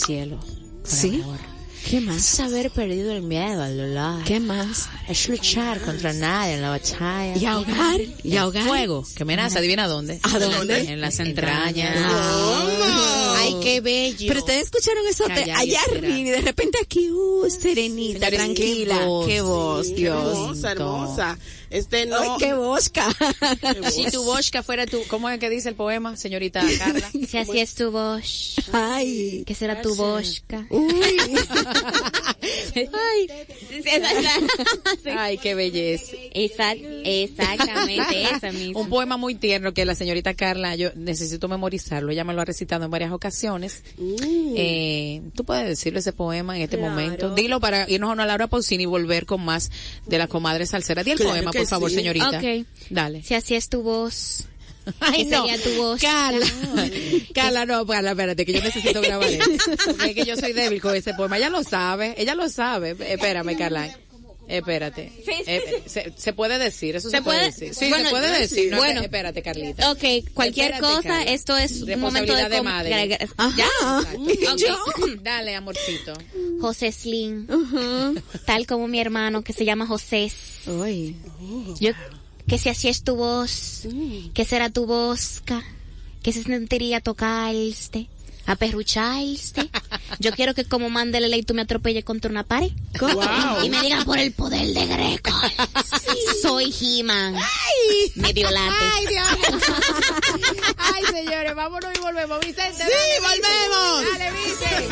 Cielo. 0.00 0.38
Sí. 0.84 1.20
amor. 1.22 1.38
¿Qué 1.88 2.00
más? 2.00 2.34
Es 2.34 2.40
haber 2.40 2.70
perdido 2.70 3.12
el 3.12 3.22
miedo 3.22 3.62
al 3.62 3.76
dolor. 3.76 4.22
¿Qué 4.24 4.38
más? 4.38 4.88
Es 5.08 5.28
luchar 5.28 5.80
contra 5.80 6.12
nadie 6.12 6.54
en 6.54 6.62
la 6.62 6.70
batalla. 6.70 7.36
Y 7.36 7.46
ahogar, 7.46 8.00
y 8.22 8.32
El 8.32 8.38
ahogar. 8.38 8.66
Fuego, 8.66 9.04
que 9.14 9.24
me 9.24 9.34
nace, 9.36 9.58
adivina 9.58 9.88
dónde. 9.88 10.20
¿A 10.22 10.38
dónde? 10.38 10.92
En 10.92 11.00
las 11.00 11.18
entrañas. 11.20 11.96
Ay, 11.96 13.19
qué 13.60 13.80
bello. 13.80 14.26
Pero 14.28 14.40
ustedes 14.40 14.64
escucharon 14.64 15.06
eso 15.08 15.26
de 15.28 15.34
y 15.46 15.50
allá 15.50 15.80
esperar. 15.80 16.04
arriba 16.04 16.18
y 16.18 16.24
de 16.30 16.40
repente 16.40 16.78
aquí, 16.82 17.10
uh, 17.10 17.48
serenita, 17.50 18.26
Señores, 18.26 18.38
tranquila. 18.38 18.98
qué 18.98 19.04
voz. 19.04 19.26
Qué 19.26 19.40
voz, 19.42 19.94
Dios. 19.94 20.16
Hermosa, 20.38 20.72
hermosa. 20.72 21.38
Este 21.70 22.06
no. 22.06 22.18
Ay, 22.20 22.30
qué 22.38 22.52
bosca. 22.54 23.06
Si 23.90 24.10
tu 24.10 24.24
bosca 24.24 24.62
fuera 24.62 24.86
tu, 24.86 25.02
¿cómo 25.06 25.28
es 25.30 25.38
que 25.38 25.48
dice 25.50 25.68
el 25.68 25.74
poema, 25.76 26.16
señorita 26.16 26.64
Carla? 26.78 27.08
Si 27.28 27.38
así 27.38 27.60
es 27.60 27.74
tu 27.74 27.90
voz, 27.92 28.56
Ay. 28.72 29.44
¿qué 29.46 29.54
será 29.54 29.80
tu 29.80 29.94
bosca? 29.94 30.66
Uy. 30.70 30.90
Ay, 35.16 35.38
qué 35.38 35.54
belleza. 35.54 36.12
Exact- 36.34 36.84
exactamente, 37.04 38.22
esa 38.24 38.52
misma. 38.52 38.80
Un 38.80 38.88
poema 38.88 39.16
muy 39.16 39.34
tierno 39.34 39.72
que 39.74 39.84
la 39.84 39.94
señorita 39.94 40.34
Carla, 40.34 40.76
yo 40.76 40.90
necesito 40.96 41.48
memorizarlo, 41.48 42.12
ella 42.12 42.24
me 42.24 42.34
lo 42.34 42.40
ha 42.40 42.44
recitado 42.44 42.84
en 42.84 42.90
varias 42.90 43.12
ocasiones. 43.12 43.82
Eh, 43.98 45.22
Tú 45.34 45.44
puedes 45.44 45.66
decirle 45.66 46.00
ese 46.00 46.12
poema 46.12 46.56
en 46.56 46.62
este 46.62 46.76
momento. 46.76 47.34
Dilo 47.34 47.60
para 47.60 47.88
irnos 47.88 48.10
a 48.10 48.12
una 48.12 48.26
Laura 48.26 48.46
Pausini 48.46 48.84
y 48.84 48.86
volver 48.86 49.26
con 49.26 49.44
más 49.44 49.70
de 50.06 50.18
la 50.18 50.26
comadre 50.26 50.66
salsera. 50.66 51.02
Di 51.04 51.12
el 51.12 51.16
Claro 51.18 51.32
poema, 51.32 51.52
por 51.52 51.66
favor, 51.66 51.90
sí. 51.90 51.96
señorita. 51.96 52.28
Ok. 52.38 52.66
Dale. 52.90 53.22
Si 53.22 53.34
así 53.34 53.54
es 53.54 53.68
tu 53.68 53.82
voz, 53.82 54.44
Ay, 55.00 55.24
¿qué 55.24 55.36
sería 55.36 55.58
tu 55.62 55.70
voz? 55.76 56.00
Carla, 56.00 56.46
Carla, 57.34 57.66
no, 57.66 57.86
Carla, 57.86 58.10
espérate, 58.10 58.44
que 58.44 58.52
yo 58.52 58.62
necesito 58.62 59.00
grabar 59.02 59.28
eso. 59.28 59.50
Porque 59.86 60.08
es 60.10 60.14
que 60.14 60.24
yo 60.24 60.36
soy 60.36 60.52
débil 60.52 60.80
con 60.80 60.94
ese 60.94 61.14
poema. 61.14 61.36
Ella 61.38 61.50
lo 61.50 61.62
sabe, 61.62 62.14
ella 62.18 62.34
lo 62.34 62.48
sabe. 62.48 62.96
Espérame, 62.98 63.56
Carla. 63.56 63.88
Espérate. 64.48 65.12
Eh, 65.46 65.84
se, 65.86 66.12
se 66.16 66.32
puede 66.32 66.58
decir, 66.58 66.96
eso 66.96 67.08
se, 67.08 67.18
¿Se 67.18 67.22
puede, 67.22 67.38
puede? 67.38 67.50
decir. 67.52 67.72
Sí, 67.72 67.88
Bueno, 67.88 68.04
se 68.06 68.10
puede 68.10 68.38
decir. 68.40 68.70
No, 68.72 68.78
bueno. 68.78 69.00
espérate, 69.00 69.42
Carlita. 69.42 69.92
Ok, 69.92 70.02
cualquier 70.34 70.72
Espérate, 70.72 70.94
cosa, 70.96 71.08
Carla. 71.08 71.22
esto 71.32 71.56
es 71.56 71.82
un 71.82 72.00
momento 72.00 72.34
de, 72.34 72.48
de 72.48 72.60
madre. 72.60 73.16
¿Ya? 73.56 73.68
Ok. 74.52 74.60
Dale, 75.22 75.54
amorcito. 75.54 76.14
José 76.60 76.90
Slim, 76.90 77.46
tal 78.44 78.66
como 78.66 78.88
mi 78.88 79.00
hermano 79.00 79.42
que 79.42 79.52
se 79.52 79.64
llama 79.64 79.86
José. 79.86 80.32
Uy. 80.66 81.14
Yo, 81.78 81.92
que 82.50 82.58
si 82.58 82.68
así 82.68 82.88
es 82.88 83.04
tu 83.04 83.14
voz, 83.14 83.86
que 84.34 84.44
será 84.44 84.70
tu 84.70 84.84
bosca, 84.84 85.62
que 86.20 86.32
se 86.32 86.42
sentiría 86.42 87.00
tocarte, 87.00 88.08
aperrucharte. 88.44 89.70
Yo 90.18 90.32
quiero 90.32 90.52
que 90.52 90.64
como 90.64 90.90
mande 90.90 91.20
la 91.20 91.28
ley 91.28 91.44
tú 91.44 91.54
me 91.54 91.62
atropelles 91.62 92.04
contra 92.04 92.28
una 92.28 92.42
pared. 92.42 92.72
Wow. 93.00 93.62
Y 93.62 93.70
me 93.70 93.80
digan 93.82 94.04
por 94.04 94.18
el 94.18 94.32
poder 94.32 94.66
de 94.66 94.84
Greco. 94.84 95.30
Soy 96.42 96.74
He-Man. 96.80 97.36
Medio 98.16 98.50
látex. 98.50 98.82
Ay, 98.94 99.06
Dios. 99.06 99.28
Ay, 100.76 101.04
señores, 101.04 101.54
vámonos 101.54 101.90
y 101.96 102.00
volvemos. 102.00 102.40
Vicente, 102.40 102.82
Sí, 102.82 103.22
volvemos. 103.22 104.18
Dale, 104.18 104.30
Vicente. 104.32 104.88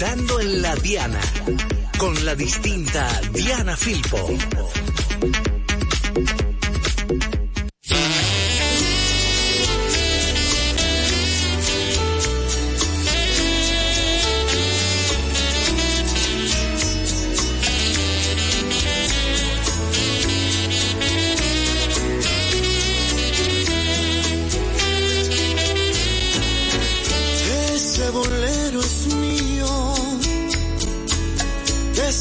Dando 0.00 0.40
en 0.40 0.62
la 0.62 0.74
Diana 0.76 1.20
con 1.98 2.24
la 2.24 2.34
distinta 2.34 3.20
Diana 3.34 3.76
Filpo. 3.76 5.49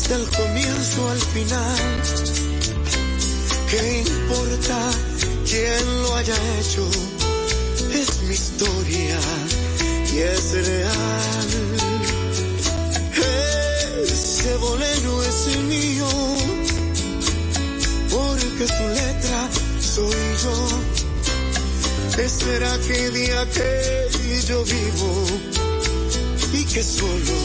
Desde 0.09 0.23
el 0.23 0.29
comienzo 0.29 1.09
al 1.09 1.19
final. 1.19 1.77
¿Qué 3.69 4.03
importa 4.07 4.91
quién 5.47 6.01
lo 6.01 6.15
haya 6.15 6.35
hecho? 6.59 6.89
Es 7.93 8.23
mi 8.23 8.33
historia 8.33 9.19
y 10.13 10.17
es 10.17 10.67
real. 10.67 11.47
Ese 14.03 14.55
bolero 14.55 15.23
es 15.23 15.57
mío, 15.57 16.07
porque 18.09 18.67
su 18.67 18.87
letra 18.99 19.49
soy 19.79 20.15
yo. 20.43 22.23
Espera 22.23 22.77
que 22.87 23.09
día 23.11 23.47
que 23.51 24.41
yo 24.47 24.63
vivo 24.63 25.25
y 26.53 26.63
que 26.65 26.83
solo 26.83 27.37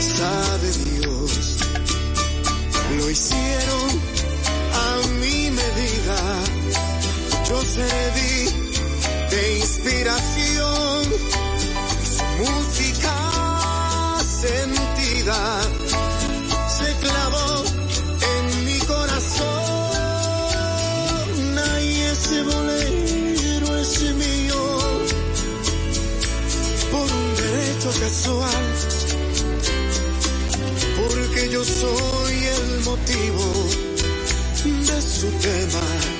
sabe 0.00 0.72
Dios. 0.72 0.93
Lo 2.98 3.10
hicieron 3.10 3.90
a 4.72 5.06
mi 5.20 5.50
medida 5.50 6.44
serví 7.66 8.36
de 9.30 9.58
inspiración, 9.58 11.04
su 12.14 12.24
música 12.42 13.16
sentida 14.42 15.60
se 16.68 16.94
clavó 16.96 17.64
en 18.34 18.64
mi 18.66 18.78
corazón. 18.80 19.90
Ay, 21.74 22.00
ese 22.12 22.42
bolero 22.42 23.76
es 23.78 24.00
mío 24.14 24.62
por 26.92 27.08
un 27.12 27.36
derecho 27.36 27.90
casual, 28.00 28.64
porque 30.96 31.50
yo 31.50 31.64
soy 31.64 32.13
motivo 32.96 33.42
de 34.86 35.02
su 35.02 35.26
tema 35.42 36.13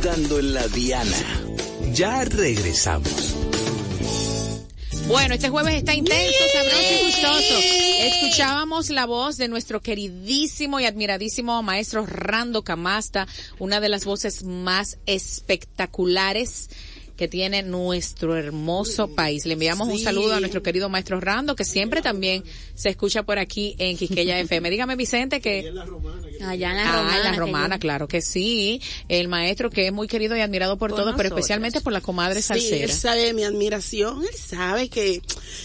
Estamos 0.00 0.22
dando 0.22 0.38
en 0.38 0.54
la 0.54 0.66
diana. 0.68 1.16
Ya 1.92 2.24
regresamos. 2.24 3.36
Bueno, 5.08 5.34
este 5.34 5.50
jueves 5.50 5.74
está 5.74 5.94
intenso, 5.94 6.38
sabroso 6.54 6.92
y 6.92 7.06
gustoso. 7.06 7.54
Escuchábamos 7.98 8.88
la 8.88 9.04
voz 9.04 9.36
de 9.36 9.48
nuestro 9.48 9.80
queridísimo 9.80 10.80
y 10.80 10.86
admiradísimo 10.86 11.62
maestro 11.62 12.06
Rando 12.06 12.62
Camasta, 12.62 13.26
una 13.58 13.80
de 13.80 13.90
las 13.90 14.06
voces 14.06 14.42
más 14.42 14.98
espectaculares 15.04 16.70
que 17.20 17.28
tiene 17.28 17.62
nuestro 17.62 18.34
hermoso 18.34 19.08
país. 19.14 19.44
Le 19.44 19.52
enviamos 19.52 19.88
un 19.88 19.98
Sí. 19.98 20.04
saludo 20.04 20.32
a 20.32 20.40
nuestro 20.40 20.62
querido 20.62 20.88
maestro 20.88 21.20
Rando, 21.20 21.54
que 21.54 21.66
siempre 21.66 22.00
también 22.00 22.42
se 22.74 22.88
escucha 22.88 23.24
por 23.24 23.38
aquí 23.38 23.74
en 23.78 23.98
Quisqueya 23.98 24.38
FM. 24.40 24.70
Dígame, 24.70 24.96
Vicente, 24.96 25.42
que... 25.42 25.70
Allá 26.42 26.70
en 26.70 26.76
la 26.78 26.88
Ah, 26.88 26.92
romana. 26.96 27.16
en 27.18 27.24
la 27.24 27.32
romana, 27.34 27.78
claro 27.78 28.08
que 28.08 28.22
sí. 28.22 28.80
El 29.10 29.28
maestro 29.28 29.68
que 29.68 29.86
es 29.88 29.92
muy 29.92 30.08
querido 30.08 30.34
y 30.34 30.40
admirado 30.40 30.78
por, 30.78 30.88
Por 30.92 31.00
todos, 31.00 31.14
pero 31.14 31.28
especialmente 31.28 31.82
por 31.82 31.92
la 31.92 32.00
comadre 32.00 32.40
Sí, 32.40 32.70
él 32.72 32.90
sabe 32.90 33.34
mi 33.34 33.44
admiración, 33.44 34.22
él 34.22 34.34
sabe 34.38 34.88
que 34.88 35.20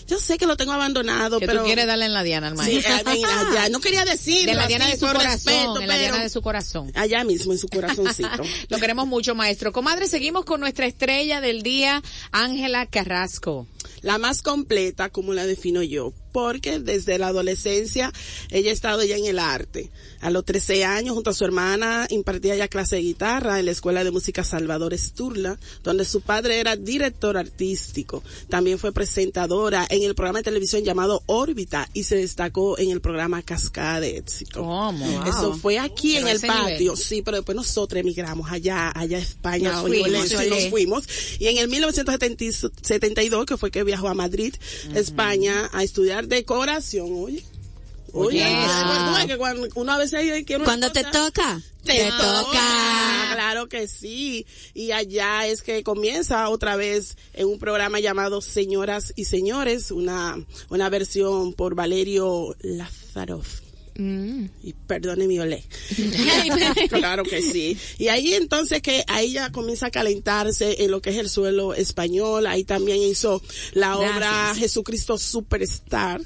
yo 0.07 0.19
sé 0.19 0.37
que 0.37 0.45
lo 0.45 0.57
tengo 0.57 0.73
abandonado, 0.73 1.39
que 1.39 1.47
pero 1.47 1.59
tú 1.61 1.65
quieres 1.67 1.87
darle 1.87 2.03
en 2.07 2.13
la 2.13 2.23
diana 2.23 2.47
al 2.47 2.57
Sí, 2.57 2.81
maestro. 2.81 3.13
mí, 3.13 3.21
allá, 3.23 3.69
no 3.69 3.79
quería 3.79 4.03
decirlo 4.03 4.51
De 4.51 4.57
la 4.57 4.67
diana 4.67 4.85
así, 4.87 4.93
de 4.95 4.99
su 4.99 5.05
corazón, 5.07 5.31
respeto, 5.53 5.79
en 5.79 5.87
la 5.87 5.97
diana 5.97 6.21
de 6.21 6.29
su 6.29 6.41
corazón. 6.41 6.91
allá 6.95 7.23
mismo 7.23 7.53
en 7.53 7.59
su 7.59 7.69
corazoncito. 7.69 8.43
Lo 8.67 8.77
queremos 8.77 9.07
mucho, 9.07 9.33
maestro. 9.35 9.71
Comadre, 9.71 10.07
seguimos 10.09 10.43
con 10.43 10.59
nuestra 10.59 10.85
estrella 10.85 11.39
del 11.45 11.63
día, 11.63 12.01
Ángela 12.31 12.85
Carrasco. 12.85 13.67
la 14.01 14.17
más 14.17 14.41
completa, 14.41 15.09
como 15.09 15.33
la 15.33 15.45
defino 15.45 15.81
yo, 15.81 16.13
porque 16.35 16.79
desde 16.79 17.17
la 17.17 17.27
adolescencia 17.27 18.11
ella 18.51 18.69
ha 18.71 18.73
estado 18.73 19.01
ya 19.05 19.15
en 19.15 19.25
el 19.25 19.39
arte. 19.39 19.89
A 20.19 20.29
los 20.29 20.43
13 20.43 20.83
años, 20.83 21.13
junto 21.13 21.29
a 21.29 21.33
su 21.33 21.45
hermana, 21.45 22.07
impartía 22.09 22.57
ya 22.57 22.67
clase 22.67 22.97
de 22.97 23.03
guitarra 23.03 23.57
en 23.57 23.65
la 23.67 23.71
Escuela 23.71 24.03
de 24.03 24.11
Música 24.11 24.43
Salvador 24.43 24.93
Esturla, 24.93 25.57
donde 25.81 26.03
su 26.03 26.19
padre 26.19 26.59
era 26.59 26.75
director 26.75 27.37
artístico. 27.37 28.21
También 28.49 28.79
fue 28.79 28.91
presentadora 28.91 29.87
en 29.89 30.03
el 30.03 30.13
programa 30.13 30.39
de 30.39 30.43
televisión 30.43 30.83
llamado 30.83 31.23
Órbita 31.27 31.87
y 31.93 32.03
se 32.03 32.17
destacó 32.17 32.77
en 32.79 32.89
el 32.91 32.99
programa 32.99 33.41
Cascada 33.41 34.01
de 34.01 34.17
Éxito. 34.17 34.61
¿Cómo? 34.61 35.05
Eso 35.25 35.53
fue 35.55 35.79
aquí 35.79 36.15
Pero 36.15 36.27
en 36.27 36.35
el 36.35 36.41
patio, 36.41 36.77
nivel. 36.91 36.97
sí, 36.97 37.21
pero 37.21 37.37
después 37.37 37.55
nosotros 37.55 38.01
emigramos 38.01 38.51
allá, 38.51 38.91
allá 38.93 39.19
a 39.19 39.21
España, 39.21 39.71
Nos 39.71 39.87
fuimos, 39.87 40.31
y 40.31 40.35
olé. 40.35 40.49
nos 40.49 40.69
fuimos. 40.69 41.03
Y 41.39 41.47
en 41.47 41.59
el 41.59 41.69
1972, 41.69 43.45
que 43.45 43.55
fue 43.55 43.71
que 43.71 43.85
viajó 43.85 44.09
a 44.09 44.13
Madrid, 44.13 44.53
España, 44.93 45.69
a 45.71 45.83
estudiar 45.83 46.24
decoración, 46.27 47.07
oye. 47.11 47.43
Oye, 48.17 48.45
que 49.27 49.37
cuando 49.37 49.67
uno 49.75 49.91
a 49.91 49.97
veces 49.97 50.45
quiere 50.45 50.55
una 50.57 50.63
Cuando 50.63 50.91
te 50.91 51.03
toca, 51.03 51.61
te, 51.83 51.93
te 51.93 52.11
toca. 52.11 52.43
toca. 52.45 53.31
Claro 53.33 53.67
que 53.67 53.89
sí. 53.89 54.45
Y 54.73 54.91
allá 54.91 55.45
es 55.47 55.61
que 55.61 55.83
comienza 55.83 56.47
otra 56.47 56.77
vez 56.77 57.17
en 57.33 57.47
un 57.47 57.59
programa 57.59 57.99
llamado 57.99 58.41
Señoras 58.41 59.11
y 59.17 59.25
Señores, 59.25 59.91
una, 59.91 60.41
una 60.69 60.89
versión 60.89 61.51
por 61.53 61.75
Valerio 61.75 62.55
Lazaroff. 63.97 64.49
Y 64.63 64.73
perdone 64.87 65.27
mi 65.27 65.39
olé. 65.39 65.63
claro 66.89 67.23
que 67.23 67.41
sí. 67.41 67.77
Y 67.97 68.09
ahí 68.09 68.33
entonces 68.33 68.81
que 68.81 69.03
ahí 69.07 69.33
ya 69.33 69.51
comienza 69.51 69.87
a 69.87 69.91
calentarse 69.91 70.83
en 70.83 70.91
lo 70.91 71.01
que 71.01 71.11
es 71.11 71.17
el 71.17 71.29
suelo 71.29 71.73
español. 71.73 72.45
Ahí 72.47 72.63
también 72.63 72.99
hizo 73.01 73.41
la 73.73 73.97
obra. 73.97 74.53
Jesucristo 74.55 75.17
Superstar 75.17 76.21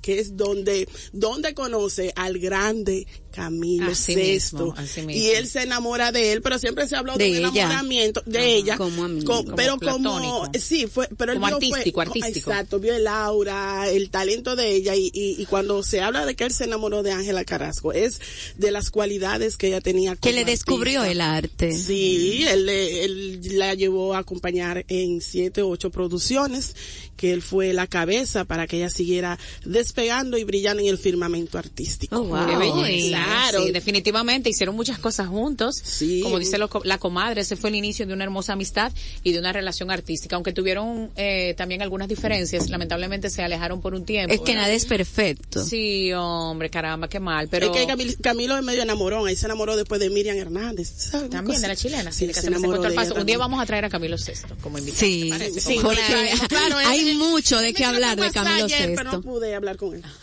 que 0.00 0.20
es 0.20 0.36
donde, 0.38 0.88
donde 1.12 1.52
conoce 1.52 2.14
al 2.16 2.38
grande 2.38 3.06
Camilo 3.38 3.90
Así 3.90 4.14
VI. 4.14 4.22
mismo, 4.32 4.74
así 4.76 5.02
mismo. 5.02 5.22
Y 5.22 5.28
él 5.30 5.46
se 5.46 5.62
enamora 5.62 6.12
de 6.12 6.32
él, 6.32 6.42
pero 6.42 6.58
siempre 6.58 6.86
se 6.88 6.96
habló 6.96 7.16
de, 7.16 7.24
De 7.24 7.30
un 7.30 7.36
ella. 7.36 7.48
enamoramiento 7.64 8.22
de 8.26 8.38
Ajá. 8.38 8.46
ella. 8.48 8.76
Como 8.76 9.02
Como 9.24 9.54
pero 9.56 9.78
como, 9.78 10.46
sí, 10.58 10.86
fue, 10.86 11.08
pero 11.16 11.32
él 11.32 11.38
Como 11.40 11.48
fue- 11.58 11.68
artístico, 11.68 12.00
artístico. 12.00 12.50
Exacto, 12.50 12.78
vio 12.80 12.94
el 12.94 13.06
aura, 13.06 13.88
el 13.88 14.10
talento 14.10 14.56
de 14.56 14.74
ella 14.74 14.94
y, 14.96 15.10
y, 15.12 15.40
y 15.40 15.46
cuando 15.46 15.82
se 15.82 16.00
habla 16.00 16.26
de 16.26 16.34
que 16.36 16.44
él 16.44 16.52
se 16.52 16.64
enamoró 16.64 17.02
de 17.02 17.12
Ángela 17.12 17.44
Carrasco, 17.44 17.92
es 17.92 18.20
de 18.56 18.70
las 18.70 18.90
cualidades 18.90 19.56
que 19.56 19.68
ella 19.68 19.80
tenía 19.80 20.12
Que 20.14 20.30
como 20.30 20.34
le 20.34 20.44
descubrió 20.44 21.00
artista. 21.00 21.12
el 21.12 21.20
arte. 21.20 21.72
Sí, 21.72 22.44
él, 22.48 22.66
le- 22.66 23.04
él 23.04 23.40
la 23.58 23.74
llevó 23.74 24.14
a 24.14 24.18
acompañar 24.18 24.84
en 24.88 25.20
siete 25.20 25.62
o 25.62 25.68
ocho 25.68 25.90
producciones, 25.90 26.74
que 27.16 27.32
él 27.32 27.42
fue 27.42 27.72
la 27.72 27.86
cabeza 27.86 28.44
para 28.44 28.66
que 28.66 28.76
ella 28.76 28.90
siguiera 28.90 29.38
despegando 29.64 30.38
y 30.38 30.44
brillando 30.44 30.82
en 30.82 30.88
el 30.88 30.98
firmamento 30.98 31.58
artístico. 31.58 32.16
Oh, 32.16 32.22
wow. 32.24 32.46
Qué 32.46 32.56
belleza. 32.56 33.18
Claro. 33.28 33.64
Sí, 33.64 33.70
definitivamente 33.72 34.50
hicieron 34.50 34.74
muchas 34.76 34.98
cosas 34.98 35.28
juntos. 35.28 35.76
Sí. 35.82 36.20
Como 36.22 36.38
dice 36.38 36.58
lo- 36.58 36.70
la 36.84 36.98
comadre, 36.98 37.42
ese 37.42 37.56
fue 37.56 37.70
el 37.70 37.76
inicio 37.76 38.06
de 38.06 38.12
una 38.12 38.24
hermosa 38.24 38.52
amistad 38.54 38.92
y 39.22 39.32
de 39.32 39.38
una 39.38 39.52
relación 39.52 39.90
artística. 39.90 40.36
Aunque 40.36 40.52
tuvieron 40.52 41.10
eh, 41.16 41.54
también 41.56 41.82
algunas 41.82 42.08
diferencias, 42.08 42.68
lamentablemente 42.70 43.30
se 43.30 43.42
alejaron 43.42 43.80
por 43.80 43.94
un 43.94 44.04
tiempo. 44.04 44.32
Es 44.34 44.40
que 44.40 44.52
¿verdad? 44.52 44.62
nada 44.62 44.74
es 44.74 44.84
perfecto. 44.86 45.64
Sí, 45.64 46.12
hombre, 46.12 46.70
caramba, 46.70 47.08
qué 47.08 47.20
mal. 47.20 47.48
Pero 47.48 47.66
Es 47.66 47.72
que 47.72 47.86
Camil- 47.92 48.16
Camilo 48.20 48.56
es 48.56 48.62
medio 48.64 48.82
enamorón, 48.82 49.26
ahí 49.26 49.36
se 49.36 49.46
enamoró 49.46 49.76
después 49.76 50.00
de 50.00 50.10
Miriam 50.10 50.36
Hernández. 50.36 51.10
también 51.30 51.60
de 51.60 51.68
la 51.68 51.76
chilena, 51.76 52.12
sí, 52.12 52.20
Sí, 52.20 52.26
que 52.28 52.34
se 52.34 52.40
se 52.42 52.46
enamoró 52.48 52.82
de 52.82 52.90
paso. 52.92 53.14
Un 53.14 53.26
día 53.26 53.38
vamos 53.38 53.60
a 53.60 53.66
traer 53.66 53.84
a 53.84 53.88
Camilo 53.90 54.16
VI 54.16 54.54
como 54.62 54.78
invitado. 54.78 55.00
Sí. 55.00 55.32
Sí, 55.58 55.78
porque 55.82 56.00
claro, 56.06 56.28
claro, 56.48 56.76
hay 56.78 57.14
mucho 57.16 57.58
de 57.60 57.72
qué 57.72 57.84
hablar 57.84 58.18
de 58.18 58.30
Camilo 58.30 58.64
ayer, 58.64 58.94
Pero 58.96 59.12
no 59.12 59.22
pude 59.22 59.54
hablar 59.54 59.76
con 59.76 59.94
él. 59.94 60.02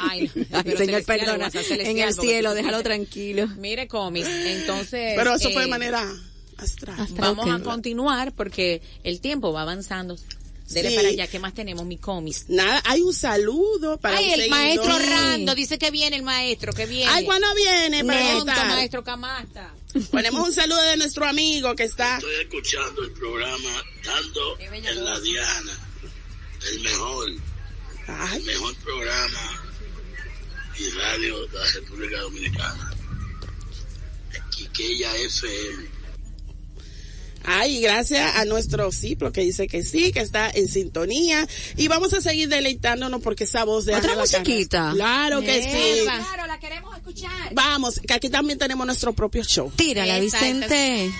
Ay, 0.00 0.30
no, 0.34 0.44
Ay, 0.64 0.76
señor, 0.76 1.04
perdona. 1.04 1.50
En 1.86 1.98
el 1.98 2.14
cielo, 2.14 2.54
déjalo 2.54 2.82
tranquilo. 2.82 3.46
Mire, 3.56 3.88
comis. 3.88 4.26
Entonces. 4.26 5.14
Pero 5.16 5.34
eso 5.34 5.50
fue 5.50 5.62
de 5.62 5.68
eh, 5.68 5.70
manera 5.70 6.12
astral. 6.56 7.06
Vamos 7.12 7.48
a 7.50 7.62
continuar 7.62 8.32
porque 8.32 8.82
el 9.04 9.20
tiempo 9.20 9.52
va 9.52 9.62
avanzando. 9.62 10.16
Dele 10.68 10.90
Sí. 10.90 10.96
para 10.96 11.08
allá, 11.08 11.26
¿qué 11.26 11.38
más 11.38 11.54
tenemos, 11.54 11.86
mi 11.86 11.96
comis? 11.96 12.44
Nada, 12.48 12.82
hay 12.84 13.00
un 13.00 13.14
saludo 13.14 13.98
para 13.98 14.18
Ay, 14.18 14.26
un 14.26 14.30
el 14.32 14.40
seguidor. 14.40 14.58
maestro 14.58 14.98
Rando, 14.98 15.54
dice 15.54 15.78
que 15.78 15.90
viene 15.90 16.16
el 16.16 16.22
maestro, 16.22 16.74
que 16.74 16.84
viene. 16.84 17.10
Ay, 17.10 17.24
¿cuándo 17.24 17.46
viene? 17.54 18.04
Para 18.04 18.64
maestro 18.66 19.02
Camasta. 19.02 19.72
Ponemos 20.10 20.46
un 20.46 20.52
saludo 20.52 20.82
de 20.82 20.98
nuestro 20.98 21.24
amigo 21.26 21.74
que 21.74 21.84
está. 21.84 22.16
Estoy 22.18 22.34
escuchando 22.42 23.02
el 23.02 23.12
programa 23.12 23.82
Dando 24.04 24.58
en 24.58 25.04
la 25.04 25.20
Diana. 25.20 25.72
El 26.70 26.80
mejor. 26.80 27.30
El 28.34 28.44
mejor 28.44 28.76
programa 28.76 29.67
y 30.78 30.90
radio 30.90 31.46
de 31.46 31.58
la 31.58 31.66
República 31.74 32.20
Dominicana. 32.20 32.92
Quiqueya 34.50 35.16
FM. 35.16 35.98
Ay, 37.44 37.80
gracias 37.80 38.36
a 38.36 38.44
nuestro 38.44 38.92
Ciplo 38.92 39.32
que 39.32 39.40
dice 39.40 39.68
que 39.68 39.82
sí, 39.82 40.12
que 40.12 40.20
está 40.20 40.50
en 40.50 40.68
sintonía. 40.68 41.48
Y 41.76 41.88
vamos 41.88 42.12
a 42.12 42.20
seguir 42.20 42.48
deleitándonos 42.48 43.22
porque 43.22 43.44
esa 43.44 43.64
voz 43.64 43.86
de 43.86 43.94
¿Otra 43.94 44.12
Ángela 44.12 44.22
musiquita? 44.22 44.90
Claro 44.94 45.40
que 45.40 45.62
sí. 45.62 46.04
Claro, 46.04 46.46
la 46.46 46.58
queremos 46.58 46.94
escuchar. 46.96 47.54
Vamos, 47.54 48.00
que 48.00 48.12
aquí 48.12 48.28
también 48.28 48.58
tenemos 48.58 48.86
nuestro 48.86 49.12
propio 49.12 49.42
show. 49.44 49.72
Tírala, 49.74 50.18
Exacto. 50.18 50.46
Vicente. 50.46 51.12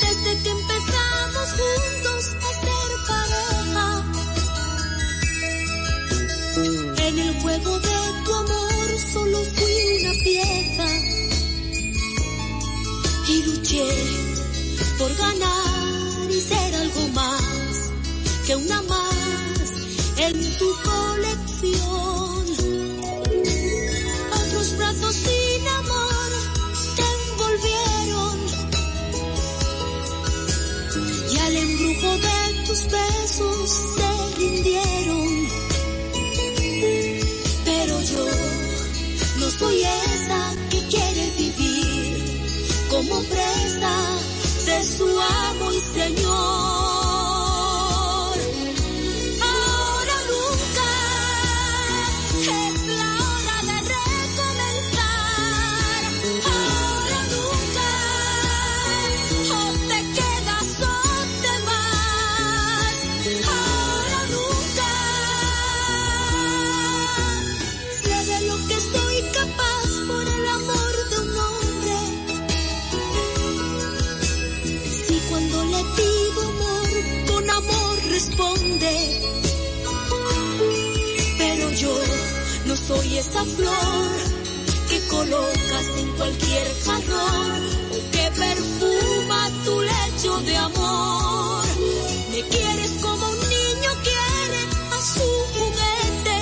Desde 0.00 0.42
que 0.42 0.50
empezamos 0.50 1.48
juntos 1.52 2.53
en 7.14 7.28
el 7.28 7.40
juego 7.40 7.78
de 7.78 8.24
tu 8.24 8.34
amor 8.34 8.88
solo 9.12 9.38
fui 9.54 9.76
una 10.00 10.12
pieza. 10.24 10.86
Y 13.28 13.42
luché 13.44 13.88
por 14.98 15.16
ganar 15.16 15.53
esa 83.28 83.44
flor 83.44 84.10
que 84.88 85.00
colocas 85.08 85.86
en 85.98 86.08
cualquier 86.18 86.66
jarrón 86.84 87.60
o 87.94 87.98
que 88.12 88.24
perfuma 88.42 89.50
tu 89.64 89.74
lecho 89.80 90.32
de 90.42 90.56
amor. 90.56 91.64
Me 92.32 92.42
quieres 92.52 92.90
como 93.02 93.24
un 93.30 93.40
niño 93.56 93.90
quiere 94.08 94.60
a 94.96 94.98
su 95.12 95.26
juguete. 95.54 96.38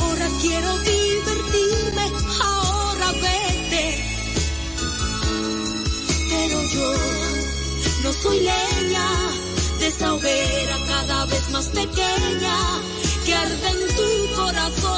Ahora 0.00 0.28
quiero 0.42 0.70
divertirme, 0.92 2.04
ahora 2.42 3.08
vete. 3.24 3.86
Pero 6.30 6.62
yo 6.74 6.92
no 8.02 8.12
soy 8.12 8.38
leña 8.40 9.08
de 9.78 9.86
esa 9.86 10.14
hoguera 10.14 10.76
cada 10.88 11.26
vez 11.26 11.50
más 11.50 11.66
pequeña 11.66 12.58
que 12.97 12.97
arde 13.58 13.70
en 13.70 13.80
tu 13.96 14.08
corazón. 14.36 14.88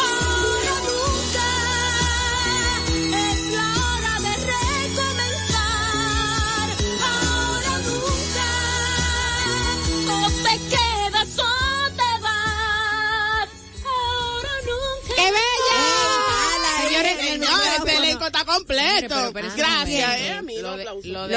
Ahora 0.00 0.74
nunca 0.86 1.48
es 3.16 3.40
la 3.52 3.68
hora 3.86 4.14
de 4.20 4.32
recomenzar. 4.52 6.66
Ahora 7.02 7.72
nunca 7.86 8.50
o 10.12 10.14
te 10.42 10.54
quedas 10.68 11.30
o 11.38 11.40
te 11.90 12.10
vas. 12.22 13.48
Ahora 13.84 14.54
nunca. 14.66 15.12
¡Qué 15.16 15.26
bella! 15.30 15.82
Señores, 16.88 17.12
el 17.12 17.18
señores, 17.26 17.70
micrófono. 17.70 17.98
elenco 18.04 18.24
está 18.26 18.42
completo. 18.44 19.08
Pero, 19.08 19.32
pero, 19.32 19.34
pero, 19.48 19.48
Gracias, 19.56 20.12
eh, 20.20 20.32
amigo. 20.32 20.62
Lo 20.62 20.76
de- 20.76 20.82
aplauso. 20.82 21.08
lo 21.08 21.28
de- 21.28 21.36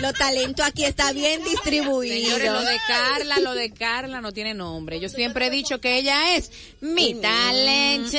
Los, 0.00 0.12
tale- 0.14 0.34
los 0.34 0.34
talentos 0.44 0.66
aquí 0.66 0.84
está 0.84 1.12
bien 1.12 1.42
distribuidos. 1.44 2.18
Señores, 2.18 2.52
lo 2.52 2.60
de 2.60 2.76
Carla, 2.86 3.38
lo 3.40 3.54
de 3.54 3.70
Carla 3.72 4.20
no 4.20 4.32
tiene 4.32 4.54
nombre. 4.54 5.00
Yo 5.00 5.08
siempre 5.08 5.46
he 5.46 5.50
dicho 5.50 5.80
que 5.80 5.98
ella 5.98 6.36
es 6.36 6.50
mi 6.80 7.14
talento. 7.14 8.16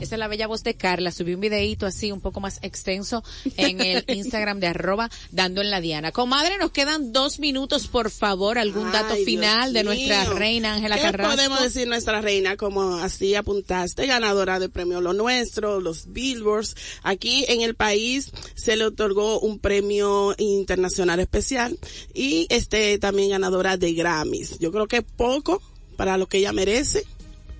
Esa 0.00 0.14
es 0.14 0.18
la 0.18 0.28
bella 0.28 0.46
voz 0.46 0.62
de 0.62 0.74
Carla. 0.74 1.10
Subí 1.12 1.34
un 1.34 1.40
videíto 1.40 1.86
así 1.86 2.12
un 2.12 2.20
poco 2.20 2.40
más 2.40 2.58
extenso 2.62 3.22
en 3.56 3.80
el 3.80 4.04
Instagram 4.08 4.60
de 4.60 4.66
arroba 4.68 5.10
dando 5.30 5.60
en 5.60 5.70
la 5.70 5.80
diana. 5.80 6.12
Comadre, 6.12 6.58
nos 6.58 6.70
quedan 6.72 7.12
dos 7.12 7.38
minutos, 7.38 7.86
por 7.88 8.10
favor. 8.10 8.58
¿Algún 8.58 8.90
dato 8.92 9.14
Ay, 9.14 9.24
final 9.24 9.72
Dios 9.72 9.74
de 9.74 9.84
nuestra 9.84 10.24
mío. 10.24 10.34
reina 10.34 10.74
Ángela 10.74 10.96
¿Qué 10.96 11.02
Carrasco? 11.02 11.34
podemos 11.36 11.62
decir 11.62 11.88
nuestra 11.88 12.20
reina? 12.20 12.56
Como 12.56 12.96
así 12.96 13.34
apuntaste, 13.34 14.06
ganadora 14.06 14.58
de 14.58 14.68
premio 14.68 15.00
Lo 15.00 15.12
Nuestro, 15.12 15.80
los 15.80 16.12
Billboards. 16.12 16.74
Aquí 17.02 17.44
en 17.48 17.60
el 17.62 17.74
país 17.74 18.30
se 18.54 18.76
le 18.76 18.84
otorgó 18.84 19.40
un 19.40 19.58
premio 19.58 20.34
internacional 20.38 20.73
especial 21.20 21.78
y 22.12 22.46
este 22.50 22.98
también 22.98 23.30
ganadora 23.30 23.76
de 23.76 23.92
Grammys. 23.92 24.58
Yo 24.58 24.72
creo 24.72 24.86
que 24.86 25.02
poco 25.02 25.62
para 25.96 26.18
lo 26.18 26.26
que 26.26 26.38
ella 26.38 26.52
merece 26.52 27.04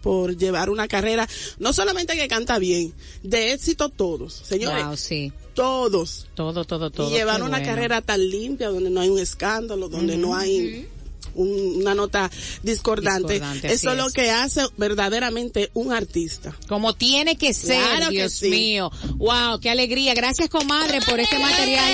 por 0.03 0.37
llevar 0.37 0.69
una 0.69 0.87
carrera, 0.87 1.27
no 1.59 1.73
solamente 1.73 2.15
que 2.15 2.29
canta 2.29 2.59
bien, 2.59 2.93
de 3.23 3.53
éxito 3.55 3.89
todos, 3.89 4.35
señores. 4.35 4.85
Wow, 4.85 4.97
sí. 4.99 5.33
Todos. 5.55 6.27
Todo, 6.35 6.65
todo, 6.65 6.91
todo. 6.91 7.09
y 7.09 7.12
llevar 7.12 7.43
una 7.43 7.59
bueno. 7.59 7.67
carrera 7.67 8.03
tan 8.03 8.29
limpia, 8.29 8.69
donde 8.69 8.91
no 8.91 9.01
hay 9.01 9.09
un 9.09 9.19
escándalo, 9.19 9.89
donde 9.89 10.19
no 10.19 10.37
hay 10.37 10.87
un- 11.35 11.76
una 11.82 11.95
nota 11.95 12.30
discordante. 12.62 13.41
Eso 13.62 13.93
es 13.93 13.97
lo 13.97 14.09
que 14.11 14.30
hace 14.30 14.62
verdaderamente 14.76 15.70
un 15.74 15.93
artista. 15.93 16.55
Como 16.68 16.95
tiene 16.95 17.37
que 17.37 17.55
ser, 17.55 17.80
Claro 17.82 18.07
que 18.11 18.16
Dios 18.16 18.32
sí. 18.32 18.51
mío. 18.51 18.91
Wow, 19.16 19.61
qué 19.61 19.70
alegría. 19.70 20.14
Gracias, 20.14 20.49
comadre, 20.49 21.01
por 21.03 21.20
este 21.20 21.39
material 21.39 21.93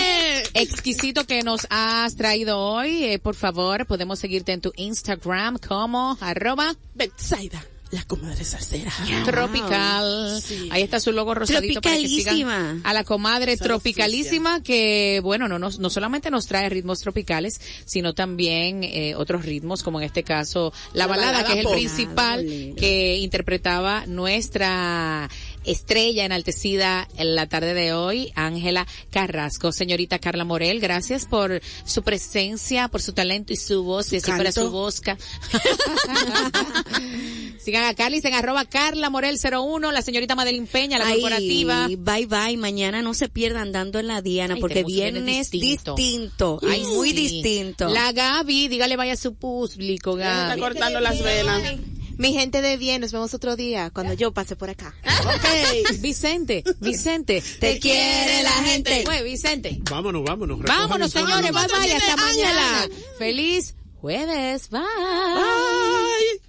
exquisito 0.55 1.24
que 1.26 1.43
nos 1.43 1.66
has 1.70 2.16
traído 2.16 2.59
hoy. 2.59 3.05
Eh, 3.05 3.18
por 3.18 3.34
favor, 3.34 3.86
podemos 3.86 4.18
seguirte 4.18 4.53
en 4.53 4.61
tu 4.61 4.72
Instagram 4.76 5.59
como 5.59 6.16
arroba 6.20 6.74
Betsaida, 6.95 7.64
la 7.91 8.05
comadre 8.05 8.45
salsera. 8.45 8.93
tropical. 9.24 10.41
Ahí 10.70 10.82
está 10.82 11.01
su 11.01 11.12
logo 11.12 11.34
rosadito 11.34 11.80
para 11.80 11.97
que 11.97 12.09
sigan 12.09 12.80
a 12.84 12.93
la 12.93 13.05
comadre 13.05 13.57
tropicalísima 13.57 14.62
que, 14.62 15.20
bueno, 15.22 15.49
no 15.49 15.59
nos, 15.59 15.78
no 15.78 15.91
solamente 15.91 16.30
nos 16.30 16.47
trae 16.47 16.68
ritmos 16.68 17.01
tropicales, 17.01 17.61
sino 17.84 18.14
también 18.14 18.84
eh, 18.84 19.14
otros 19.16 19.45
ritmos, 19.45 19.82
como 19.82 20.01
en 20.01 20.07
este 20.07 20.22
caso 20.22 20.72
la, 20.93 21.05
La 21.05 21.07
balada, 21.09 21.32
balada 21.32 21.53
que 21.53 21.61
es 21.61 21.66
el 21.66 21.72
principal 21.72 22.47
que 22.76 23.16
interpretaba 23.18 24.07
nuestra 24.07 25.28
estrella 25.64 26.24
enaltecida 26.24 27.08
en 27.16 27.34
la 27.34 27.48
tarde 27.48 27.74
de 27.74 27.92
hoy, 27.92 28.32
Ángela 28.34 28.86
Carrasco. 29.11 29.72
Señorita 29.72 30.18
Carla 30.18 30.44
Morel, 30.44 30.80
gracias 30.80 31.26
por 31.26 31.61
su 31.84 32.02
presencia, 32.02 32.88
por 32.88 33.02
su 33.02 33.12
talento 33.12 33.52
y 33.52 33.56
su 33.56 33.82
voz, 33.84 34.12
y 34.12 34.16
así 34.16 34.30
fuera 34.32 34.52
su 34.52 34.70
bosca. 34.70 35.16
Sigan 37.58 37.84
a 37.84 37.94
Carlis 37.94 38.24
en 38.24 38.34
arroba 38.34 38.64
Carla 38.64 39.11
Morel 39.11 39.38
01, 39.38 39.92
la 39.92 40.02
señorita 40.02 40.34
Madeline 40.34 40.66
Peña, 40.66 40.98
la 40.98 41.06
Ay, 41.06 41.20
corporativa. 41.20 41.88
Bye 41.88 42.26
bye, 42.26 42.56
mañana 42.56 43.02
no 43.02 43.14
se 43.14 43.28
pierdan 43.28 43.72
dando 43.72 43.98
en 43.98 44.06
la 44.06 44.22
Diana 44.22 44.54
Ay, 44.54 44.61
porque 44.61 44.82
viernes 44.82 45.50
distinto. 45.50 45.94
distinto. 45.94 46.61
Ay, 46.66 46.84
muy 46.84 47.11
sí. 47.11 47.16
distinto. 47.16 47.88
La 47.88 48.12
Gaby, 48.12 48.68
dígale 48.68 48.96
vaya 48.96 49.12
a 49.12 49.16
su 49.16 49.34
público, 49.34 50.16
se 50.16 50.22
está 50.22 50.48
Gaby. 50.48 50.61
cortando 50.61 51.00
las 51.00 51.22
venas. 51.22 51.62
Mi 52.21 52.35
gente 52.35 52.61
de 52.61 52.77
bien, 52.77 53.01
nos 53.01 53.12
vemos 53.12 53.33
otro 53.33 53.57
día 53.57 53.89
cuando 53.95 54.12
yo 54.12 54.31
pase 54.31 54.55
por 54.55 54.68
acá. 54.68 54.95
Ok, 55.25 56.01
Vicente, 56.01 56.62
Vicente, 56.79 57.43
te 57.59 57.79
quiere 57.79 58.43
la 58.43 58.51
gente. 58.51 59.05
Pues, 59.07 59.25
Vicente. 59.25 59.81
Vámonos, 59.91 60.23
vámonos. 60.23 60.61
Vámonos, 60.61 61.11
señores, 61.11 61.51
bye 61.51 61.66
bye, 61.66 61.95
hasta 61.95 62.16
mañana. 62.16 62.87
Feliz 63.18 63.75
jueves, 64.03 64.68
bye. 64.68 64.83
Bye. 64.83 66.41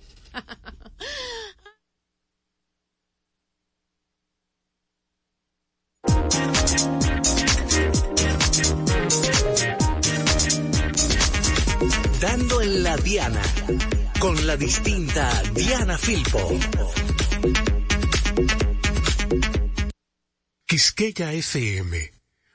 Dando 12.19 12.61
en 12.61 12.83
la 12.83 12.97
Diana, 12.97 13.41
con 14.21 14.45
la 14.45 14.55
distinta 14.55 15.41
Diana 15.55 15.97
Filpo. 15.97 16.37
Quisqueya 20.67 21.33
FM 21.33 22.11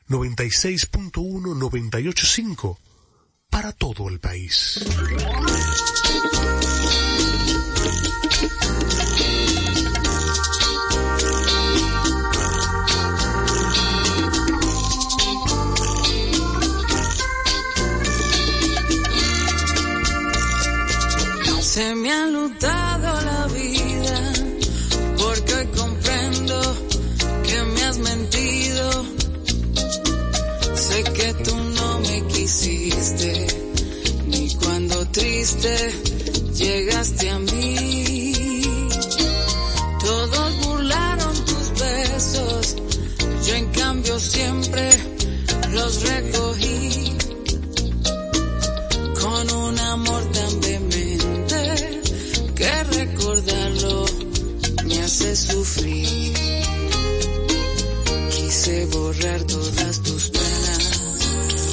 96.1-98.5 0.08 2.78
para 3.50 3.72
todo 3.72 4.08
el 4.08 4.20
país. 4.20 4.78
Se 21.76 21.94
me 21.94 22.10
ha 22.10 22.26
lutado 22.28 23.20
la 23.20 23.46
vida 23.48 24.32
porque 25.18 25.54
hoy 25.56 25.66
comprendo 25.76 26.58
que 27.46 27.62
me 27.64 27.82
has 27.82 27.98
mentido. 27.98 29.04
Sé 30.74 31.04
que 31.04 31.34
tú 31.44 31.54
no 31.54 31.98
me 32.00 32.26
quisiste 32.28 33.46
ni 34.26 34.54
cuando 34.54 35.06
triste 35.08 35.76
llegaste 36.54 37.28
a 37.28 37.38
mí. 37.40 38.62
Todos 40.00 40.66
burlaron 40.66 41.44
tus 41.44 41.72
besos, 41.78 42.76
yo 43.46 43.54
en 43.54 43.66
cambio 43.72 44.18
siempre 44.18 44.88
los 45.72 46.02
recogí 46.04 46.95
Quise 58.30 58.86
borrar 58.86 59.42
todas 59.44 60.00
tus 60.00 60.30
penas 60.30 61.00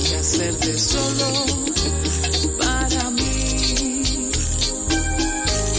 y 0.03 0.13
hacerte 0.15 0.79
solo 0.79 1.45
para 2.57 3.11
mí. 3.11 4.31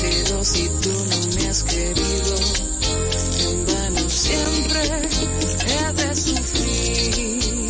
Pero 0.00 0.44
si 0.44 0.68
tú 0.68 0.92
no 1.10 1.18
me 1.36 1.48
has 1.48 1.62
querido, 1.64 2.36
en 3.40 3.66
vano 3.66 4.08
siempre 4.08 5.10
he 5.66 5.92
de 5.92 6.14
sufrir. 6.14 7.68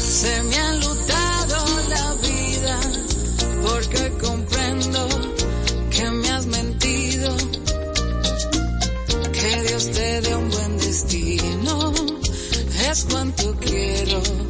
Se 0.00 0.42
me 0.44 0.56
ha 0.56 0.72
lutado 0.74 1.15
Dé 10.22 10.34
un 10.34 10.48
buen 10.48 10.78
destino. 10.78 11.92
Es 12.90 13.04
cuanto 13.04 13.54
quiero 13.56 14.45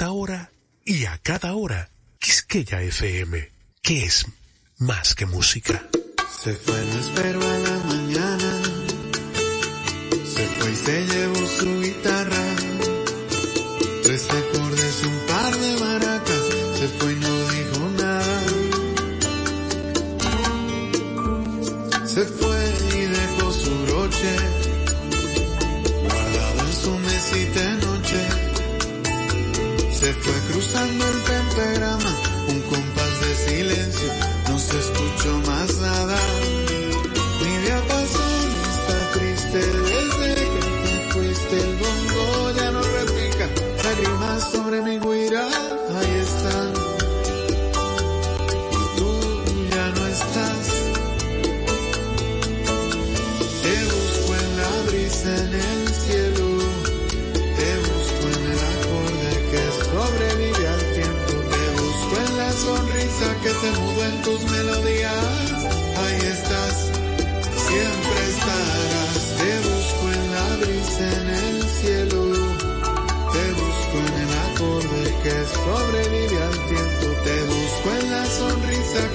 esta 0.00 0.12
hora 0.12 0.50
y 0.82 1.04
a 1.04 1.18
cada 1.18 1.54
hora. 1.54 1.90
Quisqueya 2.18 2.80
FM, 2.80 3.50
que 3.82 4.06
es 4.06 4.24
más 4.78 5.14
que 5.14 5.26
música. 5.26 5.90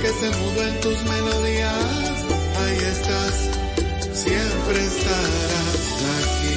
que 0.06 0.12
se 0.12 0.30
mudó 0.38 0.62
en 0.68 0.80
tus 0.82 1.02
melodías, 1.04 2.26
ahí 2.60 2.78
estás, 2.92 3.50
siempre 4.14 4.86
estarás 4.86 6.04
aquí. 6.22 6.56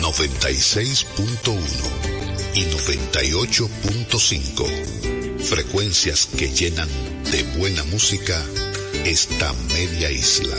...96.1 0.00 1.58
y 2.54 2.64
98.5... 2.64 5.38
...frecuencias 5.38 6.26
que 6.26 6.48
llenan 6.48 6.88
de 7.30 7.42
buena 7.58 7.84
música 7.84 8.42
esta 9.04 9.52
media 9.74 10.10
isla. 10.10 10.56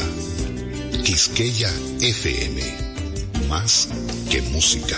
Quisqueya 1.04 1.70
FM. 2.02 2.62
Más 3.48 3.90
que 4.30 4.42
música. 4.42 4.98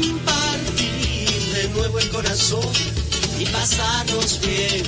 compartir 0.00 1.40
de 1.54 1.68
nuevo 1.74 1.98
el 1.98 2.08
corazón 2.10 2.68
y 3.38 3.44
pasarnos 3.46 4.40
bien, 4.40 4.82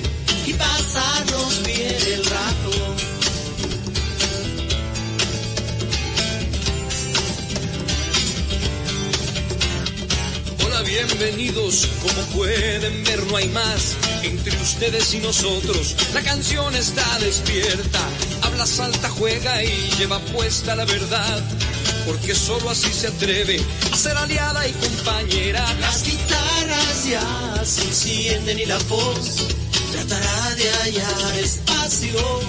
y 0.46 0.52
pasarnos 0.54 1.62
bien 1.64 1.96
el 2.14 2.24
rato. 2.24 3.16
Bienvenidos, 10.96 11.88
como 12.00 12.22
pueden 12.36 13.04
ver 13.04 13.26
no 13.26 13.36
hay 13.36 13.48
más 13.48 13.96
entre 14.22 14.56
ustedes 14.56 15.12
y 15.14 15.18
nosotros. 15.18 15.94
La 16.14 16.22
canción 16.22 16.74
está 16.74 17.18
despierta, 17.18 18.00
habla, 18.42 18.64
salta, 18.64 19.10
juega 19.10 19.62
y 19.62 19.90
lleva 19.98 20.18
puesta 20.20 20.74
la 20.74 20.84
verdad 20.84 21.42
porque 22.06 22.34
solo 22.34 22.70
así 22.70 22.92
se 22.92 23.08
atreve 23.08 23.60
a 23.92 23.96
ser 23.96 24.16
aliada 24.16 24.66
y 24.66 24.72
compañera. 24.72 25.64
Las 25.80 26.04
guitarras 26.04 27.04
ya 27.04 27.64
se 27.64 27.82
encienden 27.82 28.58
y 28.60 28.64
la 28.64 28.78
voz 28.88 29.42
tratará 29.92 30.54
de 30.54 30.70
hallar 30.70 31.38
espacio 31.38 32.40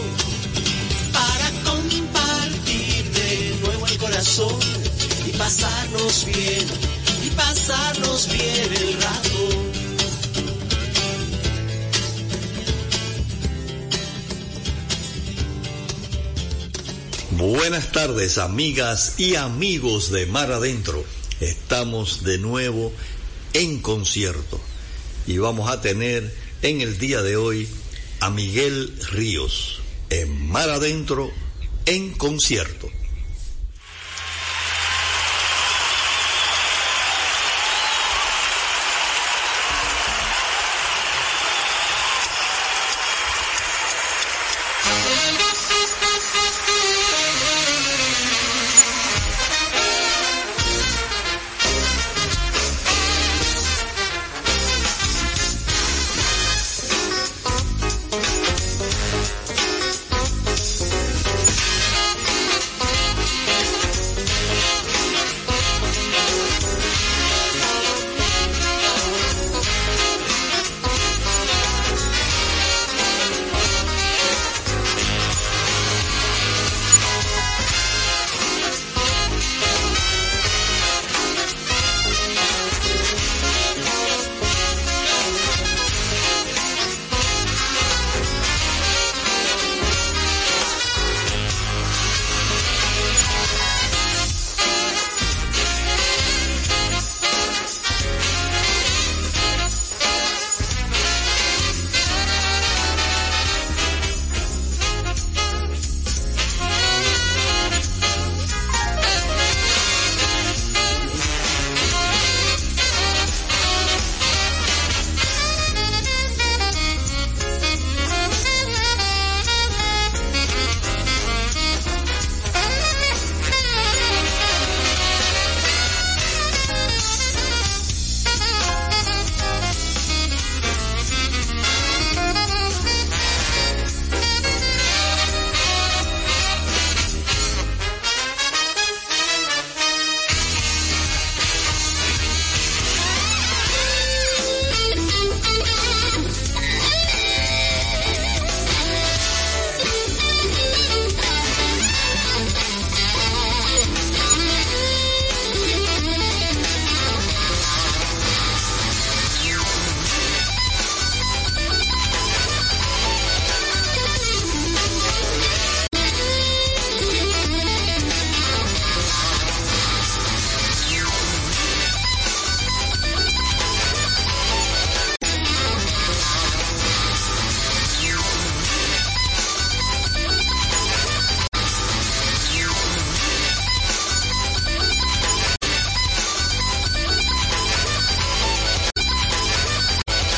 para 1.12 1.72
compartir 1.72 3.12
de 3.12 3.58
nuevo 3.64 3.88
el 3.88 3.98
corazón 3.98 4.60
y 5.26 5.32
pasarnos 5.38 6.26
bien, 6.26 6.66
y 7.26 7.30
pasarnos 7.32 8.28
bien 8.32 8.74
el 8.74 8.94
rato. 9.02 9.67
Buenas 17.38 17.92
tardes, 17.92 18.40
amigas 18.40 19.20
y 19.20 19.36
amigos 19.36 20.12
de 20.12 20.26
Mar 20.26 20.52
Adentro. 20.52 21.06
Estamos 21.40 22.24
de 22.24 22.40
nuevo 22.40 22.92
en 23.54 23.80
concierto 23.80 24.60
y 25.28 25.38
vamos 25.38 25.70
a 25.70 25.80
tener 25.80 26.34
en 26.64 26.82
el 26.82 26.98
día 26.98 27.22
de 27.22 27.38
hoy 27.38 27.68
a 28.22 28.32
Miguel 28.32 28.92
Ríos 29.12 29.82
en 30.10 30.50
Mar 30.50 30.72
Adentro 30.72 31.30
en 31.86 32.10
concierto. 32.14 32.90